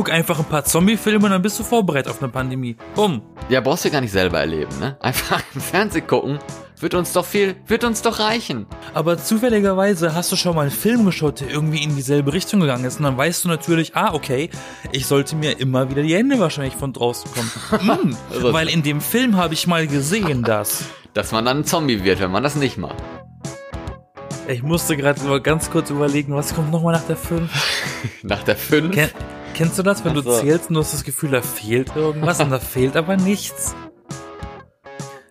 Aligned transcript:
guck 0.00 0.10
einfach 0.10 0.38
ein 0.38 0.46
paar 0.46 0.64
Zombie-Filme 0.64 1.26
und 1.26 1.30
dann 1.30 1.42
bist 1.42 1.58
du 1.58 1.62
vorbereitet 1.62 2.10
auf 2.10 2.22
eine 2.22 2.32
Pandemie. 2.32 2.74
Bumm. 2.94 3.20
Ja, 3.50 3.60
brauchst 3.60 3.84
du 3.84 3.90
gar 3.90 4.00
nicht 4.00 4.12
selber 4.12 4.38
erleben, 4.40 4.70
ne? 4.80 4.96
Einfach 5.00 5.42
im 5.54 5.60
Fernsehen 5.60 6.06
gucken, 6.06 6.38
wird 6.78 6.94
uns 6.94 7.12
doch 7.12 7.26
viel, 7.26 7.56
wird 7.66 7.84
uns 7.84 8.00
doch 8.00 8.18
reichen. 8.18 8.64
Aber 8.94 9.18
zufälligerweise 9.18 10.14
hast 10.14 10.32
du 10.32 10.36
schon 10.36 10.56
mal 10.56 10.62
einen 10.62 10.70
Film 10.70 11.04
geschaut, 11.04 11.40
der 11.40 11.50
irgendwie 11.50 11.82
in 11.82 11.96
dieselbe 11.96 12.32
Richtung 12.32 12.60
gegangen 12.60 12.86
ist. 12.86 12.96
Und 12.96 13.04
dann 13.04 13.18
weißt 13.18 13.44
du 13.44 13.50
natürlich, 13.50 13.94
ah, 13.94 14.14
okay, 14.14 14.48
ich 14.90 15.04
sollte 15.04 15.36
mir 15.36 15.60
immer 15.60 15.90
wieder 15.90 16.00
die 16.00 16.14
Hände 16.14 16.38
wahrscheinlich 16.38 16.76
von 16.76 16.94
draußen 16.94 17.30
kommen. 17.34 18.16
mm, 18.16 18.42
weil 18.54 18.70
in 18.70 18.82
dem 18.82 19.02
Film 19.02 19.36
habe 19.36 19.52
ich 19.52 19.66
mal 19.66 19.86
gesehen, 19.86 20.42
dass. 20.42 20.84
Dass 21.12 21.32
man 21.32 21.44
dann 21.44 21.58
ein 21.58 21.64
Zombie 21.64 22.04
wird, 22.04 22.20
wenn 22.20 22.30
man 22.30 22.44
das 22.44 22.54
nicht 22.54 22.78
macht. 22.78 22.94
Ich 24.46 24.62
musste 24.62 24.96
gerade 24.96 25.20
mal 25.24 25.40
ganz 25.40 25.68
kurz 25.70 25.90
überlegen, 25.90 26.34
was 26.36 26.54
kommt 26.54 26.70
nochmal 26.70 26.94
nach 26.94 27.02
der 27.02 27.16
5? 27.16 27.50
nach 28.22 28.44
der 28.44 28.56
5? 28.56 28.94
Ken 29.60 29.66
kennst 29.66 29.78
du 29.78 29.82
das, 29.82 30.02
wenn 30.06 30.14
du 30.14 30.22
zählst 30.22 30.70
und 30.70 30.76
du 30.76 30.80
hast 30.80 30.94
das 30.94 31.04
Gefühl, 31.04 31.32
da 31.32 31.42
fehlt 31.42 31.94
irgendwas 31.94 32.40
und 32.40 32.48
da 32.48 32.58
fehlt 32.58 32.96
aber 32.96 33.18
nichts? 33.18 33.74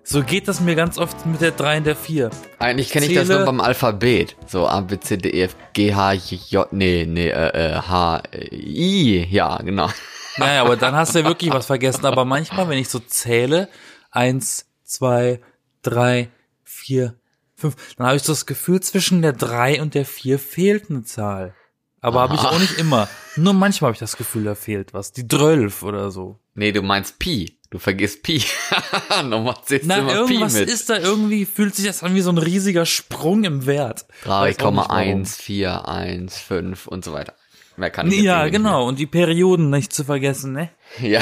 So 0.04 0.22
geht 0.22 0.48
das 0.48 0.62
mir 0.62 0.76
ganz 0.76 1.00
oft 1.00 1.26
mit 1.26 1.42
der 1.42 1.50
3 1.50 1.80
und 1.80 1.88
der 1.88 1.96
4. 1.96 2.30
Eigentlich 2.60 2.92
kenne 2.92 3.08
ich 3.08 3.16
das 3.16 3.28
nur 3.28 3.44
beim 3.44 3.60
Alphabet. 3.60 4.36
So 4.46 4.68
A, 4.68 4.82
B, 4.82 5.00
C, 5.00 5.18
D, 5.18 5.30
E, 5.30 5.42
F, 5.46 5.56
G, 5.74 5.96
H, 5.96 6.14
J, 6.14 6.72
nee, 6.72 7.08
nee, 7.10 7.30
äh, 7.30 7.72
äh, 7.72 7.74
H, 7.78 8.22
äh, 8.32 8.54
I, 8.54 9.26
ja, 9.32 9.58
genau. 9.64 9.90
Naja, 10.38 10.62
aber 10.62 10.78
dann 10.78 10.94
hast 10.94 11.16
du 11.16 11.20
ja 11.22 11.26
wirklich 11.28 11.52
was 11.52 11.66
vergessen. 11.66 12.06
Aber 12.06 12.24
manchmal, 12.24 12.70
wenn 12.70 12.78
ich 12.78 12.90
so 12.90 13.00
zähle, 13.00 13.68
eins, 14.12 14.68
zwei, 14.84 15.42
drei, 15.82 16.30
vier, 16.64 17.16
fünf, 17.56 17.76
dann 17.96 18.06
habe 18.06 18.18
ich 18.18 18.22
so 18.22 18.34
das 18.34 18.46
Gefühl, 18.46 18.80
zwischen 18.82 19.24
der 19.24 19.34
drei 19.34 19.82
und 19.82 19.96
der 19.96 20.06
vier 20.06 20.38
fehlt 20.38 20.92
eine 20.92 21.02
Zahl. 21.02 21.56
Aber 22.02 22.22
habe 22.22 22.36
ich 22.36 22.42
auch 22.42 22.60
nicht 22.60 22.78
immer. 22.78 23.10
Nur 23.40 23.54
manchmal 23.54 23.90
habe 23.90 23.96
ich 23.96 24.00
das 24.00 24.18
Gefühl, 24.18 24.44
da 24.44 24.56
fehlt 24.56 24.94
was. 24.94 25.12
Die 25.12 25.28
12 25.28 25.84
oder 25.84 26.12
so. 26.12 26.40
Nee, 26.56 26.72
du 26.72 26.82
meinst 26.82 27.20
Pi. 27.20 27.58
Du 27.70 27.78
vergisst 27.80 28.24
Pi. 28.24 28.44
Nochmal 29.24 29.56
zählst 29.64 29.86
Na, 29.88 30.00
immer 30.00 30.14
irgendwas 30.14 30.54
Pi 30.54 30.60
mit. 30.62 30.70
ist 30.70 30.90
da 30.90 30.98
irgendwie, 30.98 31.46
fühlt 31.46 31.76
sich 31.76 31.86
das 31.86 32.04
an 32.04 32.16
wie 32.16 32.22
so 32.22 32.32
ein 32.32 32.38
riesiger 32.38 32.86
Sprung 32.86 33.44
im 33.44 33.66
Wert. 33.66 34.08
Weiß 34.26 34.60
auch 34.60 34.72
nicht, 34.72 34.90
warum. 34.90 35.24
3,141,5 35.24 36.88
und 36.88 37.06
so 37.06 37.14
weiter. 37.14 37.34
Mehr 37.78 37.92
kann 37.92 38.12
ich 38.12 38.22
Ja, 38.22 38.48
genau. 38.50 38.88
Und 38.88 39.00
die 39.00 39.06
Perioden 39.06 39.70
nicht 39.70 39.94
zu 39.94 40.04
vergessen, 40.04 40.52
ne? 40.52 40.70
mehr. 41.00 41.22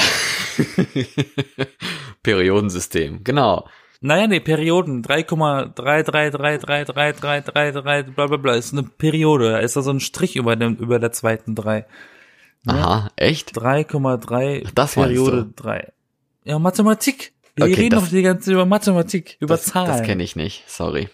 Periodensystem, 2.22 3.22
genau. 3.22 3.68
Naja, 4.00 4.26
nee, 4.28 4.40
Perioden. 4.40 5.02
3,333333333 5.04 8.02
bla 8.14 8.26
bla 8.26 8.36
bla. 8.36 8.54
Ist 8.54 8.72
eine 8.72 8.82
Periode. 8.84 9.50
Da 9.52 9.58
ist 9.58 9.76
da 9.76 9.82
so 9.82 9.90
ein 9.90 10.00
Strich 10.00 10.36
über, 10.36 10.56
dem, 10.56 10.76
über 10.76 10.98
der 10.98 11.12
zweiten 11.12 11.54
3. 11.54 11.84
Aha, 12.66 13.10
echt? 13.16 13.56
3,3 13.58 14.68
Das 14.74 14.96
meinst 14.96 15.08
Periode 15.08 15.44
du? 15.44 15.52
3. 15.62 15.92
Ja, 16.44 16.58
Mathematik. 16.58 17.32
Wir 17.56 17.66
Okay, 17.66 17.74
reden 17.74 17.98
doch 17.98 18.08
die 18.08 18.22
ganze 18.22 18.44
Zeit 18.46 18.54
über 18.54 18.64
Mathematik, 18.66 19.36
über 19.40 19.56
Das, 19.56 19.64
Zahlen. 19.66 19.88
das 19.88 20.02
kenne 20.04 20.22
ich 20.22 20.36
nicht, 20.36 20.62
sorry. 20.68 21.08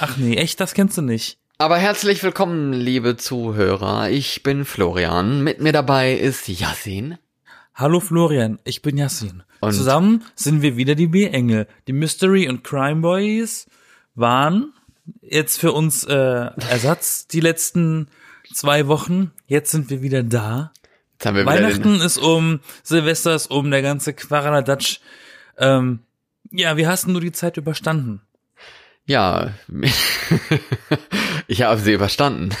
Ach 0.00 0.16
nee, 0.18 0.36
echt, 0.36 0.60
das 0.60 0.74
kennst 0.74 0.98
du 0.98 1.02
nicht. 1.02 1.38
Aber 1.56 1.78
herzlich 1.78 2.22
willkommen, 2.22 2.74
liebe 2.74 3.16
Zuhörer. 3.16 4.10
Ich 4.10 4.42
bin 4.42 4.66
Florian. 4.66 5.42
Mit 5.42 5.60
mir 5.60 5.72
dabei 5.72 6.12
ist 6.12 6.46
Yassin. 6.48 7.16
Hallo 7.78 8.00
Florian, 8.00 8.58
ich 8.64 8.82
bin 8.82 8.98
Yassin. 8.98 9.44
Und- 9.60 9.72
Zusammen 9.72 10.24
sind 10.34 10.62
wir 10.62 10.76
wieder 10.76 10.96
die 10.96 11.06
B-Engel. 11.06 11.68
Die 11.86 11.92
Mystery 11.92 12.48
und 12.48 12.64
Crime 12.64 13.02
Boys 13.02 13.68
waren 14.16 14.72
jetzt 15.22 15.60
für 15.60 15.70
uns 15.70 16.02
äh, 16.02 16.12
Ersatz 16.12 17.28
die 17.28 17.38
letzten 17.38 18.08
zwei 18.52 18.88
Wochen. 18.88 19.30
Jetzt 19.46 19.70
sind 19.70 19.90
wir 19.90 20.02
wieder 20.02 20.24
da. 20.24 20.72
Jetzt 21.12 21.26
haben 21.26 21.36
wir 21.36 21.42
wieder 21.44 21.52
Weihnachten 21.52 21.92
den, 21.92 22.00
ist 22.00 22.18
um, 22.18 22.58
Silvester 22.82 23.36
ist 23.36 23.48
um, 23.48 23.70
der 23.70 23.82
ganze 23.82 24.12
Quaradatsch. 24.12 24.98
Ähm, 25.56 26.00
ja, 26.50 26.76
wie 26.76 26.88
hast 26.88 27.06
denn 27.06 27.14
du 27.14 27.20
die 27.20 27.30
Zeit 27.30 27.58
überstanden? 27.58 28.22
Ja, 29.06 29.52
ich 31.48 31.62
habe 31.62 31.80
sie 31.80 31.92
überstanden. 31.92 32.50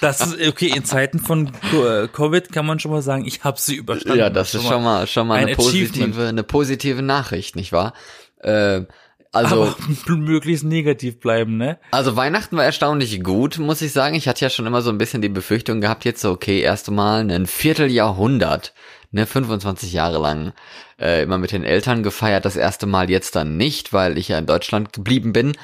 Das 0.00 0.20
ist, 0.20 0.48
okay, 0.48 0.72
in 0.74 0.84
Zeiten 0.84 1.20
von 1.20 1.52
äh, 1.72 2.08
Covid 2.08 2.50
kann 2.50 2.66
man 2.66 2.80
schon 2.80 2.90
mal 2.90 3.02
sagen, 3.02 3.24
ich 3.24 3.44
habe 3.44 3.60
sie 3.60 3.76
überstanden. 3.76 4.18
ja, 4.18 4.30
das 4.30 4.52
ist 4.52 4.66
schon 4.66 4.82
mal 4.82 5.06
schon 5.06 5.28
mal 5.28 5.36
ein 5.36 5.46
eine 5.46 5.54
positive, 5.54 6.26
eine 6.26 6.42
positive 6.42 7.02
Nachricht, 7.02 7.54
nicht 7.54 7.70
wahr? 7.70 7.92
Äh, 8.38 8.82
also 9.30 9.62
Aber 9.62 9.76
möglichst 10.16 10.64
negativ 10.64 11.20
bleiben, 11.20 11.56
ne? 11.56 11.78
Also 11.92 12.16
Weihnachten 12.16 12.56
war 12.56 12.64
erstaunlich 12.64 13.22
gut, 13.22 13.58
muss 13.58 13.80
ich 13.80 13.92
sagen. 13.92 14.16
Ich 14.16 14.26
hatte 14.26 14.44
ja 14.44 14.50
schon 14.50 14.66
immer 14.66 14.82
so 14.82 14.90
ein 14.90 14.98
bisschen 14.98 15.22
die 15.22 15.28
Befürchtung 15.28 15.80
gehabt, 15.80 16.04
jetzt 16.04 16.20
so, 16.20 16.32
okay, 16.32 16.60
erst 16.60 16.90
mal 16.90 17.30
ein 17.30 17.46
Vierteljahrhundert, 17.46 18.74
ne, 19.12 19.24
25 19.24 19.92
Jahre 19.92 20.18
lang, 20.18 20.52
äh, 21.00 21.22
immer 21.22 21.38
mit 21.38 21.52
den 21.52 21.64
Eltern 21.64 22.02
gefeiert, 22.02 22.44
das 22.44 22.56
erste 22.56 22.86
Mal 22.86 23.08
jetzt 23.08 23.36
dann 23.36 23.56
nicht, 23.56 23.92
weil 23.92 24.18
ich 24.18 24.28
ja 24.28 24.38
in 24.38 24.46
Deutschland 24.46 24.92
geblieben 24.92 25.32
bin. 25.32 25.56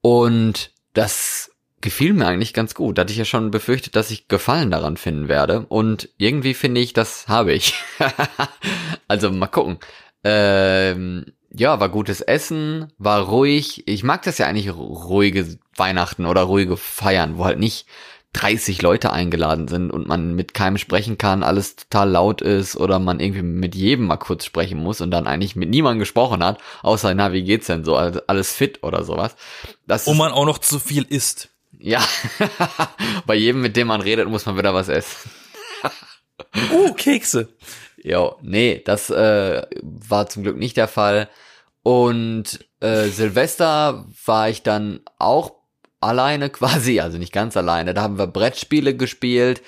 Und 0.00 0.70
das 0.94 1.49
gefiel 1.80 2.12
mir 2.12 2.26
eigentlich 2.26 2.54
ganz 2.54 2.74
gut. 2.74 2.98
Da 2.98 3.02
hatte 3.02 3.12
ich 3.12 3.18
ja 3.18 3.24
schon 3.24 3.50
befürchtet, 3.50 3.96
dass 3.96 4.10
ich 4.10 4.28
Gefallen 4.28 4.70
daran 4.70 4.96
finden 4.96 5.28
werde. 5.28 5.66
Und 5.68 6.08
irgendwie 6.18 6.54
finde 6.54 6.80
ich, 6.80 6.92
das 6.92 7.28
habe 7.28 7.52
ich. 7.52 7.74
also 9.08 9.30
mal 9.30 9.46
gucken. 9.46 9.78
Ähm, 10.24 11.26
ja, 11.52 11.80
war 11.80 11.88
gutes 11.88 12.20
Essen, 12.20 12.92
war 12.98 13.22
ruhig. 13.22 13.82
Ich 13.86 14.04
mag 14.04 14.22
das 14.22 14.38
ja 14.38 14.46
eigentlich 14.46 14.70
ruhige 14.72 15.58
Weihnachten 15.74 16.26
oder 16.26 16.42
ruhige 16.42 16.76
Feiern, 16.76 17.38
wo 17.38 17.44
halt 17.44 17.58
nicht 17.58 17.86
30 18.32 18.80
Leute 18.82 19.12
eingeladen 19.12 19.66
sind 19.66 19.90
und 19.90 20.06
man 20.06 20.34
mit 20.34 20.54
keinem 20.54 20.78
sprechen 20.78 21.18
kann, 21.18 21.42
alles 21.42 21.74
total 21.74 22.10
laut 22.10 22.42
ist 22.42 22.76
oder 22.76 23.00
man 23.00 23.18
irgendwie 23.18 23.42
mit 23.42 23.74
jedem 23.74 24.06
mal 24.06 24.18
kurz 24.18 24.44
sprechen 24.44 24.78
muss 24.78 25.00
und 25.00 25.10
dann 25.10 25.26
eigentlich 25.26 25.56
mit 25.56 25.68
niemandem 25.68 25.98
gesprochen 25.98 26.44
hat, 26.44 26.60
außer, 26.82 27.12
na, 27.14 27.32
wie 27.32 27.42
geht's 27.42 27.66
denn 27.66 27.84
so, 27.84 27.96
Also 27.96 28.20
alles 28.28 28.52
fit 28.52 28.84
oder 28.84 29.02
sowas. 29.02 29.34
Das 29.86 30.06
ist, 30.06 30.16
man 30.16 30.30
auch 30.30 30.46
noch 30.46 30.58
zu 30.58 30.78
viel 30.78 31.02
isst. 31.02 31.50
Ja, 31.80 32.02
bei 33.26 33.34
jedem, 33.34 33.62
mit 33.62 33.76
dem 33.76 33.88
man 33.88 34.00
redet, 34.00 34.28
muss 34.28 34.46
man 34.46 34.56
wieder 34.56 34.74
was 34.74 34.88
essen. 34.88 35.30
Uh, 36.72 36.94
Kekse. 36.94 37.48
Jo, 38.02 38.36
nee, 38.40 38.82
das 38.84 39.10
äh, 39.10 39.62
war 39.82 40.28
zum 40.28 40.42
Glück 40.42 40.56
nicht 40.56 40.76
der 40.76 40.88
Fall. 40.88 41.28
Und 41.82 42.64
äh, 42.80 43.08
Silvester 43.08 44.06
war 44.24 44.48
ich 44.48 44.62
dann 44.62 45.00
auch 45.18 45.52
alleine 46.00 46.50
quasi, 46.50 47.00
also 47.00 47.18
nicht 47.18 47.32
ganz 47.32 47.56
alleine. 47.56 47.94
Da 47.94 48.02
haben 48.02 48.18
wir 48.18 48.26
Brettspiele 48.26 48.96
gespielt. 48.96 49.62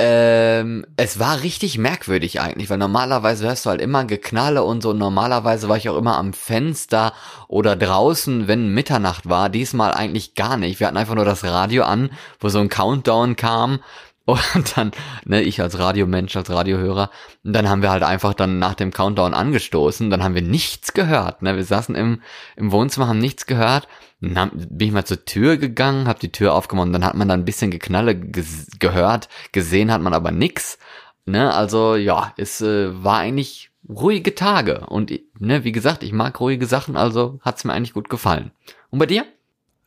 Ähm, 0.00 0.86
es 0.96 1.18
war 1.18 1.42
richtig 1.42 1.76
merkwürdig 1.76 2.40
eigentlich, 2.40 2.70
weil 2.70 2.78
normalerweise 2.78 3.48
hörst 3.48 3.66
du 3.66 3.70
halt 3.70 3.80
immer 3.80 4.04
Geknalle 4.04 4.62
und 4.62 4.80
so. 4.80 4.92
Normalerweise 4.92 5.68
war 5.68 5.76
ich 5.76 5.88
auch 5.88 5.96
immer 5.96 6.16
am 6.16 6.32
Fenster 6.32 7.12
oder 7.48 7.74
draußen, 7.74 8.46
wenn 8.46 8.72
Mitternacht 8.72 9.28
war. 9.28 9.48
Diesmal 9.48 9.92
eigentlich 9.92 10.36
gar 10.36 10.56
nicht. 10.56 10.78
Wir 10.78 10.86
hatten 10.86 10.96
einfach 10.96 11.16
nur 11.16 11.24
das 11.24 11.42
Radio 11.42 11.82
an, 11.82 12.10
wo 12.38 12.48
so 12.48 12.60
ein 12.60 12.68
Countdown 12.68 13.34
kam. 13.34 13.80
Und 14.28 14.76
dann, 14.76 14.90
ne, 15.24 15.40
ich 15.40 15.62
als 15.62 15.78
Radiomensch, 15.78 16.36
als 16.36 16.50
Radiohörer, 16.50 17.10
und 17.44 17.54
dann 17.54 17.66
haben 17.66 17.80
wir 17.80 17.90
halt 17.90 18.02
einfach 18.02 18.34
dann 18.34 18.58
nach 18.58 18.74
dem 18.74 18.90
Countdown 18.90 19.32
angestoßen, 19.32 20.10
dann 20.10 20.22
haben 20.22 20.34
wir 20.34 20.42
nichts 20.42 20.92
gehört, 20.92 21.40
ne, 21.40 21.56
wir 21.56 21.64
saßen 21.64 21.94
im, 21.94 22.20
im 22.54 22.70
Wohnzimmer, 22.70 23.08
haben 23.08 23.20
nichts 23.20 23.46
gehört, 23.46 23.88
dann 24.20 24.50
bin 24.52 24.88
ich 24.88 24.92
mal 24.92 25.06
zur 25.06 25.24
Tür 25.24 25.56
gegangen, 25.56 26.06
hab 26.06 26.20
die 26.20 26.30
Tür 26.30 26.52
aufgemacht, 26.52 26.92
dann 26.92 27.06
hat 27.06 27.14
man 27.14 27.26
dann 27.26 27.40
ein 27.40 27.46
bisschen 27.46 27.70
Geknalle 27.70 28.14
ges 28.14 28.66
gehört, 28.78 29.30
gesehen 29.52 29.90
hat 29.90 30.02
man 30.02 30.12
aber 30.12 30.30
nix, 30.30 30.78
ne, 31.24 31.54
also, 31.54 31.96
ja, 31.96 32.34
es 32.36 32.60
äh, 32.60 33.02
war 33.02 33.20
eigentlich 33.20 33.70
ruhige 33.88 34.34
Tage, 34.34 34.80
und, 34.88 35.10
ne, 35.38 35.64
wie 35.64 35.72
gesagt, 35.72 36.02
ich 36.02 36.12
mag 36.12 36.38
ruhige 36.38 36.66
Sachen, 36.66 36.98
also 36.98 37.40
hat's 37.40 37.64
mir 37.64 37.72
eigentlich 37.72 37.94
gut 37.94 38.10
gefallen. 38.10 38.50
Und 38.90 38.98
bei 38.98 39.06
dir? 39.06 39.24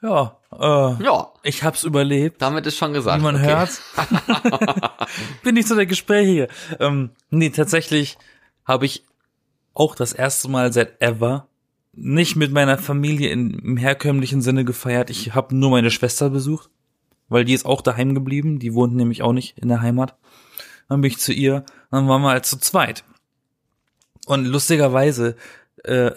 Ja, 0.01 0.40
äh, 0.53 1.03
Ja, 1.03 1.31
ich 1.43 1.63
hab's 1.63 1.83
überlebt. 1.83 2.41
damit 2.41 2.65
ist 2.67 2.77
schon 2.77 2.93
gesagt. 2.93 3.19
Wie 3.19 3.23
man 3.23 3.35
okay. 3.35 3.45
hört. 3.55 3.81
Bin 5.43 5.55
nicht 5.55 5.67
so 5.67 5.75
der 5.75 5.85
Gespräche 5.85 6.31
hier. 6.31 6.47
Ähm, 6.79 7.11
nee, 7.29 7.49
tatsächlich 7.49 8.17
habe 8.65 8.85
ich 8.85 9.05
auch 9.73 9.95
das 9.95 10.13
erste 10.13 10.49
Mal 10.49 10.73
seit 10.73 11.01
ever 11.01 11.47
nicht 11.93 12.35
mit 12.35 12.51
meiner 12.51 12.77
Familie 12.77 13.29
in, 13.29 13.51
im 13.59 13.77
herkömmlichen 13.77 14.41
Sinne 14.41 14.63
gefeiert. 14.65 15.09
Ich 15.09 15.33
habe 15.35 15.55
nur 15.55 15.71
meine 15.71 15.91
Schwester 15.91 16.29
besucht, 16.29 16.69
weil 17.27 17.45
die 17.45 17.53
ist 17.53 17.65
auch 17.65 17.81
daheim 17.81 18.15
geblieben. 18.15 18.59
Die 18.59 18.73
wohnt 18.73 18.95
nämlich 18.95 19.23
auch 19.23 19.33
nicht 19.33 19.57
in 19.57 19.67
der 19.67 19.81
Heimat. 19.81 20.15
Dann 20.87 21.01
bin 21.01 21.11
ich 21.11 21.19
zu 21.19 21.33
ihr, 21.33 21.65
dann 21.89 22.07
waren 22.07 22.21
wir 22.21 22.29
halt 22.29 22.45
zu 22.45 22.57
zweit. 22.57 23.03
Und 24.25 24.45
lustigerweise 24.45 25.35
äh, 25.83 26.11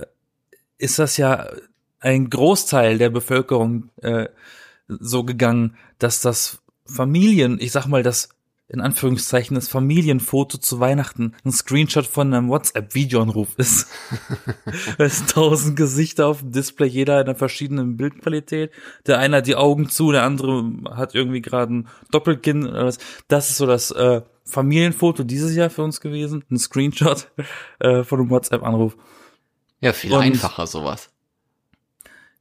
ist 0.79 0.99
das 0.99 1.17
ja 1.17 1.47
ein 2.05 2.29
Großteil 2.29 2.99
der 2.99 3.09
Bevölkerung 3.09 3.91
äh, 4.03 4.29
so 4.89 5.25
gegangen, 5.25 5.77
dass 5.99 6.21
das 6.21 6.63
Familien, 6.85 7.59
ich 7.59 7.73
sag 7.73 7.87
mal, 7.87 8.03
das 8.03 8.29
in 8.69 8.81
Anführungszeichen 8.81 9.55
das 9.55 9.69
Familienfoto 9.69 10.59
zu 10.59 10.81
Weihnachten 10.81 11.35
ein 11.45 11.53
Screenshot 11.53 12.07
von 12.07 12.33
einem 12.33 12.49
WhatsApp-Videoanruf 12.49 13.49
ist. 13.57 13.89
es 14.99 15.19
sind 15.19 15.31
tausend 15.31 15.77
Gesichter 15.77 16.27
auf 16.27 16.41
dem 16.41 16.53
Display, 16.53 16.89
jeder 16.89 17.21
in 17.21 17.27
einer 17.27 17.37
verschiedenen 17.37 17.97
Bildqualität. 17.97 18.71
Der 19.07 19.19
eine 19.19 19.39
hat 19.39 19.47
die 19.47 19.57
Augen 19.57 19.89
zu, 19.89 20.13
der 20.13 20.25
andere 20.25 20.73
hat 20.91 21.15
irgendwie 21.15 21.43
gerade 21.43 21.75
ein 21.75 21.89
Doppelkinn. 22.11 22.65
Das 23.29 23.51
ist 23.51 23.57
so 23.57 23.67
das 23.67 23.91
äh, 23.93 24.23
Familienfoto 24.45 25.25
dieses 25.25 25.55
Jahr 25.55 25.71
für 25.71 25.83
uns 25.83 26.01
gewesen, 26.01 26.45
ein 26.51 26.59
Screenshot 26.59 27.31
äh, 27.81 28.03
von 28.03 28.21
einem 28.21 28.31
WhatsApp-Anruf. 28.31 28.97
Ja, 29.81 29.95
viel 29.95 30.13
Und- 30.13 30.21
einfacher 30.21 30.67
sowas. 30.67 31.14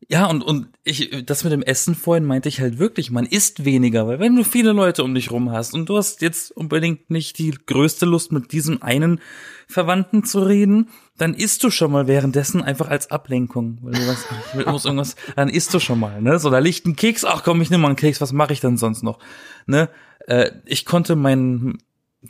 Ja, 0.09 0.25
und, 0.25 0.43
und 0.43 0.67
ich, 0.83 1.25
das 1.25 1.43
mit 1.43 1.53
dem 1.53 1.61
Essen 1.61 1.95
vorhin 1.95 2.25
meinte 2.25 2.49
ich 2.49 2.59
halt 2.59 2.79
wirklich, 2.79 3.11
man 3.11 3.25
isst 3.25 3.63
weniger, 3.63 4.07
weil 4.07 4.19
wenn 4.19 4.35
du 4.35 4.43
viele 4.43 4.71
Leute 4.71 5.03
um 5.03 5.13
dich 5.13 5.31
rum 5.31 5.51
hast 5.51 5.73
und 5.73 5.87
du 5.87 5.97
hast 5.97 6.21
jetzt 6.21 6.51
unbedingt 6.51 7.09
nicht 7.09 7.37
die 7.37 7.51
größte 7.51 8.05
Lust, 8.05 8.31
mit 8.31 8.51
diesem 8.51 8.81
einen 8.81 9.21
Verwandten 9.67 10.23
zu 10.23 10.41
reden, 10.41 10.89
dann 11.17 11.33
isst 11.33 11.63
du 11.63 11.69
schon 11.69 11.91
mal 11.91 12.07
währenddessen 12.07 12.61
einfach 12.61 12.89
als 12.89 13.11
Ablenkung. 13.11 13.77
Weil 13.81 13.93
du 13.93 14.07
weißt, 14.07 14.25
ich 14.59 14.65
muss 14.65 14.85
irgendwas, 14.85 15.15
dann 15.35 15.49
isst 15.49 15.73
du 15.73 15.79
schon 15.79 15.99
mal, 15.99 16.21
ne? 16.21 16.39
So, 16.39 16.49
da 16.49 16.59
liegt 16.59 16.85
ein 16.85 16.95
Keks, 16.95 17.23
ach 17.23 17.43
komm, 17.43 17.61
ich 17.61 17.69
nehme 17.69 17.83
mal 17.83 17.89
einen 17.89 17.95
Keks, 17.95 18.19
was 18.19 18.33
mache 18.33 18.53
ich 18.53 18.59
denn 18.59 18.77
sonst 18.77 19.03
noch? 19.03 19.19
Ne? 19.65 19.89
Äh, 20.27 20.51
ich 20.65 20.85
konnte 20.85 21.15
mein, 21.15 21.77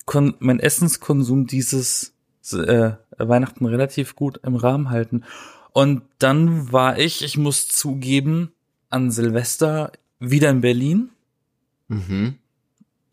kon, 0.05 0.35
mein 0.39 0.59
Essenskonsum 0.59 1.47
dieses 1.47 2.13
äh, 2.51 2.91
Weihnachten 3.17 3.65
relativ 3.65 4.15
gut 4.15 4.39
im 4.43 4.55
Rahmen 4.55 4.89
halten. 4.89 5.23
Und 5.73 6.03
dann 6.19 6.71
war 6.71 6.97
ich, 6.99 7.23
ich 7.23 7.37
muss 7.37 7.67
zugeben, 7.67 8.51
an 8.89 9.09
Silvester 9.11 9.91
wieder 10.19 10.49
in 10.49 10.61
Berlin 10.61 11.09
Mhm. 11.89 12.35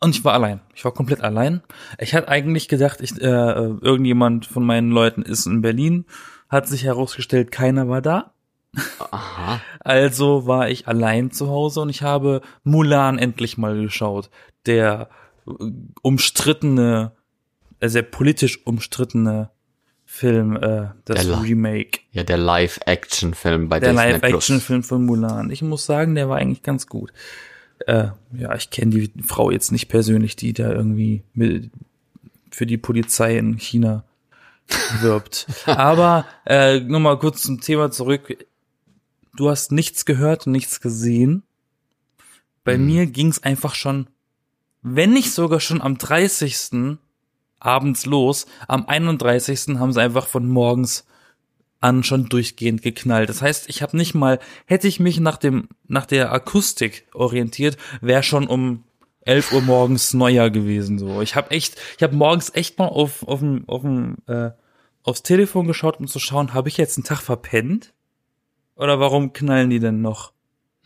und 0.00 0.14
ich 0.14 0.24
war 0.24 0.34
allein. 0.34 0.60
Ich 0.74 0.84
war 0.84 0.92
komplett 0.92 1.22
allein. 1.22 1.62
Ich 1.98 2.14
hatte 2.14 2.28
eigentlich 2.28 2.68
gedacht, 2.68 3.00
ich, 3.00 3.20
äh, 3.20 3.24
irgendjemand 3.26 4.46
von 4.46 4.64
meinen 4.64 4.90
Leuten 4.90 5.22
ist 5.22 5.46
in 5.46 5.60
Berlin. 5.60 6.04
Hat 6.48 6.68
sich 6.68 6.84
herausgestellt, 6.84 7.50
keiner 7.50 7.88
war 7.88 8.00
da. 8.02 8.32
Aha. 9.10 9.60
Also 9.82 10.46
war 10.46 10.68
ich 10.68 10.86
allein 10.86 11.30
zu 11.30 11.48
Hause 11.48 11.80
und 11.80 11.88
ich 11.88 12.02
habe 12.02 12.42
Mulan 12.64 13.18
endlich 13.18 13.56
mal 13.58 13.80
geschaut. 13.80 14.28
Der 14.66 15.08
äh, 15.46 15.52
umstrittene, 16.02 17.12
äh, 17.80 17.88
sehr 17.88 18.02
politisch 18.02 18.64
umstrittene 18.66 19.50
Film, 20.12 20.56
äh, 20.56 20.88
das 21.04 21.24
Der 21.24 21.40
Remake. 21.40 22.00
Ja, 22.10 22.24
der 22.24 22.36
Live-Action-Film 22.36 23.68
bei 23.68 23.78
Der 23.78 23.92
Disney 23.92 24.18
Plus. 24.18 24.22
Live-Action-Film 24.22 24.82
von 24.82 25.04
Mulan. 25.06 25.50
Ich 25.50 25.62
muss 25.62 25.86
sagen, 25.86 26.16
der 26.16 26.28
war 26.28 26.36
eigentlich 26.38 26.64
ganz 26.64 26.88
gut. 26.88 27.12
Äh, 27.86 28.08
ja, 28.32 28.54
ich 28.56 28.70
kenne 28.70 28.90
die 28.90 29.12
Frau 29.24 29.52
jetzt 29.52 29.70
nicht 29.70 29.88
persönlich, 29.88 30.34
die 30.34 30.52
da 30.52 30.70
irgendwie 30.72 31.22
mit, 31.32 31.70
für 32.50 32.66
die 32.66 32.76
Polizei 32.76 33.38
in 33.38 33.56
China 33.56 34.02
wirbt. 35.00 35.46
Aber 35.66 36.26
äh, 36.44 36.80
nur 36.80 36.98
mal 37.00 37.16
kurz 37.18 37.42
zum 37.44 37.60
Thema 37.60 37.92
zurück. 37.92 38.36
Du 39.36 39.48
hast 39.48 39.70
nichts 39.70 40.04
gehört 40.04 40.44
und 40.46 40.52
nichts 40.52 40.80
gesehen. 40.80 41.44
Bei 42.64 42.74
Hm. 42.74 42.84
mir 42.84 43.06
ging's 43.06 43.42
einfach 43.44 43.76
schon, 43.76 44.08
wenn 44.82 45.12
nicht 45.12 45.30
sogar 45.32 45.60
schon 45.60 45.80
am 45.80 45.98
30. 45.98 46.98
abends 47.60 48.06
los. 48.06 48.46
Am 48.66 48.86
31. 48.86 49.78
haben 49.78 49.92
sie 49.92 50.02
einfach 50.02 50.26
von 50.26 50.48
morgens 50.48 51.06
an 51.80 52.02
schon 52.04 52.28
durchgehend 52.28 52.82
geknallt. 52.82 53.28
Das 53.28 53.42
heißt, 53.42 53.68
ich 53.68 53.82
habe 53.82 53.96
nicht 53.96 54.14
mal, 54.14 54.38
hätte 54.66 54.88
ich 54.88 55.00
mich 55.00 55.20
nach 55.20 55.38
dem 55.38 55.68
nach 55.86 56.06
der 56.06 56.32
Akustik 56.32 57.06
orientiert, 57.14 57.76
wäre 58.00 58.22
schon 58.22 58.46
um 58.46 58.84
11 59.22 59.52
Uhr 59.52 59.62
morgens 59.62 60.12
Neujahr 60.14 60.50
gewesen 60.50 60.98
so. 60.98 61.22
Ich 61.22 61.36
habe 61.36 61.50
echt, 61.50 61.76
ich 61.96 62.02
habe 62.02 62.16
morgens 62.16 62.54
echt 62.54 62.78
mal 62.78 62.86
auf 62.86 63.26
auf 63.26 63.40
dem 63.40 63.64
auf 63.66 63.82
dem 63.82 64.16
äh, 64.26 64.50
aufs 65.02 65.22
Telefon 65.22 65.66
geschaut, 65.66 65.98
um 65.98 66.06
zu 66.06 66.18
schauen, 66.18 66.52
habe 66.52 66.68
ich 66.68 66.76
jetzt 66.76 66.98
einen 66.98 67.04
Tag 67.04 67.20
verpennt? 67.20 67.92
Oder 68.76 69.00
warum 69.00 69.32
knallen 69.32 69.70
die 69.70 69.80
denn 69.80 70.02
noch? 70.02 70.32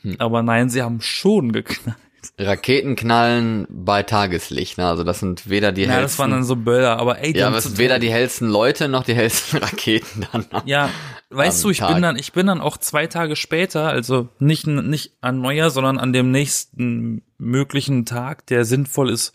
Hm. 0.03 0.17
Aber 0.19 0.43
nein, 0.43 0.69
sie 0.69 0.83
haben 0.83 1.01
schon 1.01 1.53
geknallt. 1.53 1.99
Raketen 2.39 2.97
knallen 2.97 3.67
bei 3.69 4.03
Tageslicht, 4.03 4.79
ne? 4.79 4.87
Also 4.87 5.05
das 5.05 5.21
sind 5.21 5.49
weder 5.49 5.73
die 5.73 5.83
Ja, 5.83 5.89
hellsten. 5.89 6.03
das 6.05 6.19
waren 6.19 6.31
dann 6.31 6.45
so 6.45 6.57
Böller, 6.57 6.99
aber 6.99 7.19
ey, 7.21 7.37
ja, 7.37 7.49
aber 7.49 7.59
es 7.59 7.65
sind 7.65 7.79
weder 7.79 7.99
die 7.99 8.11
hellsten 8.11 8.49
Leute 8.49 8.89
noch 8.89 9.05
die 9.05 9.15
hellsten 9.15 9.59
Raketen 9.63 10.27
dann. 10.33 10.47
Ja, 10.65 10.91
weißt 11.31 11.63
du, 11.65 11.71
ich 11.71 11.79
Tag. 11.79 11.93
bin 11.93 12.03
dann, 12.03 12.17
ich 12.17 12.33
bin 12.33 12.47
dann 12.47 12.61
auch 12.61 12.77
zwei 12.77 13.07
Tage 13.07 13.37
später, 13.37 13.89
also 13.89 14.29
nicht, 14.39 14.67
nicht 14.67 15.13
an 15.21 15.41
Neujahr, 15.41 15.71
sondern 15.71 15.99
an 15.99 16.13
dem 16.13 16.31
nächsten 16.31 17.23
möglichen 17.39 18.07
Tag, 18.07 18.47
der 18.47 18.65
sinnvoll 18.65 19.11
ist, 19.11 19.33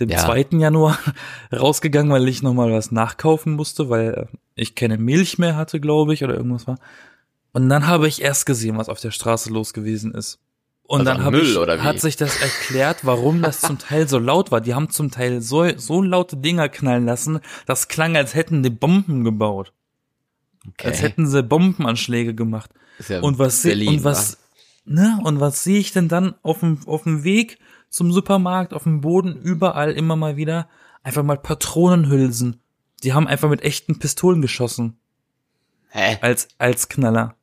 dem 0.00 0.08
Ja. 0.08 0.18
2. 0.18 0.46
Januar, 0.58 0.98
rausgegangen, 1.52 2.10
weil 2.12 2.28
ich 2.28 2.42
nochmal 2.42 2.72
was 2.72 2.92
nachkaufen 2.92 3.52
musste, 3.54 3.88
weil 3.90 4.28
äh, 4.32 4.36
ich 4.54 4.74
keine 4.74 4.98
Milch 4.98 5.38
mehr 5.38 5.56
hatte, 5.56 5.80
glaube 5.80 6.14
ich, 6.14 6.24
oder 6.24 6.34
irgendwas 6.34 6.66
war. 6.66 6.78
Und 7.54 7.68
dann 7.68 7.86
habe 7.86 8.08
ich 8.08 8.22
erst 8.22 8.46
gesehen, 8.46 8.78
was 8.78 8.88
auf 8.88 9.00
der 9.00 9.10
Straße 9.10 9.50
los 9.50 9.74
gewesen 9.74 10.14
ist. 10.14 10.38
Und 10.92 11.08
Also 11.08 11.30
dann 11.30 11.78
ich, 11.78 11.82
hat 11.82 12.00
sich 12.00 12.16
das 12.16 12.42
erklärt, 12.42 13.06
warum 13.06 13.40
das 13.40 13.62
zum 13.62 13.78
Teil 13.78 14.06
so 14.08 14.18
laut 14.18 14.50
war. 14.50 14.60
Die 14.60 14.74
haben 14.74 14.90
zum 14.90 15.10
Teil 15.10 15.40
so, 15.40 15.66
so 15.78 16.02
laute 16.02 16.36
Dinger 16.36 16.68
knallen 16.68 17.06
lassen, 17.06 17.40
das 17.64 17.88
klang, 17.88 18.14
als 18.14 18.34
hätten 18.34 18.62
die 18.62 18.68
Bomben 18.68 19.24
gebaut. 19.24 19.72
Okay. 20.68 20.88
Als 20.88 21.00
hätten 21.00 21.26
sie 21.26 21.42
Bombenanschläge 21.42 22.34
gemacht. 22.34 22.72
Ist 22.98 23.08
ja 23.08 23.20
Und 23.20 23.38
was, 23.38 23.62
Berlin, 23.62 23.88
und 23.88 24.04
was, 24.04 24.36
ne, 24.84 25.18
und 25.24 25.40
was 25.40 25.64
sehe 25.64 25.78
ich 25.78 25.92
denn 25.92 26.08
dann 26.08 26.34
auf 26.42 26.60
dem, 26.60 26.80
auf 26.84 27.04
dem 27.04 27.24
Weg 27.24 27.58
zum 27.88 28.12
Supermarkt, 28.12 28.74
auf 28.74 28.82
dem 28.82 29.00
Boden, 29.00 29.34
überall 29.34 29.92
immer 29.92 30.16
mal 30.16 30.36
wieder? 30.36 30.68
Einfach 31.02 31.22
mal 31.22 31.38
Patronenhülsen. 31.38 32.60
Die 33.02 33.14
haben 33.14 33.26
einfach 33.26 33.48
mit 33.48 33.62
echten 33.62 33.98
Pistolen 33.98 34.42
geschossen. 34.42 34.98
Hä? 35.88 36.18
Als, 36.20 36.48
als 36.58 36.90
Knaller. 36.90 37.34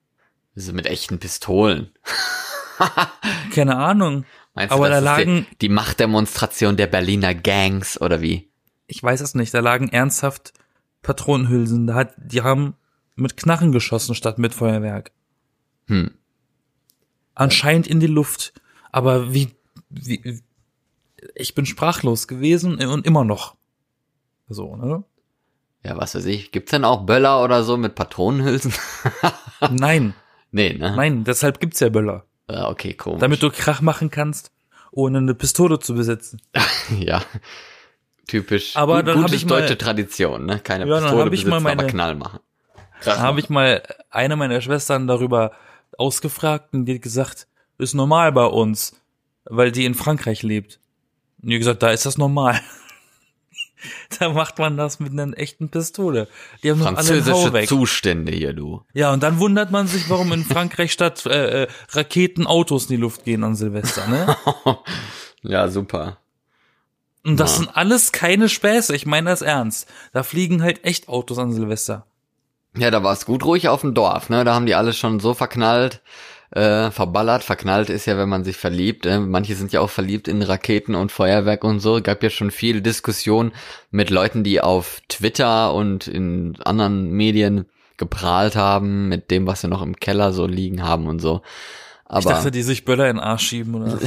So 0.54 0.72
mit 0.72 0.86
echten 0.86 1.18
Pistolen. 1.18 1.90
Keine 3.53 3.77
Ahnung. 3.77 4.25
Meinst 4.55 4.73
Aber 4.73 4.85
du, 4.87 4.91
das 4.91 5.03
da 5.03 5.17
ist 5.17 5.25
lagen- 5.25 5.47
die, 5.51 5.57
die 5.59 5.69
Machtdemonstration 5.69 6.77
der 6.77 6.87
Berliner 6.87 7.33
Gangs 7.35 7.99
oder 8.01 8.21
wie? 8.21 8.49
Ich 8.87 9.01
weiß 9.03 9.21
es 9.21 9.35
nicht. 9.35 9.53
Da 9.53 9.59
lagen 9.59 9.89
ernsthaft 9.89 10.53
Patronenhülsen. 11.03 11.87
Da 11.87 11.93
hat, 11.95 12.13
die 12.17 12.41
haben 12.41 12.75
mit 13.15 13.37
Knarren 13.37 13.71
geschossen 13.71 14.15
statt 14.15 14.37
mit 14.39 14.53
Feuerwerk. 14.53 15.11
Hm. 15.87 16.11
anscheinend 17.35 17.87
in 17.87 17.99
die 17.99 18.07
Luft. 18.07 18.53
Aber 18.91 19.33
wie, 19.33 19.55
wie, 19.89 20.41
ich 21.35 21.55
bin 21.55 21.65
sprachlos 21.65 22.27
gewesen 22.27 22.83
und 22.85 23.05
immer 23.07 23.23
noch. 23.23 23.55
So, 24.47 24.75
ne? 24.75 25.03
Ja, 25.83 25.97
was 25.97 26.13
weiß 26.15 26.25
ich. 26.25 26.51
Gibt's 26.51 26.71
denn 26.71 26.83
auch 26.85 27.05
Böller 27.05 27.43
oder 27.43 27.63
so 27.63 27.77
mit 27.77 27.95
Patronenhülsen? 27.95 28.73
Nein, 29.71 30.13
nee, 30.51 30.73
ne? 30.73 30.95
nein, 30.95 31.23
deshalb 31.23 31.59
gibt's 31.59 31.79
ja 31.79 31.89
Böller. 31.89 32.25
Ah, 32.50 32.69
okay, 32.69 32.94
komisch. 32.94 33.19
Damit 33.22 33.44
du 33.44 33.50
Krach 33.51 33.81
machen 33.81 34.10
kannst, 34.10 34.51
ohne 34.92 35.19
eine 35.19 35.36
Pistole 35.36 35.80
zu 35.80 35.94
besitzen. 35.94 36.42
ja. 37.00 37.22
Typisch. 38.28 38.75
Aber 38.75 39.01
dann 39.04 39.16
gute 39.18 39.28
hab 39.28 39.34
ich 39.34 39.46
mal- 39.46 39.62
deutsche 39.62 39.78
Tradition, 39.78 40.46
ne? 40.46 40.60
Keine 40.60 40.86
Ja, 40.86 40.96
dann 40.96 41.04
Pistole 41.04 41.22
hab 41.25 41.34
ich 41.34 41.44
besitzen, 41.44 41.50
mal 41.50 41.58
aber 41.72 41.75
meine- 41.75 41.88
Knall 41.89 42.15
machen. 42.15 42.39
Da 43.06 43.20
habe 43.20 43.39
ich 43.39 43.50
mal 43.50 43.82
eine 44.10 44.36
meiner 44.36 44.60
Schwestern 44.62 45.08
darüber 45.08 45.51
ausgefragt 45.98 46.74
und 46.74 46.86
die 46.86 46.96
hat 46.96 47.01
gesagt, 47.01 47.48
ist 47.77 47.94
normal 47.94 48.32
bei 48.34 48.46
uns, 48.46 48.94
weil 49.46 49.72
die 49.72 49.86
in 49.86 49.96
Frankreich 49.96 50.44
lebt. 50.44 50.79
Und 51.41 51.50
die 51.50 51.56
hat 51.56 51.60
gesagt, 51.60 51.84
da 51.84 51.91
ist 51.91 52.06
das 52.06 52.18
normal. 52.18 52.60
da 54.19 54.29
macht 54.29 54.57
man 54.59 54.77
das 54.77 55.00
mit 55.00 55.12
einer 55.12 55.38
echten 55.38 55.69
Pistole. 55.69 56.27
Die 56.63 56.71
haben 56.71 56.81
Französische. 56.81 57.65
Zustände 57.67 58.31
hier, 58.31 58.53
du. 58.53 58.83
Ja, 58.93 59.12
und 59.13 59.24
dann 59.24 59.39
wundert 59.39 59.71
man 59.71 59.88
sich, 59.88 60.09
warum 60.09 60.31
in 60.31 60.43
Frankreich 60.43 60.91
statt 60.91 61.25
äh, 61.25 61.63
äh, 61.63 61.67
Raketen 61.91 62.48
Autos 62.48 62.83
in 62.86 62.89
die 62.89 63.01
Luft 63.01 63.24
gehen 63.25 63.43
an 63.43 63.55
Silvester, 63.55 64.07
ne? 64.07 64.36
ja, 65.43 65.67
super. 65.69 66.17
Und 67.25 67.38
das 67.39 67.51
Ja. 67.53 67.57
sind 67.59 67.75
alles 67.77 68.12
keine 68.12 68.50
Späße, 68.50 68.95
ich 68.95 69.05
meine 69.05 69.29
das 69.29 69.41
ernst. 69.41 69.88
Da 70.13 70.24
fliegen 70.24 70.62
halt 70.63 70.83
echt 70.86 71.09
Autos 71.09 71.38
an 71.38 71.51
Silvester. 71.53 72.05
Ja, 72.77 72.91
da 72.91 73.03
war 73.03 73.13
es 73.13 73.25
gut 73.25 73.43
ruhig 73.43 73.67
auf 73.67 73.81
dem 73.81 73.93
Dorf, 73.93 74.29
ne? 74.29 74.43
Da 74.45 74.53
haben 74.53 74.65
die 74.67 74.75
alle 74.75 74.93
schon 74.93 75.19
so 75.19 75.33
verknallt, 75.33 76.01
äh, 76.51 76.91
verballert. 76.91 77.44
Verknallt 77.44 77.89
ist 77.89 78.06
ja, 78.06 78.18
wenn 78.18 78.29
man 78.29 78.44
sich 78.44 78.58
verliebt. 78.58 79.06
Äh? 79.06 79.20
Manche 79.20 79.56
sind 79.56 79.72
ja 79.72 79.82
auch 79.82 79.89
verliebt 79.89 80.27
in 80.27 80.41
Raketen 80.41 80.96
und 80.96 81.12
Feuerwerk 81.12 81.63
und 81.63 81.79
so. 81.79 82.01
Gab 82.01 82.24
ja 82.24 82.29
schon 82.29 82.51
viel 82.51 82.82
Diskussion 82.82 83.51
mit 83.91 84.10
Leuten, 84.10 84.44
die 84.44 84.62
auf 84.62 85.01
Twitter 85.08 85.74
und 85.74 86.08
in 86.08 86.58
anderen 86.63 87.12
Medien 87.12 87.65
geprahlt 87.98 88.56
haben 88.56 89.10
mit 89.10 89.29
dem, 89.29 89.46
was 89.46 89.62
sie 89.62 89.68
noch 89.68 89.82
im 89.82 89.96
Keller 89.96 90.32
so 90.32 90.48
liegen 90.48 90.84
haben 90.84 91.08
und 91.08 91.20
so. 91.20 91.41
Ich 92.10 92.16
Aber 92.16 92.32
dachte, 92.32 92.51
die 92.51 92.63
sich 92.63 92.86
Böller 92.86 93.08
in 93.08 93.18
den 93.18 93.24
Arsch 93.24 93.48
schieben 93.48 93.75
oder 93.75 93.92
so. 93.92 94.00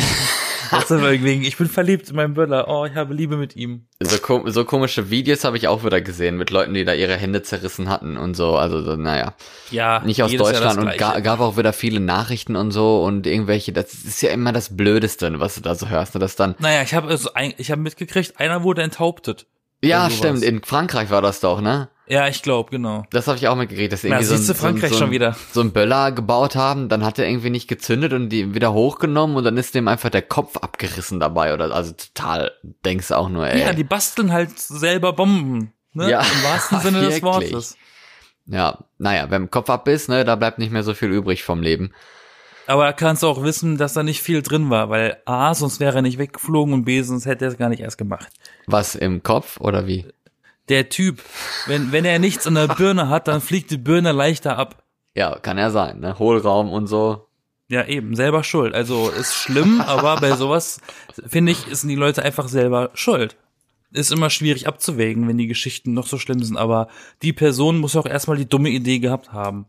Das 0.73 0.91
wegen, 0.91 1.43
ich 1.43 1.59
bin 1.59 1.69
verliebt 1.69 2.09
in 2.09 2.17
meinen 2.17 2.33
Böller. 2.33 2.67
Oh, 2.67 2.87
ich 2.87 2.95
habe 2.95 3.13
Liebe 3.13 3.37
mit 3.37 3.57
ihm. 3.57 3.87
so, 4.01 4.17
ko 4.19 4.43
so 4.47 4.65
komische 4.65 5.11
Videos 5.11 5.45
habe 5.45 5.59
ich 5.59 5.69
auch 5.69 5.85
wieder 5.85 6.01
gesehen 6.01 6.39
mit 6.39 6.49
Leuten, 6.51 6.73
die 6.73 6.87
da 6.87 6.95
ihre 6.95 7.15
Hände 7.15 7.43
zerrissen 7.43 7.91
hatten 7.91 8.17
und 8.17 8.35
so. 8.35 8.57
Also, 8.57 8.83
so, 8.83 8.97
naja. 8.97 9.35
Ja, 9.71 10.01
nicht 10.03 10.23
aus 10.23 10.35
Deutschland 10.35 10.79
das 10.79 10.79
und 10.79 10.97
ga, 10.97 11.21
gab 11.21 11.41
auch 11.41 11.59
wieder 11.59 11.75
viele 11.75 12.01
Nachrichten 12.01 12.57
und 12.57 12.71
so 12.71 13.05
und 13.05 13.27
irgendwelche, 13.27 13.73
das 13.73 13.93
ist 13.93 14.23
ja 14.23 14.31
immer 14.31 14.53
das 14.53 14.75
Blödeste, 14.75 15.39
was 15.41 15.57
du 15.57 15.61
da 15.61 15.75
so 15.75 15.89
hörst, 15.89 16.15
ne, 16.15 16.21
dass 16.21 16.37
dann, 16.37 16.55
Naja, 16.59 16.83
ich 16.83 16.95
habe 16.95 17.09
also 17.09 17.31
ich 17.59 17.71
habe 17.71 17.83
mitgekriegt, 17.83 18.41
einer 18.41 18.63
wurde 18.63 18.83
enthauptet. 18.83 19.47
ja, 19.85 20.09
stimmt, 20.09 20.43
in 20.43 20.63
Frankreich 20.63 21.11
war 21.11 21.21
das 21.21 21.41
doch, 21.41 21.61
ne? 21.61 21.91
Ja, 22.13 22.29
ich 22.29 22.43
glaube, 22.43 22.71
genau. 22.71 23.07
Das 23.09 23.27
habe 23.27 23.39
ich 23.39 23.49
auch 23.49 23.57
mitgekriegt, 23.57 23.91
dass 23.91 24.03
sie 24.03 24.09
irgendwie 24.09 24.25
Na, 24.25 24.29
so, 24.29 24.35
ein, 24.35 24.39
siehste, 24.39 24.53
so, 24.53 24.61
Frankreich 24.61 24.93
ein, 24.93 24.99
schon 24.99 25.11
wieder. 25.13 25.35
so 25.51 25.63
ein 25.63 25.73
Böller 25.73 26.13
gebaut 26.13 26.57
haben, 26.57 26.91
dann 26.91 27.07
hat 27.07 27.19
er 27.19 27.27
irgendwie 27.27 27.49
nicht 27.49 27.69
gezündet 27.69 28.13
und 28.13 28.29
die 28.29 28.55
wieder 28.55 28.75
hochgenommen 28.75 29.35
und 29.35 29.45
dann 29.45 29.57
ist 29.57 29.75
dem 29.75 29.89
einfach 29.89 30.11
der 30.11 30.21
Kopf 30.21 30.59
abgerissen 30.59 31.21
dabei 31.21 31.55
oder 31.55 31.75
also 31.75 31.93
total 31.93 32.53
denkst 32.85 33.09
du 33.09 33.17
auch 33.17 33.31
nur, 33.31 33.49
ey. 33.49 33.63
Ja, 33.63 33.73
die 33.73 33.85
basteln 33.85 34.31
halt 34.31 34.59
selber 34.59 35.15
Bomben. 35.15 35.73
Ne? 35.95 36.11
Ja, 36.11 36.21
Im 36.21 36.45
wahrsten 36.45 36.81
Sinne 36.81 37.01
des. 37.01 37.23
Wortes. 37.23 37.79
Ja, 38.45 38.81
naja, 38.99 39.31
wenn 39.31 39.51
Kopf 39.51 39.71
ab 39.71 39.89
ist, 39.89 40.11
ne, 40.11 40.27
da 40.27 40.37
bleibt 40.37 40.59
nicht 40.59 40.71
mehr 40.71 40.83
so 40.83 40.93
viel 40.93 41.09
übrig 41.09 41.45
vom 41.45 41.63
Leben. 41.63 41.95
Aber 42.67 42.85
da 42.85 42.93
kannst 42.93 43.23
du 43.23 43.27
auch 43.27 43.43
wissen, 43.43 43.79
dass 43.79 43.95
da 43.95 44.03
nicht 44.03 44.21
viel 44.21 44.43
drin 44.43 44.69
war, 44.69 44.91
weil 44.91 45.17
A, 45.25 45.55
sonst 45.55 45.81
wäre 45.81 45.97
er 45.97 46.03
nicht 46.03 46.19
weggeflogen 46.19 46.75
und 46.75 46.85
B, 46.85 47.01
sonst 47.01 47.25
hätte 47.25 47.47
er 47.47 47.53
es 47.53 47.57
gar 47.57 47.71
nicht 47.71 47.81
erst 47.81 47.97
gemacht. 47.97 48.29
Was 48.67 48.97
im 48.97 49.23
Kopf 49.23 49.59
oder 49.61 49.87
wie? 49.87 50.07
Der 50.69 50.89
Typ, 50.89 51.23
wenn, 51.67 51.93
wenn 51.93 52.05
er 52.05 52.19
nichts 52.19 52.47
in 52.47 52.55
der 52.55 52.69
Birne 52.69 53.09
hat, 53.09 53.29
dann 53.29 53.41
fliegt 53.41 53.71
die 53.71 53.79
Birne 53.79 54.13
leichter 54.13 54.59
ab. 54.59 54.83
Ja, 55.15 55.39
kann 55.39 55.59
ja 55.59 55.71
sein, 55.71 56.01
ne? 56.01 56.19
Hohlraum 56.19 56.71
und 56.71 56.87
so. 56.87 57.27
Ja, 57.69 57.87
eben, 57.87 58.15
selber 58.15 58.45
schuld. 58.45 58.75
Also 58.75 59.09
ist 59.09 59.35
schlimm, 59.35 59.81
aber 59.81 60.17
bei 60.17 60.37
sowas, 60.37 60.81
finde 61.27 61.53
ich, 61.53 61.59
sind 61.71 61.89
die 61.89 61.97
Leute 61.97 62.23
einfach 62.23 62.49
selber 62.49 62.91
schuld. 62.95 63.37
Ist 63.93 64.13
immer 64.13 64.31
schwierig 64.31 64.67
abzuwägen, 64.67 65.29
wenn 65.29 65.39
die 65.39 65.47
Geschichten 65.47 65.93
noch 65.95 66.07
so 66.07 66.19
schlimm 66.19 66.43
sind, 66.43 66.57
aber 66.57 66.89
die 67.23 67.33
Person 67.33 67.79
muss 67.79 67.97
auch 67.97 68.07
erstmal 68.07 68.37
die 68.37 68.49
dumme 68.49 68.71
Idee 68.71 68.99
gehabt 68.99 69.33
haben. 69.33 69.67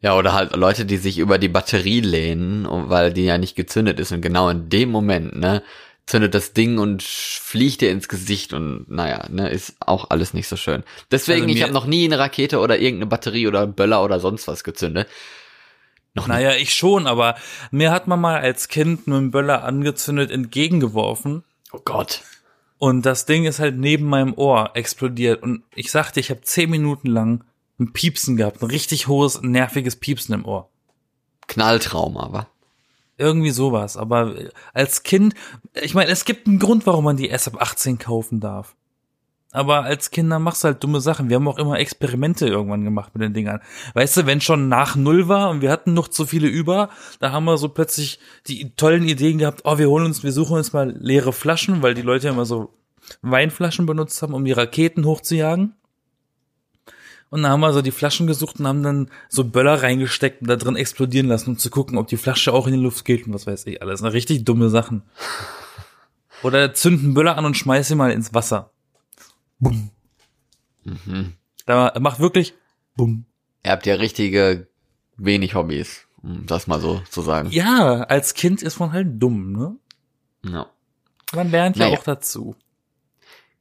Ja, 0.00 0.16
oder 0.16 0.34
halt 0.34 0.54
Leute, 0.54 0.84
die 0.84 0.98
sich 0.98 1.18
über 1.18 1.38
die 1.38 1.48
Batterie 1.48 2.00
lehnen, 2.00 2.66
weil 2.68 3.12
die 3.12 3.24
ja 3.24 3.38
nicht 3.38 3.56
gezündet 3.56 3.98
ist 3.98 4.12
und 4.12 4.20
genau 4.20 4.48
in 4.48 4.68
dem 4.68 4.90
Moment, 4.90 5.36
ne, 5.36 5.62
zündet 6.06 6.34
das 6.34 6.52
Ding 6.52 6.78
und 6.78 7.02
fliegt 7.02 7.80
dir 7.80 7.90
ins 7.90 8.08
Gesicht 8.08 8.52
und 8.52 8.88
naja, 8.88 9.26
ne, 9.28 9.48
ist 9.50 9.74
auch 9.80 10.10
alles 10.10 10.34
nicht 10.34 10.46
so 10.48 10.56
schön. 10.56 10.84
Deswegen, 11.10 11.42
Also 11.42 11.54
ich 11.54 11.62
habe 11.62 11.72
noch 11.72 11.86
nie 11.86 12.04
eine 12.04 12.18
Rakete 12.18 12.60
oder 12.60 12.78
irgendeine 12.78 13.06
Batterie 13.10 13.48
oder 13.48 13.66
Böller 13.66 14.04
oder 14.04 14.20
sonst 14.20 14.46
was 14.46 14.62
gezündet. 14.62 15.08
Noch 16.14 16.28
Naja, 16.28 16.52
ich 16.54 16.74
schon, 16.74 17.06
aber 17.06 17.34
mir 17.70 17.90
hat 17.90 18.06
man 18.06 18.20
mal 18.20 18.40
als 18.40 18.68
Kind 18.68 19.06
einen 19.06 19.30
Böller 19.32 19.64
angezündet 19.64 20.30
entgegengeworfen 20.30 21.42
Oh 21.72 21.80
Gott. 21.84 22.22
und 22.78 23.04
das 23.04 23.26
Ding 23.26 23.44
ist 23.44 23.58
halt 23.58 23.76
neben 23.76 24.06
meinem 24.06 24.32
Ohr 24.34 24.70
explodiert 24.74 25.42
und 25.42 25.64
ich 25.74 25.90
sagte, 25.90 26.20
ich 26.20 26.30
habe 26.30 26.40
zehn 26.42 26.70
Minuten 26.70 27.08
lang 27.08 27.44
ein 27.78 27.92
Piepsen 27.92 28.36
gehabt, 28.36 28.62
ein 28.62 28.70
richtig 28.70 29.08
hohes, 29.08 29.42
nerviges 29.42 29.96
Piepsen 29.96 30.34
im 30.36 30.44
Ohr. 30.46 30.70
Knalltrauma, 31.48 32.32
wa? 32.32 32.46
Irgendwie 33.18 33.50
sowas, 33.50 33.96
aber 33.96 34.34
als 34.74 35.02
Kind, 35.02 35.34
ich 35.72 35.94
meine, 35.94 36.10
es 36.10 36.26
gibt 36.26 36.46
einen 36.46 36.58
Grund, 36.58 36.86
warum 36.86 37.04
man 37.04 37.16
die 37.16 37.28
erst 37.28 37.48
ab 37.48 37.60
18 37.60 37.98
kaufen 37.98 38.40
darf. 38.40 38.76
Aber 39.52 39.84
als 39.84 40.10
Kinder 40.10 40.38
machst 40.38 40.64
du 40.64 40.66
halt 40.66 40.84
dumme 40.84 41.00
Sachen. 41.00 41.30
Wir 41.30 41.36
haben 41.36 41.48
auch 41.48 41.56
immer 41.56 41.78
Experimente 41.78 42.46
irgendwann 42.46 42.84
gemacht 42.84 43.14
mit 43.14 43.22
den 43.22 43.32
Dingern. 43.32 43.60
Weißt 43.94 44.18
du, 44.18 44.26
wenn 44.26 44.42
schon 44.42 44.68
nach 44.68 44.96
Null 44.96 45.28
war 45.28 45.48
und 45.48 45.62
wir 45.62 45.70
hatten 45.70 45.94
noch 45.94 46.08
zu 46.08 46.26
viele 46.26 46.46
über, 46.46 46.90
da 47.20 47.32
haben 47.32 47.44
wir 47.44 47.56
so 47.56 47.70
plötzlich 47.70 48.18
die 48.48 48.74
tollen 48.74 49.08
Ideen 49.08 49.38
gehabt, 49.38 49.62
oh, 49.64 49.78
wir 49.78 49.88
holen 49.88 50.04
uns, 50.04 50.22
wir 50.22 50.32
suchen 50.32 50.58
uns 50.58 50.74
mal 50.74 50.94
leere 50.98 51.32
Flaschen, 51.32 51.80
weil 51.80 51.94
die 51.94 52.02
Leute 52.02 52.28
immer 52.28 52.44
so 52.44 52.74
Weinflaschen 53.22 53.86
benutzt 53.86 54.20
haben, 54.20 54.34
um 54.34 54.44
die 54.44 54.52
Raketen 54.52 55.06
hochzujagen. 55.06 55.74
Und 57.30 57.42
dann 57.42 57.50
haben 57.50 57.60
wir 57.60 57.72
so 57.72 57.82
die 57.82 57.90
Flaschen 57.90 58.26
gesucht 58.26 58.60
und 58.60 58.66
haben 58.68 58.82
dann 58.82 59.10
so 59.28 59.44
Böller 59.44 59.82
reingesteckt 59.82 60.42
und 60.42 60.48
da 60.48 60.56
drin 60.56 60.76
explodieren 60.76 61.26
lassen, 61.26 61.50
um 61.50 61.58
zu 61.58 61.70
gucken, 61.70 61.98
ob 61.98 62.06
die 62.06 62.16
Flasche 62.16 62.52
auch 62.52 62.66
in 62.66 62.74
die 62.74 62.78
Luft 62.80 63.04
geht 63.04 63.26
und 63.26 63.34
was 63.34 63.46
weiß 63.46 63.66
ich 63.66 63.82
alles. 63.82 64.00
Na, 64.00 64.08
richtig 64.08 64.44
dumme 64.44 64.68
Sachen. 64.70 65.02
Oder 66.42 66.72
zünden 66.74 67.14
Böller 67.14 67.36
an 67.36 67.44
und 67.44 67.56
schmeiß 67.56 67.88
sie 67.88 67.94
mal 67.96 68.12
ins 68.12 68.32
Wasser. 68.32 68.70
Bumm. 69.58 69.90
Da 71.66 71.92
macht 71.98 72.20
wirklich 72.20 72.54
Bumm. 72.94 73.24
Ihr 73.64 73.72
habt 73.72 73.86
ja 73.86 73.96
richtige 73.96 74.68
wenig 75.16 75.54
Hobbys, 75.54 76.06
um 76.22 76.46
das 76.46 76.66
mal 76.68 76.80
so 76.80 77.00
zu 77.10 77.22
sagen. 77.22 77.50
Ja, 77.50 78.02
als 78.04 78.34
Kind 78.34 78.62
ist 78.62 78.78
man 78.78 78.92
halt 78.92 79.08
dumm, 79.20 79.52
ne? 79.52 79.76
Ja. 80.44 80.66
Man 81.34 81.50
lernt 81.50 81.76
ja 81.76 81.86
Naja. 81.86 81.98
auch 81.98 82.04
dazu. 82.04 82.54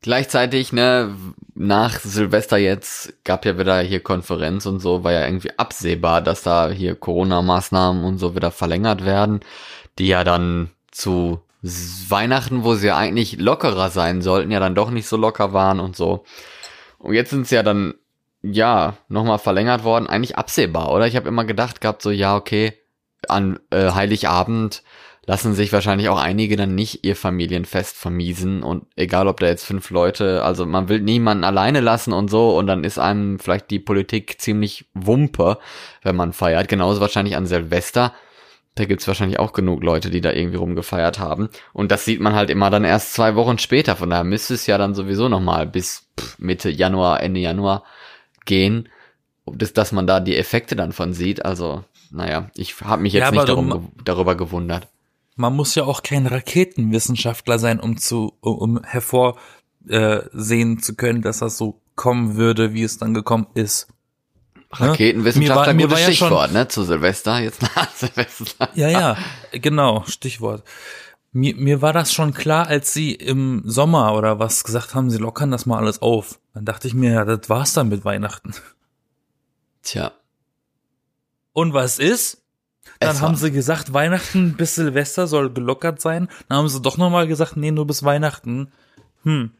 Gleichzeitig, 0.05 0.71
ne, 0.71 1.15
nach 1.55 1.99
Silvester 1.99 2.57
jetzt 2.57 3.23
gab 3.23 3.43
ja 3.43 3.57
wieder 3.57 3.79
hier 3.79 4.01
Konferenz 4.03 4.67
und 4.67 4.79
so, 4.79 5.03
war 5.03 5.11
ja 5.11 5.25
irgendwie 5.25 5.57
absehbar, 5.57 6.21
dass 6.21 6.43
da 6.43 6.69
hier 6.69 6.93
Corona-Maßnahmen 6.93 8.03
und 8.03 8.19
so 8.19 8.35
wieder 8.35 8.51
verlängert 8.51 9.03
werden, 9.03 9.39
die 9.97 10.05
ja 10.05 10.23
dann 10.23 10.69
zu 10.91 11.39
Weihnachten, 11.63 12.63
wo 12.63 12.75
sie 12.75 12.85
ja 12.85 12.97
eigentlich 12.97 13.39
lockerer 13.39 13.89
sein 13.89 14.21
sollten, 14.21 14.51
ja 14.51 14.59
dann 14.59 14.75
doch 14.75 14.91
nicht 14.91 15.07
so 15.07 15.17
locker 15.17 15.53
waren 15.53 15.79
und 15.79 15.95
so. 15.95 16.23
Und 16.99 17.15
jetzt 17.15 17.31
sind 17.31 17.47
sie 17.47 17.55
ja 17.55 17.63
dann, 17.63 17.95
ja, 18.43 18.97
nochmal 19.07 19.39
verlängert 19.39 19.83
worden, 19.83 20.05
eigentlich 20.05 20.37
absehbar, 20.37 20.91
oder? 20.91 21.07
Ich 21.07 21.15
habe 21.15 21.27
immer 21.27 21.45
gedacht 21.45 21.81
gehabt, 21.81 22.03
so, 22.03 22.11
ja, 22.11 22.35
okay, 22.35 22.73
an 23.27 23.59
äh, 23.71 23.89
Heiligabend 23.89 24.83
lassen 25.27 25.53
sich 25.53 25.73
wahrscheinlich 25.73 26.09
auch 26.09 26.19
einige 26.19 26.55
dann 26.55 26.75
nicht 26.75 27.03
ihr 27.03 27.15
Familienfest 27.15 27.97
vermiesen 27.97 28.63
und 28.63 28.85
egal 28.95 29.27
ob 29.27 29.39
da 29.39 29.47
jetzt 29.47 29.65
fünf 29.65 29.89
Leute, 29.89 30.43
also 30.43 30.65
man 30.65 30.87
will 30.87 31.01
niemanden 31.01 31.43
alleine 31.43 31.79
lassen 31.79 32.13
und 32.13 32.29
so 32.29 32.55
und 32.57 32.67
dann 32.67 32.83
ist 32.83 32.99
einem 32.99 33.39
vielleicht 33.39 33.71
die 33.71 33.79
Politik 33.79 34.39
ziemlich 34.39 34.85
wumpe, 34.93 35.57
wenn 36.03 36.15
man 36.15 36.33
feiert. 36.33 36.67
Genauso 36.67 37.01
wahrscheinlich 37.01 37.35
an 37.35 37.47
Silvester. 37.47 38.13
Da 38.75 38.83
gibt's 38.83 39.07
wahrscheinlich 39.07 39.39
auch 39.39 39.53
genug 39.53 39.83
Leute, 39.83 40.09
die 40.09 40.19
da 40.19 40.33
irgendwie 40.33 40.57
rumgefeiert 40.57 41.17
haben. 41.17 41.49
Und 41.71 41.91
das 41.91 42.03
sieht 42.03 42.19
man 42.19 42.35
halt 42.35 42.49
immer 42.49 42.69
dann 42.69 42.83
erst 42.83 43.13
zwei 43.13 43.35
Wochen 43.35 43.57
später. 43.57 43.95
Von 43.95 44.09
daher 44.09 44.25
müsste 44.25 44.53
es 44.53 44.67
ja 44.67 44.77
dann 44.77 44.93
sowieso 44.93 45.29
nochmal 45.29 45.65
bis 45.65 46.09
Mitte 46.37 46.69
Januar, 46.69 47.23
Ende 47.23 47.39
Januar 47.39 47.83
gehen, 48.43 48.89
bis 49.45 49.71
dass 49.71 49.93
man 49.93 50.07
da 50.07 50.19
die 50.19 50.35
Effekte 50.35 50.75
dann 50.75 50.91
von 50.91 51.13
sieht. 51.13 51.45
Also, 51.45 51.85
naja, 52.11 52.49
ich 52.53 52.79
habe 52.81 53.01
mich 53.01 53.13
jetzt 53.13 53.23
Ja, 53.23 53.31
nicht 53.31 53.47
darum, 53.47 53.93
darüber 54.03 54.35
gewundert. 54.35 54.89
Man 55.35 55.53
muss 55.55 55.75
ja 55.75 55.83
auch 55.83 56.01
kein 56.03 56.27
Raketenwissenschaftler 56.27 57.59
sein, 57.59 57.79
um 57.79 57.97
zu, 57.97 58.33
um 58.39 58.81
hervorsehen 58.83 60.77
äh, 60.77 60.81
zu 60.81 60.95
können, 60.95 61.21
dass 61.21 61.39
das 61.39 61.57
so 61.57 61.81
kommen 61.95 62.35
würde, 62.37 62.73
wie 62.73 62.83
es 62.83 62.97
dann 62.97 63.13
gekommen 63.13 63.47
ist. 63.53 63.87
Ne? 64.79 64.89
Raketenwissenschaftler, 64.89 65.73
Mir 65.73 65.83
war- 65.83 65.87
mir 65.89 65.91
war 65.91 65.99
ja 65.99 66.05
schon- 66.07 66.27
Stichwort, 66.27 66.51
ne? 66.53 66.67
Zu 66.67 66.83
Silvester, 66.83 67.39
jetzt 67.39 67.61
nach 67.61 67.89
Silvester. 67.95 68.69
Ja, 68.75 68.89
ja, 68.89 69.17
genau, 69.51 70.03
Stichwort. 70.07 70.63
Mir, 71.31 71.53
mir 71.55 71.81
war 71.81 71.91
das 71.91 72.13
schon 72.13 72.33
klar, 72.33 72.67
als 72.67 72.93
sie 72.93 73.13
im 73.13 73.61
Sommer 73.65 74.13
oder 74.15 74.39
was 74.39 74.63
gesagt 74.63 74.95
haben, 74.95 75.09
sie 75.09 75.17
lockern 75.17 75.51
das 75.51 75.65
mal 75.65 75.77
alles 75.79 76.01
auf. 76.01 76.39
Dann 76.53 76.63
dachte 76.63 76.87
ich 76.87 76.93
mir, 76.93 77.11
ja, 77.11 77.25
das 77.25 77.49
war's 77.49 77.73
dann 77.73 77.89
mit 77.89 78.05
Weihnachten. 78.05 78.53
Tja. 79.83 80.13
Und 81.51 81.73
was 81.73 81.99
ist? 81.99 82.41
Dann 82.99 83.09
Es 83.15 83.21
haben 83.21 83.33
war- 83.33 83.37
sie 83.39 83.51
gesagt, 83.51 83.93
Weihnachten 83.93 84.53
bis 84.57 84.75
Silvester 84.75 85.27
soll 85.27 85.51
gelockert 85.51 86.01
sein. 86.01 86.29
Dann 86.47 86.59
haben 86.59 86.69
sie 86.69 86.81
doch 86.81 86.97
nochmal 86.97 87.27
gesagt, 87.27 87.57
nee, 87.57 87.71
nur 87.71 87.85
bis 87.87 88.03
Weihnachten. 88.03 88.71
Hm. 89.23 89.51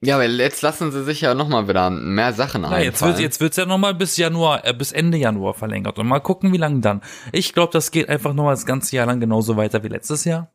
Ja, 0.00 0.14
aber 0.14 0.26
jetzt 0.26 0.62
lassen 0.62 0.92
sie 0.92 1.02
sich 1.02 1.22
ja 1.22 1.34
nochmal 1.34 1.66
wieder 1.66 1.90
mehr 1.90 2.32
Sachen 2.32 2.62
Ja, 2.62 2.68
einfallen. 2.68 2.84
jetzt 2.84 3.02
wird 3.02 3.18
jetzt 3.18 3.40
wird's 3.40 3.56
ja 3.56 3.66
nochmal 3.66 3.94
bis 3.96 4.16
Januar, 4.16 4.64
äh, 4.64 4.72
bis 4.72 4.92
Ende 4.92 5.18
Januar 5.18 5.54
verlängert. 5.54 5.98
Und 5.98 6.06
mal 6.06 6.20
gucken, 6.20 6.52
wie 6.52 6.56
lange 6.56 6.78
dann. 6.80 7.02
Ich 7.32 7.52
glaube, 7.52 7.72
das 7.72 7.90
geht 7.90 8.08
einfach 8.08 8.32
nochmal 8.32 8.54
das 8.54 8.64
ganze 8.64 8.94
Jahr 8.94 9.06
lang 9.06 9.18
genauso 9.18 9.56
weiter 9.56 9.82
wie 9.82 9.88
letztes 9.88 10.24
Jahr. 10.24 10.52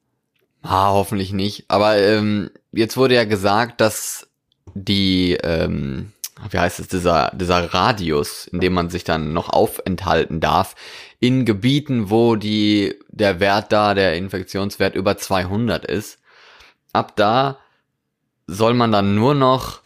Ah, 0.62 0.92
hoffentlich 0.92 1.34
nicht. 1.34 1.66
Aber 1.68 1.98
ähm, 1.98 2.52
jetzt 2.72 2.96
wurde 2.96 3.16
ja 3.16 3.26
gesagt, 3.26 3.82
dass 3.82 4.30
die, 4.76 5.34
ähm, 5.44 6.13
wie 6.50 6.60
heißt 6.60 6.80
es, 6.80 6.88
dieser, 6.88 7.32
dieser 7.34 7.74
Radius, 7.74 8.48
in 8.48 8.60
dem 8.60 8.74
man 8.74 8.90
sich 8.90 9.04
dann 9.04 9.34
noch 9.34 9.50
aufenthalten 9.50 10.40
darf, 10.40 10.76
in 11.20 11.46
Gebieten, 11.46 12.10
wo 12.10 12.36
die, 12.36 12.96
der 13.10 13.40
Wert 13.40 13.72
da, 13.72 13.94
der 13.94 14.16
Infektionswert 14.16 14.96
über 14.96 15.18
200 15.18 15.86
ist, 15.86 16.20
ab 16.92 17.16
da 17.16 17.58
soll 18.48 18.74
man 18.74 18.92
dann 18.92 19.16
nur 19.16 19.34
noch 19.34 19.82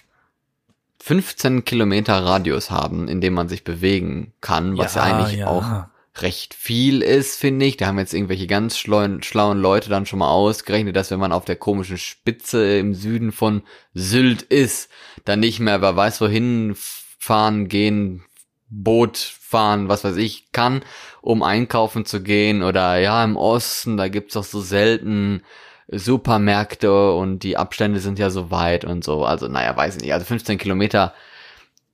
15 0.99 1.63
Kilometer 1.63 2.25
Radius 2.25 2.71
haben, 2.71 3.07
in 3.07 3.21
dem 3.21 3.33
man 3.33 3.47
sich 3.49 3.63
bewegen 3.63 4.33
kann, 4.41 4.77
was 4.77 4.95
ja, 4.95 5.03
eigentlich 5.03 5.45
auch 5.45 5.85
recht 6.21 6.53
viel 6.53 7.01
ist, 7.01 7.39
finde 7.39 7.65
ich. 7.65 7.77
Da 7.77 7.87
haben 7.87 7.99
jetzt 7.99 8.13
irgendwelche 8.13 8.47
ganz 8.47 8.77
schlauen, 8.77 9.23
schlauen 9.23 9.59
Leute 9.59 9.89
dann 9.89 10.05
schon 10.05 10.19
mal 10.19 10.29
ausgerechnet, 10.29 10.95
dass 10.95 11.11
wenn 11.11 11.19
man 11.19 11.31
auf 11.31 11.45
der 11.45 11.55
komischen 11.55 11.97
Spitze 11.97 12.77
im 12.77 12.93
Süden 12.93 13.31
von 13.31 13.63
Sylt 13.93 14.41
ist, 14.43 14.89
dann 15.25 15.39
nicht 15.39 15.59
mehr, 15.59 15.81
wer 15.81 15.95
weiß 15.95 16.21
wohin 16.21 16.75
fahren, 16.75 17.67
gehen, 17.67 18.23
Boot 18.69 19.17
fahren, 19.17 19.87
was 19.87 20.03
weiß 20.03 20.17
ich, 20.17 20.51
kann, 20.51 20.81
um 21.21 21.43
einkaufen 21.43 22.05
zu 22.05 22.21
gehen. 22.21 22.63
Oder 22.63 22.97
ja, 22.97 23.23
im 23.23 23.37
Osten, 23.37 23.97
da 23.97 24.07
gibt's 24.07 24.33
doch 24.33 24.43
so 24.43 24.61
selten 24.61 25.43
Supermärkte 25.89 27.13
und 27.13 27.39
die 27.39 27.57
Abstände 27.57 27.99
sind 27.99 28.19
ja 28.19 28.29
so 28.29 28.51
weit 28.51 28.83
und 28.83 29.03
so. 29.03 29.23
Also, 29.23 29.47
naja, 29.47 29.75
weiß 29.75 29.95
ich 29.95 30.01
nicht. 30.01 30.13
Also 30.13 30.25
15 30.25 30.57
Kilometer 30.57 31.13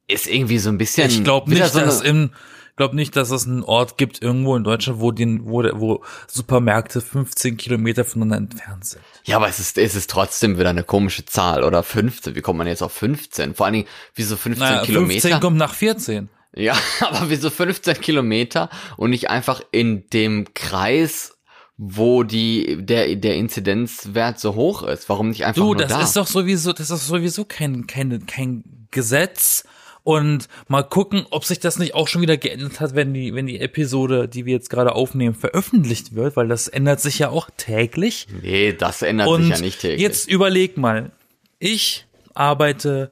ist 0.08 0.28
irgendwie 0.28 0.58
so 0.58 0.70
ein 0.70 0.78
bisschen. 0.78 1.10
Ich 1.10 1.24
glaube 1.24 1.50
nicht, 1.50 1.66
so 1.68 1.80
dass 1.80 2.02
im 2.02 2.32
glaube 2.76 2.96
nicht, 2.96 3.16
dass 3.16 3.30
es 3.32 3.46
einen 3.48 3.64
Ort 3.64 3.98
gibt 3.98 4.22
irgendwo 4.22 4.56
in 4.56 4.64
Deutschland, 4.64 5.00
wo 5.00 5.12
den, 5.12 5.46
wo, 5.48 5.64
wo 5.74 6.04
Supermärkte 6.28 7.02
15 7.02 7.58
Kilometer 7.58 8.04
voneinander 8.06 8.52
entfernt 8.54 8.86
sind. 8.86 9.02
Ja, 9.26 9.38
aber 9.38 9.48
es 9.48 9.60
ist, 9.60 9.78
es 9.78 9.96
ist 9.96 10.10
trotzdem 10.10 10.58
wieder 10.58 10.70
eine 10.70 10.84
komische 10.84 11.26
Zahl. 11.26 11.64
Oder 11.64 11.84
15. 11.84 12.36
Wie 12.36 12.42
kommt 12.42 12.58
man 12.58 12.68
jetzt 12.68 12.82
auf 12.84 12.92
15? 12.94 13.56
Vor 13.56 13.66
allen 13.66 13.74
Dingen, 13.74 13.88
wieso 14.16 14.36
15 14.38 14.60
Naja, 14.68 14.84
Kilometer? 14.84 15.22
15 15.22 15.40
kommt 15.40 15.58
nach 15.58 15.74
14. 15.74 16.30
Ja, 16.56 16.76
aber 17.02 17.30
wieso 17.30 17.50
15 17.50 18.00
Kilometer 18.02 18.70
und 18.98 19.10
nicht 19.12 19.30
einfach 19.30 19.62
in 19.72 20.08
dem 20.12 20.54
Kreis, 20.54 21.38
wo 21.78 22.24
die, 22.24 22.78
der, 22.86 23.16
der 23.16 23.36
Inzidenzwert 23.36 24.40
so 24.40 24.56
hoch 24.56 24.84
ist? 24.84 25.10
Warum 25.10 25.30
nicht 25.30 25.46
einfach 25.46 25.62
Du, 25.62 25.66
nur 25.74 25.78
das 25.78 25.90
da? 25.90 26.02
ist 26.02 26.16
doch 26.16 26.28
sowieso, 26.28 26.74
das 26.74 26.92
ist 26.92 27.08
sowieso 27.08 27.46
kein, 27.46 27.88
kein, 27.88 28.26
kein 28.28 28.88
Gesetz. 28.92 29.64
Und 30.04 30.50
mal 30.68 30.84
gucken, 30.84 31.26
ob 31.30 31.46
sich 31.46 31.60
das 31.62 31.80
nicht 31.80 31.94
auch 31.96 32.10
schon 32.10 32.22
wieder 32.22 32.36
geändert 32.36 32.82
hat, 32.82 32.94
wenn 32.94 33.14
die, 33.14 33.34
wenn 33.34 33.48
die 33.48 33.60
Episode, 33.62 34.28
die 34.28 34.46
wir 34.46 34.54
jetzt 34.54 34.70
gerade 34.70 34.94
aufnehmen, 34.96 35.34
veröffentlicht 35.34 36.14
wird, 36.14 36.36
weil 36.36 36.50
das 36.50 36.68
ändert 36.68 37.00
sich 37.00 37.20
ja 37.20 37.30
auch 37.30 37.50
täglich. 37.56 38.28
nee, 38.42 38.74
das 38.74 39.02
ändert 39.02 39.28
Und 39.30 39.44
sich 39.44 39.56
ja 39.56 39.62
nicht 39.62 39.80
täglich. 39.80 40.02
jetzt 40.02 40.30
überleg 40.30 40.76
mal, 40.78 41.12
ich 41.60 42.06
arbeite 42.34 43.12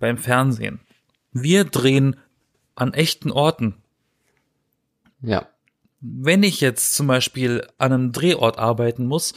beim 0.00 0.18
Fernsehen. 0.18 0.80
Wir 1.32 1.62
drehen 1.64 2.16
an 2.74 2.92
echten 2.92 3.30
Orten. 3.30 3.74
ja. 5.22 5.46
Wenn 6.00 6.42
ich 6.42 6.60
jetzt 6.60 6.94
zum 6.94 7.06
Beispiel 7.06 7.66
an 7.78 7.92
einem 7.92 8.12
Drehort 8.12 8.58
arbeiten 8.58 9.06
muss, 9.06 9.32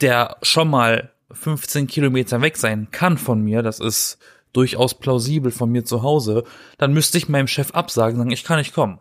der 0.00 0.36
schon 0.42 0.70
mal 0.70 1.10
15 1.32 1.86
Kilometer 1.88 2.40
weg 2.40 2.56
sein 2.56 2.88
kann 2.92 3.18
von 3.18 3.42
mir, 3.42 3.62
das 3.62 3.80
ist 3.80 4.18
durchaus 4.54 4.94
plausibel 4.94 5.50
von 5.52 5.70
mir 5.70 5.84
zu 5.84 6.02
Hause, 6.02 6.44
dann 6.78 6.94
müsste 6.94 7.18
ich 7.18 7.28
meinem 7.28 7.46
Chef 7.48 7.72
absagen, 7.72 8.16
sagen, 8.16 8.30
ich 8.30 8.44
kann 8.44 8.58
nicht 8.58 8.74
kommen. 8.74 8.98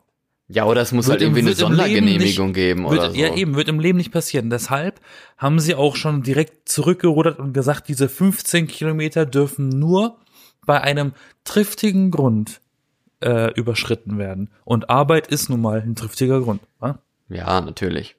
Ja, 0.49 0.65
oder 0.65 0.81
es 0.81 0.91
muss 0.91 1.07
Wird 1.07 1.13
halt 1.13 1.21
irgendwie 1.21 1.39
eine 1.39 1.51
im 1.51 1.55
Sondergenehmigung 1.55 2.47
nicht- 2.47 2.55
geben 2.55 2.83
Wird, 2.83 2.99
oder 2.99 3.11
so. 3.11 3.17
Ja, 3.17 3.33
eben, 3.33 3.55
wird 3.55 3.69
im 3.69 3.79
Leben 3.79 3.97
nicht 3.97 4.11
passieren. 4.11 4.49
Deshalb 4.49 4.99
haben 5.37 5.59
sie 5.59 5.73
auch 5.73 5.95
schon 5.95 6.21
direkt 6.21 6.67
zurückgerudert 6.67 7.39
und 7.39 7.53
gesagt, 7.53 7.87
diese 7.87 8.09
15 8.09 8.67
Kilometer 8.67 9.25
dürfen 9.25 9.69
nur 9.69 10.17
bei 10.65 10.81
einem 10.81 11.13
triftigen 11.45 12.11
Grund 12.11 12.59
äh, 13.23 13.51
überschritten 13.53 14.17
werden. 14.17 14.49
Und 14.65 14.89
Arbeit 14.89 15.27
ist 15.27 15.49
nun 15.49 15.61
mal 15.61 15.81
ein 15.81 15.95
triftiger 15.95 16.41
Grund. 16.41 16.61
Ja? 16.81 16.99
Ja, 17.29 17.61
natürlich. 17.61 18.15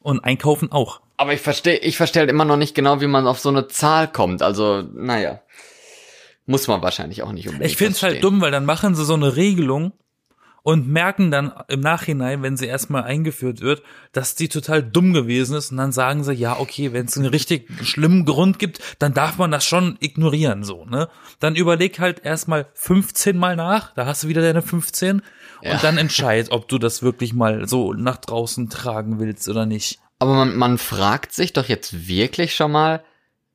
Und 0.00 0.22
Einkaufen 0.22 0.70
auch. 0.70 1.00
Aber 1.16 1.32
ich 1.32 1.40
verstehe, 1.40 1.78
ich 1.78 1.96
verstehe 1.96 2.20
halt 2.20 2.30
immer 2.30 2.44
noch 2.44 2.56
nicht 2.58 2.74
genau, 2.74 3.00
wie 3.00 3.06
man 3.06 3.26
auf 3.26 3.38
so 3.38 3.48
eine 3.48 3.68
Zahl 3.68 4.06
kommt. 4.08 4.42
Also, 4.42 4.82
naja. 4.94 5.40
Muss 6.46 6.68
man 6.68 6.82
wahrscheinlich 6.82 7.22
auch 7.22 7.32
nicht 7.32 7.48
unbedingt 7.48 7.70
Ich 7.70 7.76
find's 7.76 8.02
halt 8.02 8.14
verstehen. 8.14 8.22
dumm, 8.32 8.40
weil 8.40 8.50
dann 8.50 8.64
machen 8.66 8.94
sie 8.94 9.04
so 9.04 9.14
eine 9.14 9.34
Regelung 9.36 9.92
und 10.62 10.88
merken 10.88 11.30
dann 11.30 11.52
im 11.68 11.80
Nachhinein, 11.80 12.42
wenn 12.42 12.56
sie 12.56 12.64
erstmal 12.66 13.02
eingeführt 13.04 13.60
wird, 13.60 13.82
dass 14.12 14.34
die 14.34 14.48
total 14.48 14.82
dumm 14.82 15.12
gewesen 15.12 15.56
ist 15.56 15.70
und 15.70 15.76
dann 15.76 15.92
sagen 15.92 16.24
sie, 16.24 16.32
ja, 16.32 16.58
okay, 16.58 16.92
wenn 16.94 17.04
es 17.04 17.16
einen 17.18 17.26
richtig 17.26 17.68
schlimmen 17.82 18.24
Grund 18.24 18.58
gibt, 18.58 18.80
dann 18.98 19.12
darf 19.12 19.36
man 19.36 19.50
das 19.50 19.66
schon 19.66 19.96
ignorieren, 20.00 20.64
so, 20.64 20.86
ne? 20.86 21.08
Dann 21.38 21.54
überleg 21.54 21.98
halt 21.98 22.24
erstmal 22.24 22.66
15 22.74 23.36
mal 23.36 23.56
nach, 23.56 23.92
da 23.94 24.06
hast 24.06 24.24
du 24.24 24.28
wieder 24.28 24.40
deine 24.40 24.62
15 24.62 25.20
Ja. 25.62 25.72
und 25.74 25.84
dann 25.84 25.98
entscheid, 25.98 26.50
ob 26.50 26.66
du 26.68 26.78
das 26.78 27.02
wirklich 27.02 27.34
mal 27.34 27.68
so 27.68 27.92
nach 27.92 28.16
draußen 28.16 28.70
tragen 28.70 29.18
willst 29.18 29.48
oder 29.48 29.66
nicht. 29.66 29.98
Aber 30.18 30.32
man, 30.32 30.56
man 30.56 30.78
fragt 30.78 31.32
sich 31.34 31.52
doch 31.52 31.68
jetzt 31.68 32.08
wirklich 32.08 32.54
schon 32.54 32.72
mal, 32.72 33.04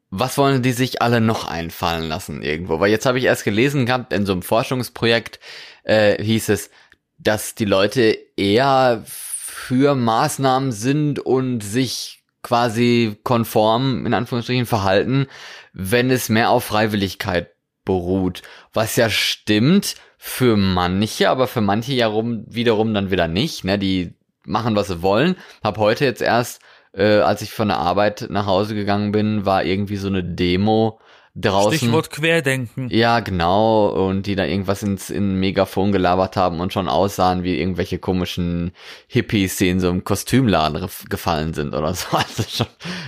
was 0.09 0.37
wollen 0.37 0.61
die 0.61 0.71
sich 0.71 1.01
alle 1.01 1.21
noch 1.21 1.47
einfallen 1.47 2.07
lassen 2.07 2.41
irgendwo? 2.41 2.79
Weil 2.79 2.91
jetzt 2.91 3.05
habe 3.05 3.19
ich 3.19 3.25
erst 3.25 3.43
gelesen 3.43 3.85
gehabt, 3.85 4.13
in 4.13 4.25
so 4.25 4.31
einem 4.31 4.41
Forschungsprojekt 4.41 5.39
äh, 5.83 6.21
hieß 6.23 6.49
es, 6.49 6.71
dass 7.17 7.55
die 7.55 7.65
Leute 7.65 8.17
eher 8.35 9.03
für 9.05 9.95
Maßnahmen 9.95 10.71
sind 10.71 11.19
und 11.19 11.61
sich 11.61 12.23
quasi 12.41 13.17
konform 13.23 14.05
in 14.05 14.13
Anführungsstrichen 14.13 14.65
verhalten, 14.65 15.27
wenn 15.73 16.09
es 16.09 16.29
mehr 16.29 16.49
auf 16.49 16.63
Freiwilligkeit 16.63 17.51
beruht. 17.85 18.41
Was 18.73 18.95
ja 18.95 19.09
stimmt 19.09 19.95
für 20.17 20.57
manche, 20.57 21.29
aber 21.29 21.47
für 21.47 21.61
manche 21.61 21.93
ja 21.93 22.07
rum, 22.07 22.45
wiederum 22.47 22.93
dann 22.93 23.11
wieder 23.11 23.27
nicht. 23.27 23.63
Ne? 23.63 23.77
Die 23.77 24.13
machen, 24.45 24.75
was 24.75 24.87
sie 24.87 25.01
wollen. 25.01 25.35
Hab 25.63 25.77
heute 25.77 26.05
jetzt 26.05 26.21
erst, 26.21 26.61
äh, 26.93 27.19
als 27.19 27.41
ich 27.41 27.51
von 27.51 27.67
der 27.67 27.77
Arbeit 27.77 28.27
nach 28.29 28.45
Hause 28.45 28.75
gegangen 28.75 29.11
bin, 29.11 29.45
war 29.45 29.63
irgendwie 29.63 29.97
so 29.97 30.07
eine 30.07 30.23
Demo 30.23 30.99
draußen. 31.35 31.77
Stichwort 31.77 32.09
Querdenken. 32.09 32.89
Ja, 32.89 33.19
genau. 33.19 33.89
Und 33.89 34.23
die 34.25 34.35
da 34.35 34.45
irgendwas 34.45 34.83
ins 34.83 35.09
in 35.09 35.39
Megafon 35.39 35.91
gelabert 35.91 36.35
haben 36.35 36.59
und 36.59 36.73
schon 36.73 36.89
aussahen 36.89 37.43
wie 37.43 37.59
irgendwelche 37.59 37.99
komischen 37.99 38.71
Hippies, 39.07 39.57
die 39.57 39.69
in 39.69 39.79
so 39.79 39.89
einem 39.89 40.03
Kostümladen 40.03 40.87
gefallen 41.09 41.53
sind 41.53 41.73
oder 41.73 41.93
so. 41.93 42.07
Also 42.19 42.43
schon 42.49 42.67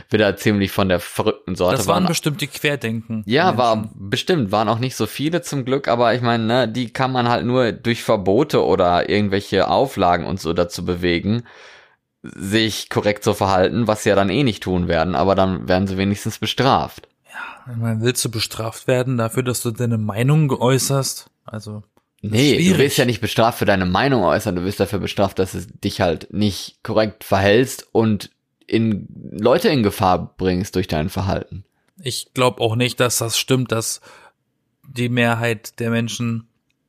wieder 0.10 0.36
ziemlich 0.38 0.72
von 0.72 0.88
der 0.88 1.00
verrückten 1.00 1.56
Sorte. 1.56 1.78
Das 1.78 1.88
waren 1.88 2.06
bestimmt 2.06 2.39
die 2.41 2.48
Querdenken. 2.48 3.24
ja, 3.26 3.58
war 3.58 3.89
bestimmt, 3.94 4.52
waren 4.52 4.70
auch 4.70 4.80
nicht 4.80 4.96
so 4.96 5.06
viele 5.06 5.41
zum 5.41 5.65
Glück, 5.65 5.88
aber 5.88 6.13
ich 6.13 6.22
meine, 6.22 6.44
ne, 6.44 6.67
die 6.67 6.91
kann 6.94 7.12
man 7.12 7.28
halt 7.28 7.46
nur 7.46 7.72
durch 7.72 8.04
Verbote 8.04 8.63
oder 8.63 9.10
irgendwelche 9.10 9.67
Auflagen 9.67 10.26
und 10.26 10.39
so 10.39 10.54
dazu 10.54 10.86
bewegen, 10.86 11.44
sich 12.24 12.90
korrekt 12.90 13.24
zu 13.24 13.34
verhalten, 13.34 13.88
was 13.88 14.04
sie 14.04 14.10
ja 14.10 14.16
dann 14.16 14.30
eh 14.30 14.44
nicht 14.44 14.64
tun 14.64 14.88
werden, 14.88 15.16
aber 15.16 15.36
dann 15.36 15.68
werden 15.68 15.88
sie 15.88 15.98
wenigstens 15.98 16.40
bestraft. 16.40 17.08
Ich 17.70 17.78
meine, 17.78 18.02
willst 18.02 18.24
du 18.26 18.30
bestraft 18.30 18.88
werden 18.88 19.18
dafür, 19.18 19.44
dass 19.44 19.62
du 19.62 19.72
deine 19.72 19.98
Meinung 19.98 20.48
geäußerst? 20.48 21.30
Also. 21.46 21.84
Nee, 22.22 22.54
du 22.54 22.64
schwierig. 22.64 22.78
wirst 22.80 22.98
ja 22.98 23.06
nicht 23.06 23.22
bestraft 23.22 23.60
für 23.60 23.66
deine 23.66 23.86
Meinung 23.86 24.24
äußern, 24.24 24.56
du 24.56 24.64
wirst 24.64 24.80
dafür 24.80 25.00
bestraft, 25.00 25.40
dass 25.40 25.54
du 25.54 25.60
dich 25.66 26.02
halt 26.02 26.32
nicht 26.32 26.84
korrekt 26.84 27.24
verhältst 27.24 27.88
und 27.92 28.30
in 28.68 29.08
Leute 29.32 29.70
in 29.70 29.84
Gefahr 29.84 30.36
bringst 30.38 30.76
durch 30.76 30.88
dein 30.88 31.10
Verhalten. 31.10 31.66
Ich 32.04 32.34
glaube 32.34 32.62
auch 32.62 32.76
nicht, 32.76 33.00
dass 33.00 33.18
das 33.18 33.38
stimmt, 33.38 33.72
dass 33.72 34.02
die 34.88 35.10
Mehrheit 35.10 35.80
der 35.80 35.90
Menschen 35.90 36.48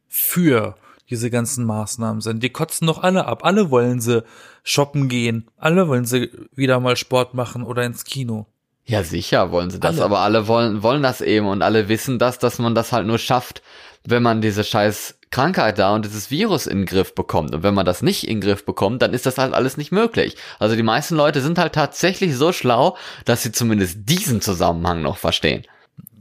für 0.09 0.77
diese 1.11 1.31
ganzen 1.31 1.65
Maßnahmen 1.65 2.21
sind. 2.21 2.43
Die 2.43 2.51
kotzen 2.51 2.87
doch 2.87 3.03
alle 3.03 3.27
ab. 3.27 3.45
Alle 3.45 3.71
wollen 3.71 4.01
sie 4.01 4.25
shoppen 4.63 5.09
gehen. 5.09 5.49
Alle 5.57 5.89
wollen 5.89 6.05
sie 6.05 6.31
wieder 6.55 6.81
mal 6.81 6.97
Sport 6.97 7.35
machen 7.35 7.63
oder 7.63 7.85
ins 7.85 8.05
Kino. 8.05 8.47
Ja, 8.85 9.05
sicher 9.05 9.53
wollen 9.53 9.71
sie 9.71 9.79
das, 9.79 9.97
Alle. 9.97 10.05
aber 10.05 10.19
alle 10.21 10.49
wollen, 10.49 10.83
wollen 10.83 11.03
das 11.03 11.21
eben 11.21 11.47
und 11.47 11.63
alle 11.63 11.89
wissen 11.89 12.19
das, 12.19 12.39
dass 12.39 12.59
man 12.59 12.75
das 12.75 12.91
halt 12.93 13.07
nur 13.07 13.19
schafft, 13.19 13.63
wenn 14.05 14.23
man 14.23 14.41
diese 14.41 14.65
scheiß 14.65 15.19
Krankheit 15.31 15.79
da 15.79 15.95
und 15.95 16.05
dieses 16.05 16.31
Virus 16.31 16.67
in 16.67 16.79
den 16.79 16.87
Griff 16.87 17.15
bekommt. 17.15 17.55
Und 17.55 17.63
wenn 17.63 17.75
man 17.75 17.87
das 17.87 18.03
nicht 18.03 18.25
in 18.25 18.41
den 18.41 18.41
Griff 18.41 18.67
bekommt, 18.67 19.01
dann 19.01 19.15
ist 19.15 19.25
das 19.25 19.39
halt 19.39 19.55
alles 19.55 19.77
nicht 19.77 19.93
möglich. 19.93 20.37
Also 20.59 20.77
die 20.77 20.83
meisten 20.83 21.15
Leute 21.15 21.41
sind 21.41 21.59
halt 21.59 21.75
tatsächlich 21.75 22.37
so 22.37 22.53
schlau, 22.53 22.97
dass 23.25 23.43
sie 23.43 23.53
zumindest 23.53 23.99
diesen 24.09 24.41
Zusammenhang 24.41 25.01
noch 25.01 25.17
verstehen. 25.17 25.65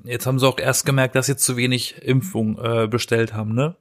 Jetzt 0.03 0.25
haben 0.25 0.39
sie 0.39 0.47
auch 0.47 0.57
erst 0.57 0.85
gemerkt, 0.85 1.15
dass 1.15 1.25
sie 1.25 1.35
zu 1.35 1.57
wenig 1.57 2.01
Impfung 2.01 2.57
äh, 2.57 2.87
bestellt 2.87 3.33
haben, 3.33 3.53
ne? 3.53 3.75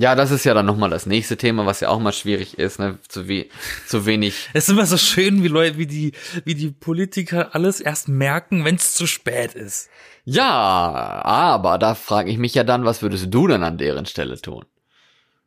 Ja, 0.00 0.14
das 0.14 0.30
ist 0.30 0.44
ja 0.44 0.54
dann 0.54 0.64
nochmal 0.64 0.88
das 0.88 1.04
nächste 1.04 1.36
Thema, 1.36 1.66
was 1.66 1.80
ja 1.80 1.88
auch 1.90 1.98
mal 2.00 2.12
schwierig 2.12 2.58
ist, 2.58 2.78
ne? 2.78 2.98
Zu, 3.08 3.28
we 3.28 3.46
zu 3.86 4.06
wenig. 4.06 4.48
Es 4.54 4.64
ist 4.64 4.70
immer 4.70 4.86
so 4.86 4.96
schön, 4.96 5.42
wie 5.42 5.48
Leute, 5.48 5.76
wie 5.76 5.86
die, 5.86 6.12
wie 6.44 6.54
die 6.54 6.70
Politiker 6.70 7.54
alles 7.54 7.80
erst 7.80 8.08
merken, 8.08 8.64
wenn 8.64 8.76
es 8.76 8.94
zu 8.94 9.06
spät 9.06 9.52
ist. 9.54 9.90
Ja, 10.24 10.48
aber 10.50 11.76
da 11.78 11.94
frage 11.94 12.30
ich 12.30 12.38
mich 12.38 12.54
ja 12.54 12.64
dann, 12.64 12.84
was 12.84 13.02
würdest 13.02 13.26
du 13.32 13.46
denn 13.46 13.62
an 13.62 13.76
deren 13.78 14.06
Stelle 14.06 14.40
tun? 14.40 14.64